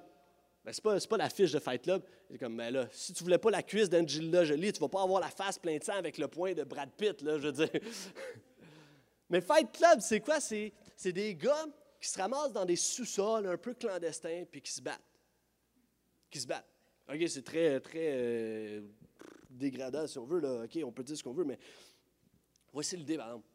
ben, 0.65 0.73
c'est 0.73 0.83
pas, 0.83 0.99
pas 0.99 1.17
l'affiche 1.17 1.51
de 1.51 1.59
Fight 1.59 1.83
Club. 1.83 2.01
C'est 2.31 2.39
comme, 2.39 2.57
ben 2.57 2.73
là, 2.73 2.87
si 2.91 3.13
tu 3.13 3.23
voulais 3.23 3.37
pas 3.37 3.51
la 3.51 3.61
cuisse 3.61 3.87
d'Angelina 3.87 4.43
Jolie, 4.43 4.73
tu 4.73 4.79
vas 4.79 4.89
pas 4.89 5.03
avoir 5.03 5.21
la 5.21 5.29
face 5.29 5.59
plein 5.59 5.77
de 5.77 5.83
sang 5.83 5.93
avec 5.93 6.17
le 6.17 6.27
poing 6.27 6.53
de 6.53 6.63
Brad 6.63 6.89
Pitt, 6.97 7.21
là, 7.21 7.37
je 7.37 7.49
veux 7.49 7.51
dire. 7.51 7.69
Mais 9.29 9.41
Fight 9.41 9.71
Club, 9.71 9.99
c'est 9.99 10.21
quoi? 10.21 10.39
C'est 10.39 11.11
des 11.11 11.35
gars 11.35 11.67
qui 12.01 12.09
se 12.09 12.19
ramassent 12.19 12.51
dans 12.51 12.65
des 12.65 12.75
sous-sols 12.75 13.45
un 13.45 13.57
peu 13.57 13.75
clandestins 13.75 14.43
puis 14.51 14.61
qui 14.61 14.71
se 14.71 14.81
battent. 14.81 14.99
Qui 16.31 16.39
se 16.39 16.47
battent. 16.47 16.67
OK, 17.07 17.19
c'est 17.27 17.43
très, 17.43 17.79
très 17.79 18.11
euh, 18.13 18.81
dégradant 19.49 20.07
si 20.07 20.17
on 20.17 20.25
veut. 20.25 20.39
Là. 20.39 20.63
OK, 20.63 20.79
on 20.83 20.91
peut 20.91 21.03
dire 21.03 21.15
ce 21.15 21.23
qu'on 21.23 21.33
veut, 21.33 21.43
mais 21.43 21.59
voici 22.73 22.97
l'idée, 22.97 23.17
par 23.17 23.27
exemple. 23.27 23.47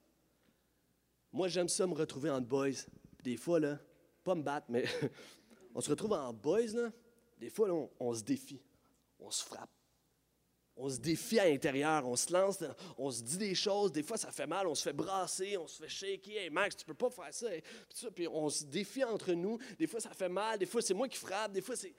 Moi, 1.32 1.48
j'aime 1.48 1.68
ça 1.68 1.86
me 1.86 1.94
retrouver 1.94 2.30
en 2.30 2.40
boys. 2.40 2.70
Des 3.22 3.36
fois, 3.36 3.58
là, 3.58 3.80
pas 4.22 4.36
me 4.36 4.42
battre, 4.42 4.66
mais 4.68 4.84
on 5.74 5.80
se 5.80 5.90
retrouve 5.90 6.12
en 6.12 6.32
boys, 6.32 6.72
là. 6.72 6.92
Des 7.38 7.50
fois, 7.50 7.66
là, 7.66 7.88
on 7.98 8.14
se 8.14 8.22
défie. 8.22 8.62
On 9.18 9.30
se 9.30 9.44
frappe. 9.44 9.75
On 10.78 10.90
se 10.90 10.98
défie 10.98 11.38
à 11.38 11.48
l'intérieur, 11.48 12.06
on 12.06 12.16
se 12.16 12.30
lance, 12.30 12.62
on 12.98 13.10
se 13.10 13.22
dit 13.22 13.38
des 13.38 13.54
choses. 13.54 13.92
Des 13.92 14.02
fois, 14.02 14.18
ça 14.18 14.30
fait 14.30 14.46
mal, 14.46 14.66
on 14.66 14.74
se 14.74 14.82
fait 14.82 14.92
brasser, 14.92 15.56
on 15.56 15.66
se 15.66 15.82
fait 15.82 15.88
shaker. 15.88 16.36
Hey, 16.36 16.50
Max, 16.50 16.76
tu 16.76 16.84
peux 16.84 16.94
pas 16.94 17.08
faire 17.08 17.32
ça. 17.32 17.46
Puis, 18.14 18.28
on 18.28 18.50
se 18.50 18.64
défie 18.64 19.02
entre 19.02 19.32
nous. 19.32 19.58
Des 19.78 19.86
fois, 19.86 20.00
ça 20.00 20.10
fait 20.10 20.28
mal. 20.28 20.58
Des 20.58 20.66
fois, 20.66 20.82
c'est 20.82 20.92
moi 20.92 21.08
qui 21.08 21.16
frappe. 21.16 21.52
Des 21.52 21.62
fois, 21.62 21.76
c'est. 21.76 21.94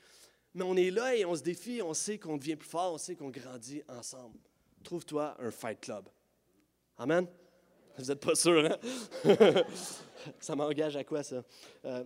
Mais 0.54 0.64
on 0.64 0.76
est 0.76 0.92
là 0.92 1.16
et 1.16 1.26
on 1.26 1.36
se 1.36 1.42
défie. 1.42 1.82
On 1.82 1.94
sait 1.96 2.20
qu'on 2.20 2.38
devient 2.38 2.56
plus 2.56 2.70
fort. 2.70 2.94
On 2.94 2.98
sait 3.00 3.16
qu'on 3.16 3.30
grandit 3.30 3.82
ensemble. 3.88 4.38
Trouve-toi 4.84 5.36
un 5.40 5.50
fight 5.50 5.80
club. 5.80 6.08
Amen? 6.98 7.28
Vous 7.98 8.06
n'êtes 8.06 8.24
pas 8.24 8.36
sûr, 8.36 8.64
hein? 8.64 8.78
ça 10.40 10.56
m'engage 10.56 10.96
à 10.96 11.04
quoi, 11.04 11.24
ça? 11.24 11.44
Euh, 11.84 12.04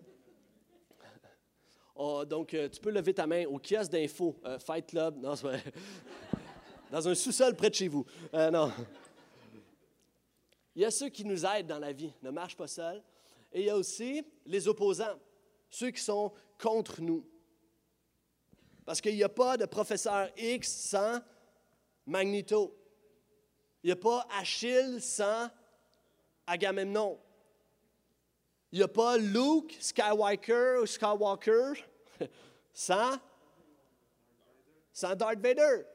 oh, 1.95 2.23
donc, 2.25 2.53
euh, 2.53 2.69
tu 2.69 2.79
peux 2.79 2.91
lever 2.91 3.13
ta 3.13 3.27
main 3.27 3.45
au 3.45 3.59
kiosque 3.59 3.91
d'info, 3.91 4.39
euh, 4.45 4.57
Fight 4.57 4.87
Club. 4.87 5.17
Non, 5.17 5.35
c'est. 5.35 5.61
Dans 6.91 7.07
un 7.07 7.15
sous-sol 7.15 7.55
près 7.55 7.69
de 7.69 7.75
chez 7.75 7.87
vous. 7.87 8.05
Euh, 8.33 8.51
non. 8.51 8.69
Il 10.75 10.81
y 10.81 10.85
a 10.85 10.91
ceux 10.91 11.07
qui 11.07 11.23
nous 11.23 11.45
aident 11.45 11.67
dans 11.67 11.79
la 11.79 11.93
vie, 11.93 12.11
ne 12.21 12.31
marche 12.31 12.57
pas 12.57 12.67
seul. 12.67 13.01
Et 13.53 13.61
il 13.61 13.65
y 13.67 13.69
a 13.69 13.77
aussi 13.77 14.21
les 14.45 14.67
opposants, 14.67 15.17
ceux 15.69 15.89
qui 15.91 16.01
sont 16.01 16.33
contre 16.59 17.01
nous. 17.01 17.25
Parce 18.85 18.99
qu'il 18.99 19.15
n'y 19.15 19.23
a 19.23 19.29
pas 19.29 19.55
de 19.55 19.65
professeur 19.65 20.29
X 20.37 20.69
sans 20.69 21.21
Magneto. 22.05 22.77
Il 23.83 23.87
n'y 23.87 23.93
a 23.93 23.95
pas 23.95 24.27
Achille 24.37 24.99
sans 24.99 25.49
Agamemnon. 26.45 27.17
Il 28.73 28.79
n'y 28.79 28.83
a 28.83 28.89
pas 28.89 29.17
Luke 29.17 29.77
Skywalker 29.79 30.79
ou 30.81 30.85
Skywalker 30.85 31.73
sans, 32.73 33.17
sans 34.91 35.15
Darth 35.15 35.39
Vader. 35.39 35.85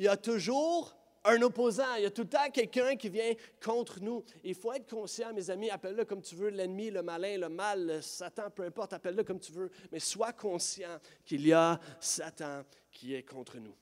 Il 0.00 0.04
y 0.04 0.08
a 0.08 0.16
toujours 0.16 0.96
un 1.24 1.42
opposant. 1.42 1.96
Il 1.98 2.04
y 2.04 2.06
a 2.06 2.10
tout 2.10 2.22
le 2.22 2.28
temps 2.30 2.50
quelqu'un 2.50 2.96
qui 2.96 3.10
vient 3.10 3.34
contre 3.62 4.00
nous. 4.00 4.24
Il 4.42 4.54
faut 4.54 4.72
être 4.72 4.88
conscient, 4.88 5.30
mes 5.34 5.50
amis, 5.50 5.68
appelle-le 5.68 6.06
comme 6.06 6.22
tu 6.22 6.36
veux, 6.36 6.48
l'ennemi, 6.48 6.90
le 6.90 7.02
malin, 7.02 7.36
le 7.36 7.50
mal, 7.50 7.86
le 7.86 8.00
Satan, 8.00 8.48
peu 8.48 8.62
importe, 8.62 8.94
appelle-le 8.94 9.24
comme 9.24 9.38
tu 9.38 9.52
veux, 9.52 9.70
mais 9.92 9.98
sois 9.98 10.32
conscient 10.32 10.98
qu'il 11.22 11.46
y 11.46 11.52
a 11.52 11.78
Satan 12.00 12.64
qui 12.90 13.14
est 13.14 13.24
contre 13.24 13.58
nous. 13.58 13.76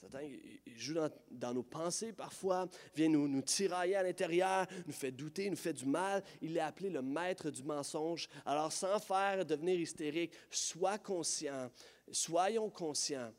Satan, 0.00 0.20
il 0.20 0.78
joue 0.78 0.94
dans, 0.94 1.10
dans 1.32 1.54
nos 1.54 1.64
pensées 1.64 2.12
parfois, 2.12 2.68
vient 2.94 3.08
nous, 3.08 3.26
nous 3.26 3.42
tirailler 3.42 3.96
à 3.96 4.04
l'intérieur, 4.04 4.68
nous 4.86 4.92
fait 4.92 5.10
douter, 5.10 5.50
nous 5.50 5.56
fait 5.56 5.72
du 5.72 5.86
mal. 5.86 6.22
Il 6.40 6.56
est 6.56 6.60
appelé 6.60 6.88
le 6.88 7.02
maître 7.02 7.50
du 7.50 7.64
mensonge. 7.64 8.28
Alors, 8.46 8.70
sans 8.70 9.00
faire 9.00 9.44
devenir 9.44 9.74
hystérique, 9.80 10.34
sois 10.52 10.98
conscient, 10.98 11.68
soyons 12.12 12.70
conscients 12.70 13.32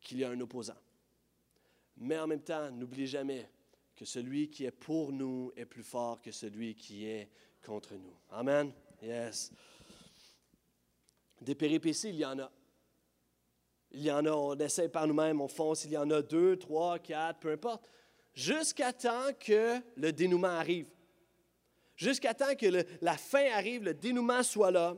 qu'il 0.00 0.20
y 0.20 0.24
a 0.24 0.30
un 0.30 0.40
opposant. 0.40 0.72
Mais 1.96 2.18
en 2.18 2.26
même 2.26 2.42
temps, 2.42 2.70
n'oublie 2.70 3.06
jamais 3.06 3.48
que 3.94 4.04
celui 4.04 4.50
qui 4.50 4.64
est 4.64 4.72
pour 4.72 5.12
nous 5.12 5.52
est 5.56 5.66
plus 5.66 5.84
fort 5.84 6.20
que 6.20 6.32
celui 6.32 6.74
qui 6.74 7.06
est 7.06 7.28
contre 7.64 7.94
nous. 7.94 8.14
Amen. 8.30 8.72
Yes. 9.02 9.52
Des 11.40 11.54
péripéties, 11.54 12.08
il 12.08 12.16
y 12.16 12.24
en 12.24 12.38
a. 12.38 12.50
Il 13.92 14.02
y 14.02 14.10
en 14.10 14.24
a, 14.26 14.30
on 14.30 14.56
essaie 14.56 14.88
par 14.88 15.06
nous-mêmes, 15.06 15.40
on 15.40 15.46
fonce, 15.46 15.84
il 15.84 15.92
y 15.92 15.96
en 15.96 16.10
a 16.10 16.20
deux, 16.20 16.56
trois, 16.56 16.98
quatre, 16.98 17.38
peu 17.38 17.52
importe. 17.52 17.88
Jusqu'à 18.32 18.92
temps 18.92 19.32
que 19.38 19.80
le 19.96 20.12
dénouement 20.12 20.48
arrive. 20.48 20.88
Jusqu'à 21.94 22.34
temps 22.34 22.56
que 22.56 22.84
la 23.00 23.16
fin 23.16 23.48
arrive, 23.52 23.84
le 23.84 23.94
dénouement 23.94 24.42
soit 24.42 24.72
là. 24.72 24.96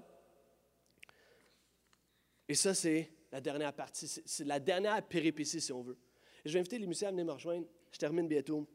Et 2.48 2.54
ça, 2.54 2.72
c'est 2.72 3.12
la 3.30 3.40
dernière 3.40 3.74
partie, 3.74 4.08
c'est 4.08 4.44
la 4.44 4.58
dernière 4.58 5.02
péripétie, 5.06 5.60
si 5.60 5.72
on 5.72 5.82
veut. 5.82 5.98
Je 6.46 6.52
vais 6.52 6.60
inviter 6.60 6.78
les 6.78 6.86
musiciens 6.86 7.08
à 7.08 7.10
venir 7.10 7.24
me 7.24 7.32
rejoindre. 7.32 7.66
Je 7.90 7.98
termine 7.98 8.28
bientôt. 8.28 8.66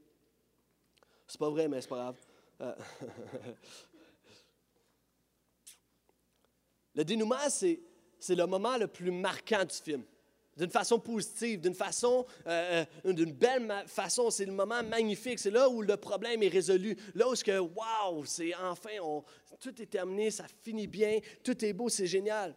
C'est 1.25 1.39
pas 1.39 1.49
vrai, 1.49 1.69
mais 1.69 1.79
c'est 1.79 1.87
pas 1.87 1.95
grave. 1.95 2.17
Euh, 2.59 2.75
le 6.95 7.05
dénouement, 7.05 7.49
c'est 7.49 7.79
c'est 8.19 8.35
le 8.35 8.45
moment 8.45 8.77
le 8.77 8.87
plus 8.87 9.09
marquant 9.09 9.65
du 9.65 9.75
film. 9.75 10.03
D'une 10.55 10.69
façon 10.69 10.99
positive, 10.99 11.61
d'une 11.61 11.73
façon, 11.73 12.25
euh, 12.45 12.85
euh, 13.05 13.13
d'une 13.13 13.31
belle 13.31 13.83
façon. 13.87 14.29
C'est 14.29 14.45
le 14.45 14.51
moment 14.51 14.83
magnifique. 14.83 15.39
C'est 15.39 15.49
là 15.49 15.67
où 15.67 15.81
le 15.81 15.97
problème 15.97 16.43
est 16.43 16.49
résolu. 16.49 16.95
Là 17.15 17.29
où 17.29 17.35
ce 17.35 17.43
que, 17.43 17.57
waouh, 17.57 18.25
c'est 18.25 18.53
enfin, 18.55 18.91
tout 19.59 19.81
est 19.81 19.87
terminé, 19.87 20.29
ça 20.29 20.45
finit 20.61 20.87
bien, 20.87 21.19
tout 21.43 21.63
est 21.65 21.73
beau, 21.73 21.89
c'est 21.89 22.05
génial. 22.05 22.53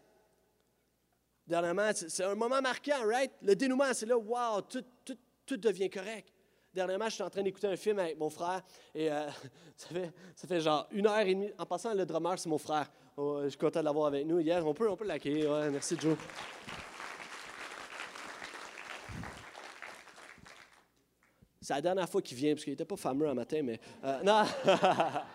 Dernièrement, 1.47 1.91
c'est 1.95 2.25
un 2.25 2.35
moment 2.35 2.61
marquant, 2.63 3.07
right? 3.07 3.31
Le 3.43 3.55
dénouement, 3.55 3.93
c'est 3.93 4.07
là, 4.07 4.17
wow, 4.17 4.63
tout, 4.63 4.83
tout, 5.05 5.17
tout 5.45 5.57
devient 5.59 5.91
correct. 5.91 6.33
Dernièrement, 6.73 7.05
je 7.05 7.15
suis 7.15 7.23
en 7.23 7.31
train 7.31 7.43
d'écouter 7.43 7.67
un 7.69 7.77
film 7.77 7.99
avec 7.99 8.19
mon 8.19 8.31
frère 8.31 8.63
et 8.95 9.13
euh, 9.13 9.29
ça, 9.77 9.89
fait, 9.89 10.13
ça 10.35 10.49
fait 10.49 10.61
genre 10.61 10.89
une 10.91 11.07
heure 11.07 11.19
et 11.21 11.35
demie. 11.35 11.53
En 11.59 11.67
passant, 11.67 11.95
le 11.95 12.05
drummer, 12.07 12.39
c'est 12.39 12.49
mon 12.49 12.59
frère. 12.59 12.91
Oh, 13.17 13.41
je 13.45 13.51
suis 13.51 13.59
content 13.59 13.81
de 13.81 13.85
l'avoir 13.85 14.07
avec 14.07 14.27
nous 14.27 14.41
hier. 14.41 14.67
On 14.67 14.75
peut, 14.75 14.89
on 14.91 14.97
peut 14.97 15.05
l'accueillir. 15.07 15.51
Merci, 15.71 15.97
Joe. 16.01 16.17
C'est 21.61 21.75
la 21.75 21.81
dernière 21.81 22.09
fois 22.09 22.21
qu'il 22.21 22.37
vient, 22.37 22.53
parce 22.55 22.65
qu'il 22.65 22.73
n'était 22.73 22.85
pas 22.85 22.97
fameux 22.97 23.29
un 23.29 23.35
matin, 23.35 23.61
mais. 23.63 23.81
euh, 24.05 24.23
non! 24.23 24.45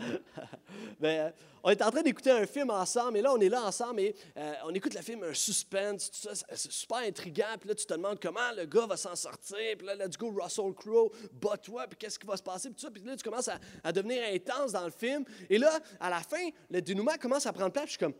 Ben, 1.00 1.08
euh, 1.08 1.30
on 1.62 1.70
est 1.70 1.82
en 1.82 1.90
train 1.90 2.02
d'écouter 2.02 2.30
un 2.30 2.46
film 2.46 2.70
ensemble, 2.70 3.18
et 3.18 3.22
là, 3.22 3.32
on 3.32 3.40
est 3.40 3.48
là 3.48 3.62
ensemble, 3.62 4.00
et 4.00 4.14
euh, 4.36 4.52
on 4.64 4.74
écoute 4.74 4.94
le 4.94 5.00
film, 5.02 5.22
un 5.24 5.32
suspense, 5.34 6.10
tout 6.10 6.28
ça, 6.28 6.34
c'est- 6.34 6.70
super 6.70 6.98
intriguant, 6.98 7.56
puis 7.58 7.68
là, 7.70 7.74
tu 7.74 7.86
te 7.86 7.92
demandes 7.94 8.18
comment 8.20 8.52
le 8.56 8.66
gars 8.66 8.86
va 8.86 8.96
s'en 8.96 9.16
sortir, 9.16 9.56
puis 9.78 9.86
là, 9.86 9.94
let's 9.94 10.16
go, 10.16 10.30
Russell 10.30 10.72
Crowe, 10.74 11.10
bat-toi, 11.32 11.86
puis 11.88 11.98
qu'est-ce 11.98 12.18
qui 12.18 12.26
va 12.26 12.36
se 12.36 12.42
passer, 12.42 12.68
puis 12.68 12.76
tout 12.76 12.86
ça, 12.86 12.90
puis 12.90 13.02
là, 13.02 13.16
tu 13.16 13.22
commences 13.24 13.48
à, 13.82 13.92
devenir 13.92 14.22
intense 14.32 14.72
dans 14.72 14.84
le 14.84 14.90
film, 14.90 15.24
et 15.48 15.58
là, 15.58 15.78
à 15.98 16.10
la 16.10 16.20
fin, 16.20 16.48
le 16.70 16.80
dénouement 16.82 17.16
commence 17.20 17.46
à 17.46 17.52
prendre 17.52 17.72
place, 17.72 17.84
puis 17.86 17.92
je 17.94 17.98
suis 17.98 18.06
comme, 18.06 18.14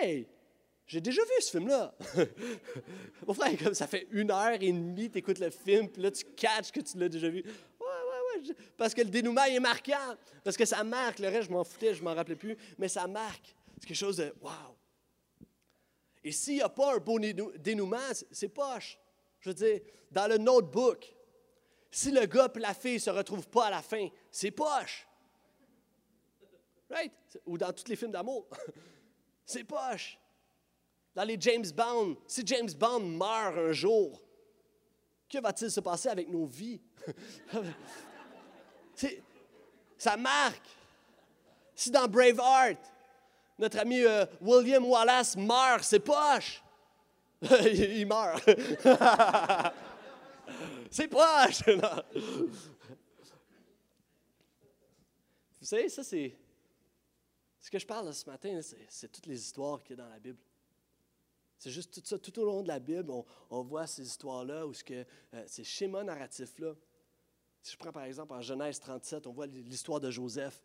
hey! 0.00 0.26
J'ai 0.86 1.00
déjà 1.00 1.22
vu 1.22 1.30
ce 1.40 1.50
film-là. 1.52 1.94
Mon 3.26 3.32
frère, 3.34 3.56
comme 3.62 3.74
ça 3.74 3.86
fait 3.86 4.08
une 4.10 4.30
heure 4.32 4.54
et 4.60 4.72
demie, 4.72 5.08
tu 5.08 5.18
écoutes 5.18 5.38
le 5.38 5.50
film, 5.50 5.88
puis 5.88 6.02
là, 6.02 6.10
tu 6.10 6.24
catches 6.36 6.72
que 6.72 6.80
tu 6.80 6.98
l'as 6.98 7.08
déjà 7.08 7.28
vu. 7.28 7.42
Ouais, 7.44 7.86
ouais, 7.86 8.20
ouais. 8.29 8.29
je- 8.29 8.29
Parce 8.76 8.94
que 8.94 9.02
le 9.02 9.10
dénouement 9.10 9.44
est 9.44 9.60
marquant. 9.60 10.16
Parce 10.44 10.56
que 10.56 10.64
ça 10.64 10.82
marque. 10.84 11.18
Le 11.18 11.28
reste, 11.28 11.48
je 11.48 11.52
m'en 11.52 11.64
foutais, 11.64 11.94
je 11.94 12.02
m'en 12.02 12.14
rappelais 12.14 12.36
plus. 12.36 12.56
Mais 12.78 12.88
ça 12.88 13.06
marque. 13.06 13.54
C'est 13.78 13.86
quelque 13.86 13.96
chose 13.96 14.16
de 14.18 14.34
wow. 14.40 14.50
Et 16.22 16.32
s'il 16.32 16.54
n'y 16.54 16.62
a 16.62 16.68
pas 16.68 16.94
un 16.94 16.98
beau 16.98 17.18
dénou- 17.18 17.56
dénouement, 17.56 17.98
c'est 18.30 18.48
poche. 18.48 18.98
Je 19.40 19.50
veux 19.50 19.54
dire, 19.54 19.80
dans 20.10 20.26
le 20.28 20.36
notebook, 20.36 21.14
si 21.90 22.10
le 22.10 22.26
gars 22.26 22.50
et 22.54 22.58
la 22.58 22.74
fille 22.74 22.94
ne 22.94 22.98
se 22.98 23.10
retrouvent 23.10 23.48
pas 23.48 23.66
à 23.66 23.70
la 23.70 23.82
fin, 23.82 24.08
c'est 24.30 24.50
poche. 24.50 25.06
Right? 26.90 27.12
Ou 27.46 27.56
dans 27.56 27.72
tous 27.72 27.88
les 27.88 27.96
films 27.96 28.10
d'amour. 28.10 28.46
c'est 29.46 29.64
poche. 29.64 30.18
Dans 31.14 31.24
les 31.24 31.36
James 31.40 31.66
Bond, 31.74 32.16
si 32.26 32.42
James 32.46 32.70
Bond 32.78 33.00
meurt 33.00 33.56
un 33.56 33.72
jour, 33.72 34.22
que 35.28 35.40
va-t-il 35.40 35.70
se 35.70 35.80
passer 35.80 36.08
avec 36.08 36.28
nos 36.28 36.44
vies? 36.46 36.80
Ça 39.98 40.16
marque. 40.16 40.62
Si 41.74 41.90
dans 41.90 42.08
Braveheart, 42.08 42.78
notre 43.58 43.78
ami 43.78 44.02
euh, 44.02 44.24
William 44.40 44.84
Wallace 44.84 45.36
meurt, 45.36 45.84
c'est 45.84 46.00
poche. 46.00 46.62
il 47.42 48.06
meurt. 48.06 48.42
c'est 50.90 51.08
poche. 51.08 51.62
Vous 55.60 55.66
savez, 55.66 55.88
ça 55.90 56.02
c'est... 56.02 56.34
Ce 57.60 57.70
que 57.70 57.78
je 57.78 57.86
parle 57.86 58.12
ce 58.14 58.28
matin, 58.28 58.58
c'est 58.88 59.12
toutes 59.12 59.26
les 59.26 59.38
histoires 59.38 59.82
qu'il 59.82 59.96
y 59.96 60.00
a 60.00 60.02
dans 60.02 60.08
la 60.08 60.18
Bible. 60.18 60.38
C'est 61.58 61.70
juste 61.70 61.92
tout 61.92 62.00
ça, 62.02 62.18
tout 62.18 62.38
au 62.38 62.46
long 62.46 62.62
de 62.62 62.68
la 62.68 62.78
Bible, 62.78 63.12
on, 63.50 63.62
voit 63.62 63.86
ces 63.86 64.02
histoires-là, 64.02 64.66
où 64.66 64.72
ce 64.72 64.82
que, 64.82 65.04
euh, 65.34 65.44
ces 65.46 65.62
schémas 65.62 66.02
narratifs-là. 66.02 66.72
Si 67.62 67.72
je 67.72 67.76
prends 67.76 67.92
par 67.92 68.04
exemple 68.04 68.32
en 68.32 68.40
Genèse 68.40 68.80
37, 68.80 69.26
on 69.26 69.32
voit 69.32 69.46
l'histoire 69.46 70.00
de 70.00 70.10
Joseph. 70.10 70.62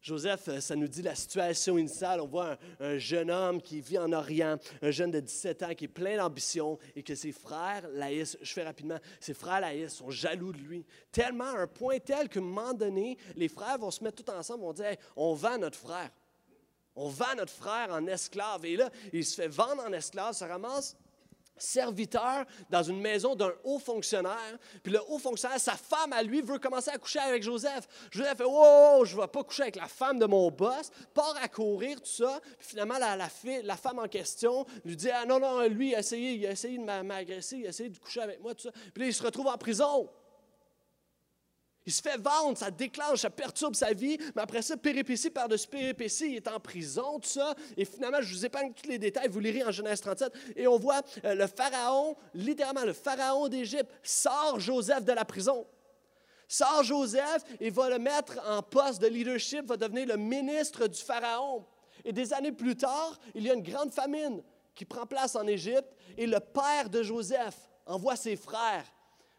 Joseph, 0.00 0.48
euh, 0.48 0.60
ça 0.60 0.74
nous 0.74 0.88
dit 0.88 1.02
la 1.02 1.14
situation 1.14 1.78
initiale. 1.78 2.20
On 2.20 2.26
voit 2.26 2.52
un, 2.52 2.58
un 2.80 2.98
jeune 2.98 3.30
homme 3.30 3.62
qui 3.62 3.80
vit 3.80 3.98
en 3.98 4.12
Orient, 4.12 4.58
un 4.82 4.90
jeune 4.90 5.12
de 5.12 5.20
17 5.20 5.62
ans 5.62 5.74
qui 5.74 5.84
est 5.84 5.88
plein 5.88 6.16
d'ambition 6.16 6.78
et 6.96 7.02
que 7.04 7.14
ses 7.14 7.30
frères 7.30 7.88
laïs, 7.88 8.36
je 8.40 8.52
fais 8.52 8.64
rapidement, 8.64 8.98
ses 9.20 9.34
frères 9.34 9.60
laïs 9.60 9.92
sont 9.92 10.10
jaloux 10.10 10.52
de 10.52 10.58
lui. 10.58 10.84
Tellement 11.12 11.44
à 11.44 11.60
un 11.60 11.66
point 11.68 11.98
tel 12.00 12.28
qu'à 12.28 12.40
un 12.40 12.42
moment 12.42 12.74
donné, 12.74 13.16
les 13.36 13.48
frères 13.48 13.78
vont 13.78 13.92
se 13.92 14.02
mettre 14.02 14.24
tout 14.24 14.30
ensemble, 14.32 14.62
vont 14.62 14.72
dire 14.72 14.96
on 15.14 15.34
vend 15.34 15.58
notre 15.58 15.78
frère. 15.78 16.10
On 16.94 17.08
vend 17.08 17.34
notre 17.36 17.52
frère 17.52 17.90
en 17.90 18.06
esclave. 18.06 18.66
Et 18.66 18.76
là, 18.76 18.90
il 19.12 19.24
se 19.24 19.40
fait 19.40 19.48
vendre 19.48 19.82
en 19.84 19.92
esclave, 19.92 20.34
se 20.34 20.44
ramasse 20.44 20.96
serviteur 21.56 22.44
dans 22.70 22.82
une 22.82 23.00
maison 23.00 23.34
d'un 23.34 23.52
haut 23.64 23.78
fonctionnaire. 23.78 24.58
Puis 24.82 24.92
le 24.92 25.00
haut 25.08 25.18
fonctionnaire, 25.18 25.60
sa 25.60 25.72
femme 25.76 26.12
à 26.12 26.22
lui 26.22 26.40
veut 26.40 26.58
commencer 26.58 26.90
à 26.90 26.98
coucher 26.98 27.18
avec 27.20 27.42
Joseph. 27.42 27.86
Joseph 28.10 28.38
fait 28.38 28.44
Oh, 28.46 29.02
je 29.04 29.16
ne 29.16 29.20
vais 29.20 29.28
pas 29.28 29.44
coucher 29.44 29.62
avec 29.62 29.76
la 29.76 29.88
femme 29.88 30.18
de 30.18 30.26
mon 30.26 30.50
boss. 30.50 30.90
Part 31.14 31.36
à 31.42 31.48
courir, 31.48 32.00
tout 32.00 32.10
ça. 32.10 32.40
Puis 32.58 32.68
finalement, 32.68 32.98
la, 32.98 33.16
la, 33.16 33.28
la 33.62 33.76
femme 33.76 33.98
en 33.98 34.08
question 34.08 34.64
lui 34.84 34.96
dit 34.96 35.10
Ah 35.10 35.24
non, 35.24 35.38
non, 35.38 35.60
lui, 35.68 35.90
il 35.90 35.94
a 35.94 36.00
essayé, 36.00 36.32
il 36.32 36.46
a 36.46 36.52
de 36.54 36.84
m'a- 36.84 37.02
m'agresser, 37.02 37.58
il 37.58 37.66
a 37.66 37.70
essayé 37.70 37.88
de 37.90 37.98
coucher 37.98 38.20
avec 38.22 38.40
moi, 38.40 38.54
tout 38.54 38.62
ça. 38.62 38.70
Puis 38.94 39.08
il 39.08 39.14
se 39.14 39.22
retrouve 39.22 39.46
en 39.48 39.56
prison. 39.58 40.08
Il 41.84 41.92
se 41.92 42.00
fait 42.00 42.16
vendre, 42.16 42.56
ça 42.56 42.70
déclenche, 42.70 43.20
ça 43.20 43.30
perturbe 43.30 43.74
sa 43.74 43.92
vie, 43.92 44.16
mais 44.36 44.42
après 44.42 44.62
ça, 44.62 44.76
péripétie 44.76 45.30
par-dessus 45.30 45.66
péripétie, 45.66 46.30
il 46.30 46.36
est 46.36 46.48
en 46.48 46.60
prison, 46.60 47.18
tout 47.18 47.28
ça. 47.28 47.54
Et 47.76 47.84
finalement, 47.84 48.20
je 48.20 48.32
vous 48.32 48.46
épargne 48.46 48.72
tous 48.72 48.88
les 48.88 48.98
détails, 48.98 49.28
vous 49.28 49.40
lirez 49.40 49.64
en 49.64 49.72
Genèse 49.72 50.00
37. 50.00 50.32
Et 50.54 50.68
on 50.68 50.78
voit 50.78 51.02
euh, 51.24 51.34
le 51.34 51.46
pharaon, 51.48 52.16
littéralement 52.34 52.84
le 52.84 52.92
pharaon 52.92 53.48
d'Égypte, 53.48 53.90
sort 54.02 54.60
Joseph 54.60 55.04
de 55.04 55.12
la 55.12 55.24
prison. 55.24 55.66
Sort 56.46 56.84
Joseph 56.84 57.42
et 57.58 57.70
va 57.70 57.88
le 57.88 57.98
mettre 57.98 58.38
en 58.46 58.62
poste 58.62 59.02
de 59.02 59.08
leadership, 59.08 59.64
va 59.66 59.76
devenir 59.76 60.06
le 60.06 60.16
ministre 60.16 60.86
du 60.86 61.00
pharaon. 61.00 61.64
Et 62.04 62.12
des 62.12 62.32
années 62.32 62.52
plus 62.52 62.76
tard, 62.76 63.18
il 63.34 63.42
y 63.42 63.50
a 63.50 63.54
une 63.54 63.62
grande 63.62 63.92
famine 63.92 64.42
qui 64.74 64.84
prend 64.84 65.06
place 65.06 65.34
en 65.34 65.46
Égypte 65.46 65.96
et 66.16 66.26
le 66.26 66.38
père 66.38 66.88
de 66.88 67.02
Joseph 67.02 67.56
envoie 67.86 68.16
ses 68.16 68.36
frères 68.36 68.84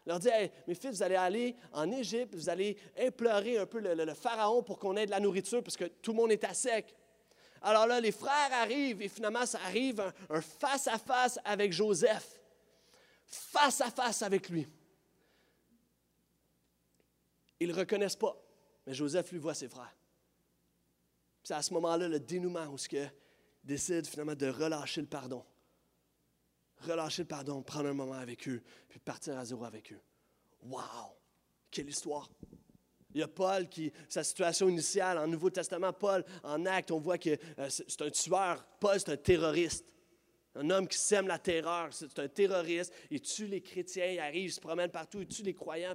leur 0.06 0.18
dit 0.18 0.28
Hey, 0.28 0.50
mes 0.66 0.74
fils, 0.74 0.96
vous 0.96 1.02
allez 1.02 1.16
aller 1.16 1.56
en 1.72 1.90
Égypte, 1.90 2.34
vous 2.34 2.48
allez 2.48 2.76
implorer 2.98 3.58
un 3.58 3.66
peu 3.66 3.80
le, 3.80 4.14
pharaon 4.14 4.62
pour 4.62 4.78
qu'on 4.78 4.96
ait 4.96 5.06
de 5.06 5.10
la 5.10 5.20
nourriture 5.20 5.62
parce 5.62 5.76
que 5.76 5.84
tout 5.84 6.12
le 6.12 6.16
monde 6.16 6.32
est 6.32 6.44
à 6.44 6.54
sec. 6.54 6.94
Alors 7.62 7.86
là, 7.86 8.00
les 8.00 8.12
frères 8.12 8.52
arrivent 8.52 9.00
et 9.00 9.08
finalement, 9.08 9.46
ça 9.46 9.58
arrive 9.64 10.00
un- 10.00 10.12
un 10.30 10.40
face-à-face 10.40 11.38
avec 11.44 11.72
Joseph. 11.72 12.40
Face 13.26 13.80
à 13.80 13.90
face 13.90 14.22
avec 14.22 14.48
lui. 14.50 14.68
Ils 17.58 17.68
ne 17.68 17.72
le 17.72 17.78
reconnaissent 17.78 18.16
pas, 18.16 18.36
mais 18.86 18.92
Joseph 18.92 19.32
lui 19.32 19.38
voit 19.38 19.54
ses 19.54 19.68
frères. 19.68 19.96
C'est 21.42 21.54
à 21.54 21.62
ce 21.62 21.72
moment-là 21.74 22.08
le 22.08 22.20
dénouement 22.20 22.66
où 22.66 22.76
ce 22.76 22.88
décide 23.62 24.06
finalement 24.06 24.34
de 24.34 24.48
relâcher 24.48 25.00
le 25.00 25.06
pardon 25.06 25.44
relâcher 26.84 27.22
le 27.22 27.28
pardon, 27.28 27.62
prendre 27.62 27.88
un 27.88 27.94
moment 27.94 28.14
avec 28.14 28.48
eux, 28.48 28.62
puis 28.88 28.98
partir 28.98 29.38
à 29.38 29.44
zéro 29.44 29.64
avec 29.64 29.92
eux. 29.92 30.00
Wow! 30.62 31.16
Quelle 31.70 31.88
histoire! 31.88 32.28
Il 33.14 33.20
y 33.20 33.22
a 33.22 33.28
Paul 33.28 33.68
qui, 33.68 33.92
sa 34.08 34.24
situation 34.24 34.68
initiale 34.68 35.18
en 35.18 35.28
Nouveau 35.28 35.48
Testament, 35.48 35.92
Paul, 35.92 36.24
en 36.42 36.66
acte, 36.66 36.90
on 36.90 36.98
voit 36.98 37.16
que 37.16 37.38
euh, 37.58 37.68
c'est 37.68 38.02
un 38.02 38.10
tueur. 38.10 38.66
Paul, 38.80 38.98
c'est 38.98 39.10
un 39.10 39.16
terroriste. 39.16 39.86
Un 40.56 40.68
homme 40.70 40.88
qui 40.88 40.98
sème 40.98 41.28
la 41.28 41.38
terreur. 41.38 41.92
C'est 41.92 42.18
un 42.18 42.28
terroriste. 42.28 42.92
Il 43.10 43.20
tue 43.20 43.46
les 43.46 43.60
chrétiens, 43.60 44.06
il 44.06 44.18
arrive, 44.18 44.46
il 44.46 44.52
se 44.52 44.60
promène 44.60 44.90
partout, 44.90 45.20
il 45.20 45.28
tue 45.28 45.42
les 45.42 45.54
croyants, 45.54 45.94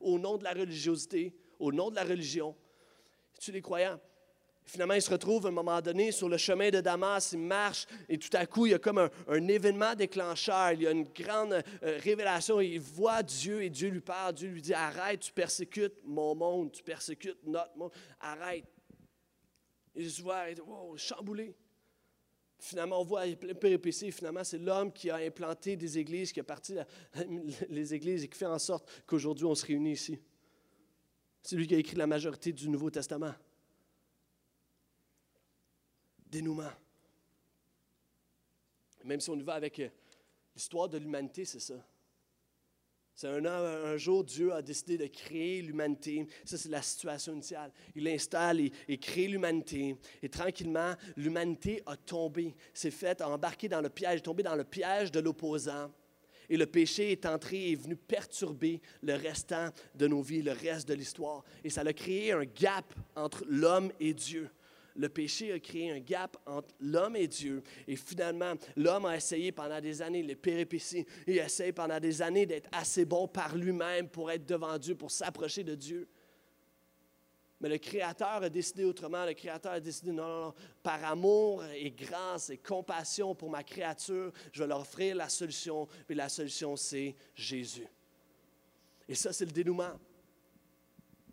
au 0.00 0.18
nom 0.18 0.38
de 0.38 0.44
la 0.44 0.52
religiosité, 0.52 1.34
au 1.58 1.70
nom 1.70 1.90
de 1.90 1.96
la 1.96 2.04
religion. 2.04 2.56
Il 3.34 3.38
tue 3.38 3.52
les 3.52 3.62
croyants. 3.62 4.00
Finalement, 4.64 4.94
il 4.94 5.02
se 5.02 5.10
retrouve 5.10 5.46
à 5.46 5.48
un 5.48 5.52
moment 5.52 5.80
donné 5.80 6.12
sur 6.12 6.28
le 6.28 6.36
chemin 6.36 6.70
de 6.70 6.80
Damas, 6.80 7.32
il 7.32 7.40
marche 7.40 7.86
et 8.08 8.18
tout 8.18 8.28
à 8.34 8.46
coup, 8.46 8.66
il 8.66 8.70
y 8.72 8.74
a 8.74 8.78
comme 8.78 8.98
un, 8.98 9.48
événement 9.48 9.94
déclencheur, 9.96 10.72
il 10.72 10.82
y 10.82 10.86
a 10.86 10.92
une 10.92 11.08
grande 11.08 11.54
euh, 11.82 11.98
révélation, 11.98 12.60
il 12.60 12.78
voit 12.78 13.22
Dieu 13.22 13.62
et 13.62 13.70
Dieu 13.70 13.88
lui 13.88 14.00
parle, 14.00 14.34
Dieu 14.34 14.48
lui 14.48 14.62
dit, 14.62 14.74
arrête, 14.74 15.20
tu 15.20 15.32
persécutes 15.32 15.94
mon 16.04 16.36
monde, 16.36 16.70
tu 16.70 16.84
persécutes 16.84 17.38
notre 17.44 17.76
monde, 17.76 17.90
arrête. 18.20 18.64
Et 19.96 20.06
vois, 20.22 20.50
il 20.50 20.54
dit, 20.54 20.60
wow, 20.60 20.96
chamboulé. 20.96 21.56
Finalement, 22.60 23.00
on 23.00 23.04
voit 23.04 23.22
plein 23.36 23.48
de 23.48 23.58
péripéties. 23.58 24.12
Finalement, 24.12 24.44
c'est 24.44 24.58
l'homme 24.58 24.92
qui 24.92 25.10
a 25.10 25.16
implanté 25.16 25.76
des 25.76 25.98
églises, 25.98 26.30
qui 26.30 26.40
a 26.40 26.44
parti 26.44 26.76
les 27.68 27.94
églises 27.94 28.22
et 28.22 28.28
qui 28.28 28.38
fait 28.38 28.46
en 28.46 28.58
sorte 28.58 28.88
qu'aujourd'hui, 29.06 29.46
on 29.46 29.54
se 29.54 29.66
réunit 29.66 29.92
ici. 29.92 30.20
C'est 31.42 31.56
lui 31.56 31.66
qui 31.66 31.74
a 31.74 31.78
écrit 31.78 31.96
la 31.96 32.06
majorité 32.06 32.52
du 32.52 32.68
Nouveau 32.68 32.90
Testament 32.90 33.34
dénouement. 36.30 36.72
Même 39.04 39.20
si 39.20 39.30
on 39.30 39.36
y 39.36 39.42
va 39.42 39.54
avec 39.54 39.78
euh, 39.80 39.88
l'histoire 40.54 40.88
de 40.88 40.98
l'humanité, 40.98 41.44
c'est 41.44 41.60
ça. 41.60 41.74
C'est 43.20 43.28
un, 43.28 43.96
jour, 43.98 44.24
Dieu 44.24 44.50
a 44.50 44.62
décidé 44.62 44.96
de 44.96 45.06
créer 45.06 45.60
l'humanité. 45.60 46.26
Ça, 46.42 46.56
c'est 46.56 46.70
la 46.70 46.80
situation 46.80 47.34
initiale. 47.34 47.70
Il 47.94 48.08
installe 48.08 48.60
et, 48.88 48.98
crée 48.98 49.26
l'humanité. 49.28 49.94
Et 50.22 50.30
tranquillement, 50.30 50.94
l'humanité 51.18 51.82
a 51.84 51.98
tombé. 51.98 52.54
C'est 52.72 52.90
fait, 52.90 53.20
a 53.20 53.28
embarqué 53.28 53.68
dans 53.68 53.82
le 53.82 53.90
piège, 53.90 54.20
est 54.20 54.22
tombé 54.22 54.42
dans 54.42 54.56
le 54.56 54.64
piège 54.64 55.12
de 55.12 55.20
l'opposant. 55.20 55.92
Et 56.48 56.56
le 56.56 56.64
péché 56.64 57.12
est 57.12 57.26
entré 57.26 57.58
et 57.58 57.72
est 57.72 57.82
venu 57.82 57.94
perturber 57.94 58.80
le 59.02 59.12
restant 59.16 59.68
de 59.94 60.06
nos 60.06 60.22
vies, 60.22 60.40
le 60.40 60.52
reste 60.52 60.88
de 60.88 60.94
l'histoire. 60.94 61.44
Et 61.62 61.68
ça 61.68 61.82
a 61.82 61.92
créé 61.92 62.32
un 62.32 62.44
gap 62.44 62.94
entre 63.16 63.44
l'homme 63.46 63.92
et 64.00 64.14
Dieu. 64.14 64.48
Le 64.96 65.08
péché 65.08 65.52
a 65.52 65.58
créé 65.58 65.90
un 65.90 66.00
gap 66.00 66.36
entre 66.46 66.74
l'homme 66.80 67.16
et 67.16 67.28
Dieu. 67.28 67.62
Et 67.86 67.96
finalement, 67.96 68.54
l'homme 68.76 69.06
a 69.06 69.16
essayé 69.16 69.52
pendant 69.52 69.80
des 69.80 70.02
années, 70.02 70.22
les 70.22 70.36
péripéties, 70.36 71.06
il 71.26 71.38
essaye 71.38 71.72
pendant 71.72 72.00
des 72.00 72.22
années 72.22 72.46
d'être 72.46 72.68
assez 72.72 73.04
bon 73.04 73.28
par 73.28 73.56
lui-même 73.56 74.08
pour 74.08 74.30
être 74.30 74.46
devant 74.46 74.76
Dieu, 74.78 74.94
pour 74.94 75.10
s'approcher 75.10 75.64
de 75.64 75.74
Dieu. 75.74 76.08
Mais 77.60 77.68
le 77.68 77.78
Créateur 77.78 78.42
a 78.42 78.48
décidé 78.48 78.84
autrement. 78.84 79.26
Le 79.26 79.34
Créateur 79.34 79.72
a 79.72 79.80
décidé, 79.80 80.12
non, 80.12 80.26
non, 80.26 80.40
non, 80.46 80.54
par 80.82 81.04
amour 81.04 81.62
et 81.74 81.90
grâce 81.90 82.48
et 82.48 82.56
compassion 82.56 83.34
pour 83.34 83.50
ma 83.50 83.62
créature, 83.62 84.32
je 84.50 84.62
vais 84.62 84.66
leur 84.66 84.80
offrir 84.80 85.14
la 85.14 85.28
solution. 85.28 85.86
Et 86.08 86.14
la 86.14 86.30
solution, 86.30 86.74
c'est 86.76 87.14
Jésus. 87.34 87.86
Et 89.06 89.14
ça, 89.14 89.32
c'est 89.32 89.44
le 89.44 89.52
dénouement. 89.52 89.92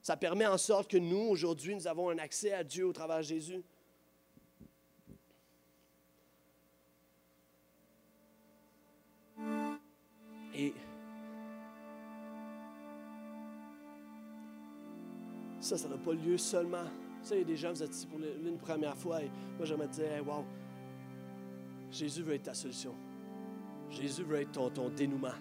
Ça 0.07 0.15
permet 0.15 0.47
en 0.47 0.57
sorte 0.57 0.89
que 0.89 0.95
nous, 0.95 1.17
aujourd'hui, 1.17 1.75
nous 1.75 1.85
avons 1.85 2.09
un 2.09 2.17
accès 2.17 2.53
à 2.53 2.63
Dieu 2.63 2.87
au 2.87 2.93
travers 2.93 3.17
de 3.17 3.23
Jésus. 3.23 3.61
Et 10.55 10.73
ça, 15.59 15.77
ça 15.77 15.89
n'a 15.89 15.97
pas 15.97 16.13
lieu 16.13 16.37
seulement. 16.37 16.85
Ça, 17.21 17.35
il 17.35 17.39
y 17.39 17.41
a 17.41 17.43
des 17.43 17.57
gens, 17.57 17.73
vous 17.73 17.83
êtes 17.83 17.93
ici 17.93 18.07
pour 18.07 18.19
une 18.21 18.57
première 18.59 18.95
fois, 18.95 19.21
et 19.21 19.29
moi, 19.57 19.65
j'aimerais 19.65 19.89
dire, 19.89 20.09
hey, 20.09 20.21
wow, 20.21 20.45
Jésus 21.91 22.21
veut 22.21 22.35
être 22.35 22.43
ta 22.43 22.53
solution. 22.53 22.95
Jésus 23.89 24.23
veut 24.23 24.39
être 24.39 24.71
ton 24.71 24.87
dénouement. 24.87 25.35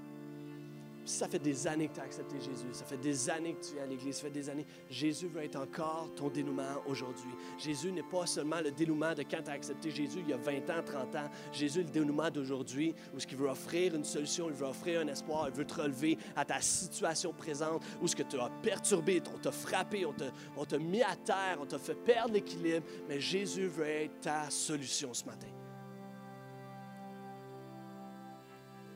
Ça 1.07 1.29
fait 1.29 1.39
des 1.39 1.69
années 1.69 1.87
que 1.87 1.95
tu 1.95 2.01
as 2.01 2.03
accepté 2.03 2.37
Jésus. 2.41 2.67
Ça 2.73 2.85
fait 2.85 2.97
des 2.97 3.31
années 3.31 3.55
que 3.55 3.65
tu 3.65 3.77
es 3.77 3.81
à 3.81 3.87
l'Église. 3.87 4.17
Ça 4.17 4.23
fait 4.23 4.31
des 4.31 4.51
années. 4.51 4.67
Jésus 4.91 5.29
veut 5.29 5.45
être 5.45 5.55
encore 5.55 6.11
ton 6.17 6.29
dénouement 6.29 6.83
aujourd'hui. 6.85 7.31
Jésus 7.59 7.93
n'est 7.93 8.03
pas 8.03 8.27
seulement 8.27 8.61
le 8.61 8.73
dénouement 8.73 9.15
de 9.15 9.23
quand 9.23 9.41
tu 9.45 9.51
as 9.51 9.55
accepté 9.55 9.93
Jésus 9.93 10.19
il 10.25 10.31
y 10.31 10.33
a 10.33 10.37
20 10.37 10.69
ans, 10.69 10.83
30 10.85 11.15
ans. 11.15 11.31
Jésus 11.53 11.81
est 11.81 11.85
le 11.85 11.91
dénouement 11.91 12.29
d'aujourd'hui 12.29 12.93
où 13.15 13.21
ce 13.21 13.27
qu'il 13.27 13.39
veut 13.39 13.49
offrir 13.49 13.95
une 13.95 14.03
solution, 14.03 14.49
il 14.49 14.57
veut 14.57 14.67
offrir 14.67 15.01
un 15.01 15.07
espoir, 15.07 15.47
il 15.49 15.55
veut 15.55 15.65
te 15.65 15.81
relever 15.81 16.19
à 16.35 16.45
ta 16.45 16.61
situation 16.61 17.33
présente 17.33 17.85
où 18.03 18.09
ce 18.09 18.17
que 18.17 18.25
tu 18.25 18.41
as 18.41 18.51
perturbé, 18.61 19.23
on 19.33 19.39
t'a 19.39 19.53
frappé, 19.53 20.05
on 20.07 20.13
t'a, 20.13 20.33
on 20.57 20.65
t'a 20.65 20.79
mis 20.79 21.03
à 21.03 21.15
terre, 21.15 21.59
on 21.61 21.67
t'a 21.67 21.79
fait 21.79 21.95
perdre 21.95 22.35
l'équilibre. 22.35 22.85
Mais 23.09 23.21
Jésus 23.21 23.69
veut 23.69 23.87
être 23.87 24.21
ta 24.23 24.51
solution 24.51 25.15
ce 25.15 25.25
matin. 25.25 25.47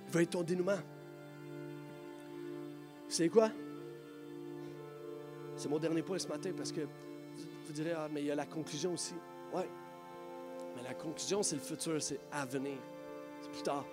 Il 0.09 0.13
veut 0.13 0.23
être 0.23 0.31
ton 0.31 0.43
dénouement. 0.43 0.81
Savez 3.11 3.29
quoi? 3.29 3.51
C'est 5.57 5.69
mon 5.69 5.81
dernier 5.81 6.01
point 6.03 6.19
ce 6.19 6.29
matin 6.29 6.53
parce 6.57 6.71
que 6.71 6.83
vous, 6.83 7.49
vous 7.67 7.73
direz, 7.73 7.93
ah, 7.93 8.09
mais 8.11 8.21
il 8.21 8.27
y 8.27 8.31
a 8.31 8.37
la 8.37 8.47
conclusion 8.47 8.93
aussi. 8.93 9.15
Oui. 9.53 9.63
Mais 10.77 10.83
la 10.83 10.95
conclusion, 10.95 11.43
c'est 11.43 11.57
le 11.57 11.61
futur, 11.61 12.01
c'est 12.01 12.21
à 12.31 12.47
venir. 12.47 12.79
C'est 13.43 13.51
plus 13.51 13.63
tard. 13.63 13.85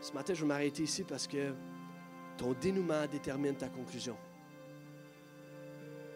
Ce 0.00 0.12
matin, 0.12 0.32
je 0.32 0.42
vais 0.42 0.46
m'arrêter 0.46 0.84
ici 0.84 1.02
parce 1.02 1.26
que 1.26 1.52
ton 2.38 2.52
dénouement 2.52 3.04
détermine 3.10 3.56
ta 3.56 3.68
conclusion. 3.68 4.16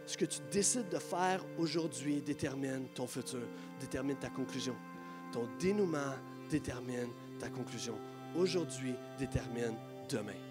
Ce 0.07 0.17
que 0.17 0.25
tu 0.25 0.39
décides 0.53 0.89
de 0.89 0.99
faire 0.99 1.45
aujourd'hui 1.59 2.23
détermine 2.23 2.87
ton 2.95 3.09
futur, 3.09 3.43
détermine 3.81 4.17
ta 4.17 4.31
conclusion. 4.31 4.77
Ton 5.33 5.49
dénouement 5.59 6.15
détermine 6.49 7.11
ta 7.41 7.49
conclusion. 7.49 7.99
Aujourd'hui 8.37 8.95
détermine 9.19 9.75
demain 10.09 10.48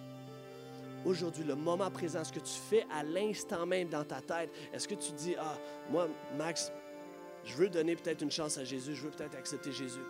aujourd'hui, 1.06 1.44
le 1.44 1.56
moment 1.56 1.90
présent, 1.92 2.24
ce 2.24 2.32
que 2.32 2.40
tu 2.40 2.60
fais 2.70 2.86
à 2.92 3.04
l'instant 3.04 3.66
même 3.66 3.90
dans 3.90 4.04
ta 4.04 4.22
tête, 4.22 4.52
est-ce 4.74 4.88
que 4.88 4.96
tu 4.96 5.12
dis, 5.14 5.36
ah, 5.40 5.58
moi, 5.90 6.08
Max, 6.38 6.72
je 7.46 7.56
veux 7.56 7.70
donner 7.70 7.96
peut-être 7.96 8.22
une 8.22 8.32
chance 8.32 8.58
à 8.58 8.66
Jésus, 8.66 8.96
je 8.96 9.04
veux 9.04 9.12
peut-être 9.12 9.36
accepter 9.36 9.72
Jésus. 9.72 10.02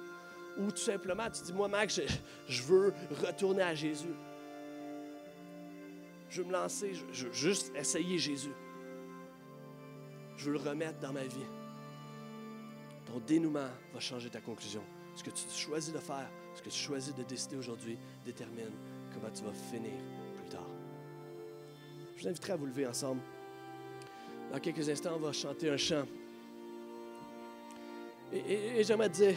Ou 0.58 0.72
tout 0.72 0.78
simplement, 0.78 1.30
tu 1.30 1.44
dis, 1.44 1.54
moi, 1.54 1.68
Max, 1.68 2.02
je, 2.48 2.64
veux 2.64 2.94
retourner 3.26 3.62
à 3.62 3.76
Jésus. 3.76 4.14
Je 6.30 6.42
veux 6.42 6.48
me 6.48 6.54
lancer, 6.54 6.94
je, 6.94 7.04
je 7.12 7.26
veux 7.28 7.34
juste 7.34 7.72
essayer 7.76 8.18
Jésus. 8.18 8.54
Je 10.36 10.46
veux 10.46 10.54
le 10.54 10.70
remettre 10.70 11.00
dans 11.00 11.14
ma 11.14 11.24
vie. 11.24 11.46
Ton 13.06 13.20
dénouement 13.20 13.70
va 13.94 14.00
changer 14.00 14.30
ta 14.30 14.42
conclusion. 14.42 14.84
Ce 15.16 15.24
que 15.24 15.32
tu 15.32 15.44
choisis 15.50 15.92
de 15.92 15.98
faire, 15.98 16.30
Ce 16.56 16.62
que 16.62 16.70
tu 16.70 16.78
choisis 16.78 17.14
de 17.14 17.24
décider 17.24 17.56
aujourd'hui 17.56 17.98
détermine 18.26 18.72
comment 19.14 19.32
tu 19.32 19.44
vas 19.44 19.54
finir. 19.54 19.94
Je 22.18 22.24
vous 22.24 22.30
inviterai 22.30 22.54
à 22.54 22.56
vous 22.56 22.66
lever 22.66 22.88
ensemble. 22.88 23.22
Dans 24.52 24.60
quelques 24.60 24.90
instants, 24.90 25.12
on 25.16 25.20
va 25.20 25.32
chanter 25.32 25.70
un 25.70 25.78
chant. 25.78 26.04
Et, 28.34 28.84
j'aimerais 28.84 29.10
dire, 29.10 29.36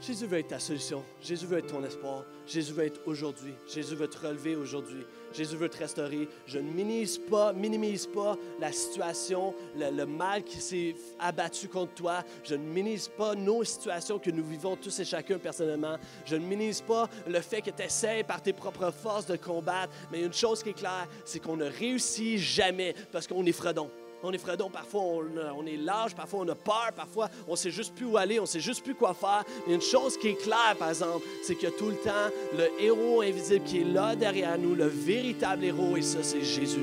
Jésus 0.00 0.26
veut 0.26 0.38
être 0.38 0.48
ta 0.48 0.58
solution. 0.58 1.02
Jésus 1.22 1.46
veut 1.46 1.58
être 1.58 1.72
ton 1.72 1.82
espoir. 1.82 2.24
Jésus 2.46 2.72
veut 2.72 2.84
être 2.84 3.00
aujourd'hui. 3.06 3.54
Jésus 3.66 3.94
veut 3.94 4.08
te 4.08 4.18
relever 4.18 4.54
aujourd'hui. 4.54 5.06
Jésus 5.32 5.56
veut 5.56 5.68
te 5.68 5.78
restaurer. 5.78 6.28
Je 6.46 6.58
ne 6.58 6.70
minimise 6.70 7.18
pas, 7.18 7.52
minimise 7.52 8.06
pas 8.06 8.36
la 8.60 8.72
situation, 8.72 9.54
le, 9.74 10.04
mal 10.04 10.44
qui 10.44 10.58
s'est 10.58 10.94
abattu 11.18 11.68
contre 11.68 11.94
toi. 11.94 12.24
Je 12.44 12.54
ne 12.54 12.62
minimise 12.62 13.08
pas 13.08 13.34
nos 13.34 13.64
situations 13.64 14.18
que 14.18 14.30
nous 14.30 14.44
vivons 14.44 14.76
tous 14.76 14.98
et 15.00 15.04
chacun 15.04 15.38
personnellement. 15.38 15.96
Je 16.26 16.36
ne 16.36 16.46
minimise 16.46 16.82
pas 16.82 17.08
le 17.26 17.40
fait 17.40 17.62
que 17.62 17.70
tu 17.70 17.82
essaies 17.82 18.22
par 18.22 18.42
tes 18.42 18.52
propres 18.52 18.90
forces 18.90 19.26
de 19.26 19.36
combattre. 19.36 19.92
Mais 20.12 20.22
une 20.22 20.32
chose 20.32 20.62
qui 20.62 20.70
est 20.70 20.74
claire, 20.74 21.08
c'est 21.24 21.40
qu'on 21.40 21.56
ne 21.56 21.70
réussit 21.70 22.38
jamais 22.38 22.94
parce 23.10 23.26
qu'on 23.26 23.44
est 23.46 23.52
fredon. 23.52 23.90
On 24.22 24.32
est 24.32 24.38
fredon, 24.38 24.70
parfois 24.70 25.02
on, 25.02 25.20
a- 25.38 25.52
on 25.56 25.64
est 25.66 25.76
lâche, 25.76 26.14
parfois 26.14 26.40
on 26.40 26.48
a 26.48 26.54
peur, 26.54 26.90
parfois 26.96 27.28
on 27.46 27.54
sait 27.54 27.70
juste 27.70 27.94
plus 27.94 28.06
où 28.06 28.16
aller, 28.16 28.40
on 28.40 28.46
sait 28.46 28.60
juste 28.60 28.82
plus 28.82 28.94
quoi 28.94 29.14
faire. 29.14 29.44
Une 29.68 29.80
chose 29.80 30.16
qui 30.16 30.28
est 30.28 30.34
claire, 30.42 30.74
par 30.78 30.88
exemple, 30.88 31.24
c'est 31.42 31.54
qu'il 31.54 31.68
y 31.68 31.72
a 31.72 31.76
tout 31.76 31.88
le 31.88 31.96
temps 31.96 32.30
le 32.56 32.82
héros 32.82 33.20
invisible 33.22 33.64
qui 33.64 33.80
est 33.80 33.84
là 33.84 34.16
derrière 34.16 34.58
nous, 34.58 34.74
le 34.74 34.86
véritable 34.86 35.64
héros, 35.64 35.96
et 35.96 36.02
ça, 36.02 36.18
c'est 36.22 36.42
Jésus. 36.42 36.80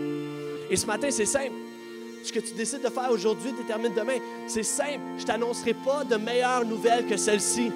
Et 0.70 0.76
ce 0.78 0.86
matin, 0.86 1.10
c'est 1.12 1.26
simple. 1.26 1.52
Ce 2.24 2.32
que 2.32 2.40
tu 2.40 2.54
décides 2.54 2.82
de 2.84 2.88
faire 2.90 3.12
aujourd'hui 3.12 3.52
détermine 3.52 3.94
demain. 3.94 4.16
C'est 4.48 4.64
simple. 4.64 5.02
Je 5.18 5.26
t'annoncerai 5.26 5.74
pas 5.74 6.06
de 6.06 6.16
meilleures 6.16 6.64
nouvelles 6.64 7.06
que 7.06 7.18
celle-ci. 7.18 7.70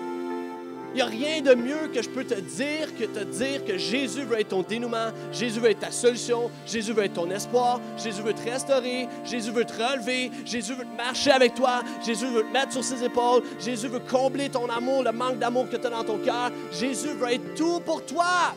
Il 0.93 0.95
n'y 0.95 1.01
a 1.01 1.05
rien 1.05 1.41
de 1.41 1.53
mieux 1.53 1.89
que 1.93 2.01
je 2.01 2.09
peux 2.09 2.23
te 2.23 2.33
dire 2.33 2.95
que 2.97 3.03
te 3.03 3.23
dire 3.23 3.63
que 3.65 3.77
Jésus 3.77 4.23
veut 4.23 4.39
être 4.39 4.49
ton 4.49 4.63
dénouement, 4.63 5.11
Jésus 5.31 5.59
veut 5.59 5.69
être 5.69 5.81
ta 5.81 5.91
solution, 5.91 6.49
Jésus 6.65 6.93
veut 6.93 7.03
être 7.03 7.13
ton 7.13 7.29
espoir, 7.29 7.79
Jésus 7.97 8.21
veut 8.21 8.33
te 8.33 8.49
restaurer, 8.49 9.07
Jésus 9.25 9.51
veut 9.51 9.65
te 9.65 9.73
relever, 9.73 10.31
Jésus 10.45 10.73
veut 10.73 10.87
marcher 10.95 11.31
avec 11.31 11.53
toi, 11.55 11.81
Jésus 12.05 12.25
veut 12.27 12.43
te 12.43 12.53
mettre 12.53 12.71
sur 12.71 12.83
ses 12.83 13.03
épaules, 13.03 13.43
Jésus 13.59 13.87
veut 13.87 13.99
combler 13.99 14.49
ton 14.49 14.69
amour, 14.69 15.03
le 15.03 15.11
manque 15.11 15.39
d'amour 15.39 15.69
que 15.69 15.75
tu 15.75 15.85
as 15.85 15.89
dans 15.89 16.03
ton 16.03 16.17
cœur. 16.19 16.51
Jésus 16.71 17.09
veut 17.09 17.33
être 17.33 17.53
tout 17.55 17.81
pour 17.81 18.05
toi. 18.05 18.55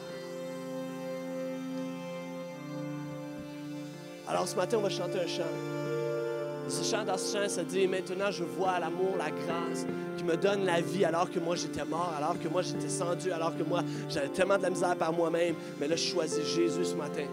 Alors 4.29 4.47
ce 4.47 4.55
matin, 4.55 4.77
on 4.79 4.83
va 4.83 4.91
chanter 4.91 5.19
un 5.19 5.27
chant. 5.27 5.80
Ce 6.71 6.89
chant, 6.89 7.05
chant, 7.05 7.49
ça 7.49 7.65
dit 7.65 7.89
Maintenant 7.89 8.31
je 8.31 8.45
vois 8.45 8.79
l'amour, 8.79 9.17
la 9.19 9.31
grâce 9.31 9.85
qui 10.17 10.23
me 10.23 10.37
donne 10.37 10.65
la 10.65 10.81
vie 10.81 11.05
alors 11.05 11.29
que 11.29 11.41
moi 11.41 11.57
j'étais 11.57 11.85
mort, 11.85 12.15
alors 12.17 12.39
que 12.39 12.47
moi 12.47 12.63
j'étais 12.63 12.89
sans 12.89 13.17
Dieu, 13.17 13.33
alors 13.35 13.57
que 13.57 13.65
moi 13.65 13.83
j'avais 14.09 14.29
tellement 14.29 14.57
de 14.57 14.63
la 14.63 14.71
misère 14.71 14.97
par 14.97 15.13
moi-même. 15.13 15.57
Mais 15.81 15.89
là, 15.89 15.97
je 15.97 16.05
choisis 16.05 16.47
Jésus 16.47 16.85
ce 16.85 16.95
matin. 16.95 17.25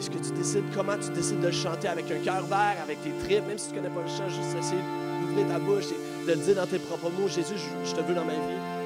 Est-ce 0.00 0.10
que 0.10 0.18
tu 0.18 0.32
décides 0.32 0.64
comment 0.74 0.96
tu 0.98 1.10
décides 1.10 1.40
de 1.40 1.46
le 1.46 1.52
chanter 1.52 1.86
avec 1.86 2.10
un 2.10 2.18
cœur 2.24 2.42
vert, 2.46 2.76
avec 2.82 3.00
tes 3.02 3.12
tripes, 3.24 3.46
même 3.46 3.58
si 3.58 3.68
tu 3.68 3.76
ne 3.76 3.82
connais 3.82 3.94
pas 3.94 4.02
le 4.02 4.08
chant, 4.08 4.28
juste 4.28 4.56
essayer 4.58 4.82
d'ouvrir 5.20 5.46
ta 5.46 5.58
bouche 5.60 5.84
et 5.92 6.26
de 6.26 6.32
le 6.32 6.44
dire 6.44 6.56
dans 6.56 6.66
tes 6.66 6.78
propres 6.80 7.10
mots 7.10 7.28
Jésus, 7.28 7.54
je 7.84 7.94
te 7.94 8.00
veux 8.00 8.14
dans 8.14 8.24
ma 8.24 8.32
vie. 8.32 8.79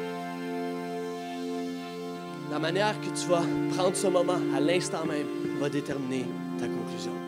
La 2.55 2.61
manière 2.61 2.95
que 3.01 3.07
tu 3.07 3.27
vas 3.27 3.43
prendre 3.75 3.97
ce 3.97 4.07
moment 4.07 4.39
à 4.55 4.61
l'instant 4.61 5.05
même 5.05 5.27
va 5.59 5.69
déterminer 5.69 6.25
ta 6.57 6.69
conclusion. 6.69 7.24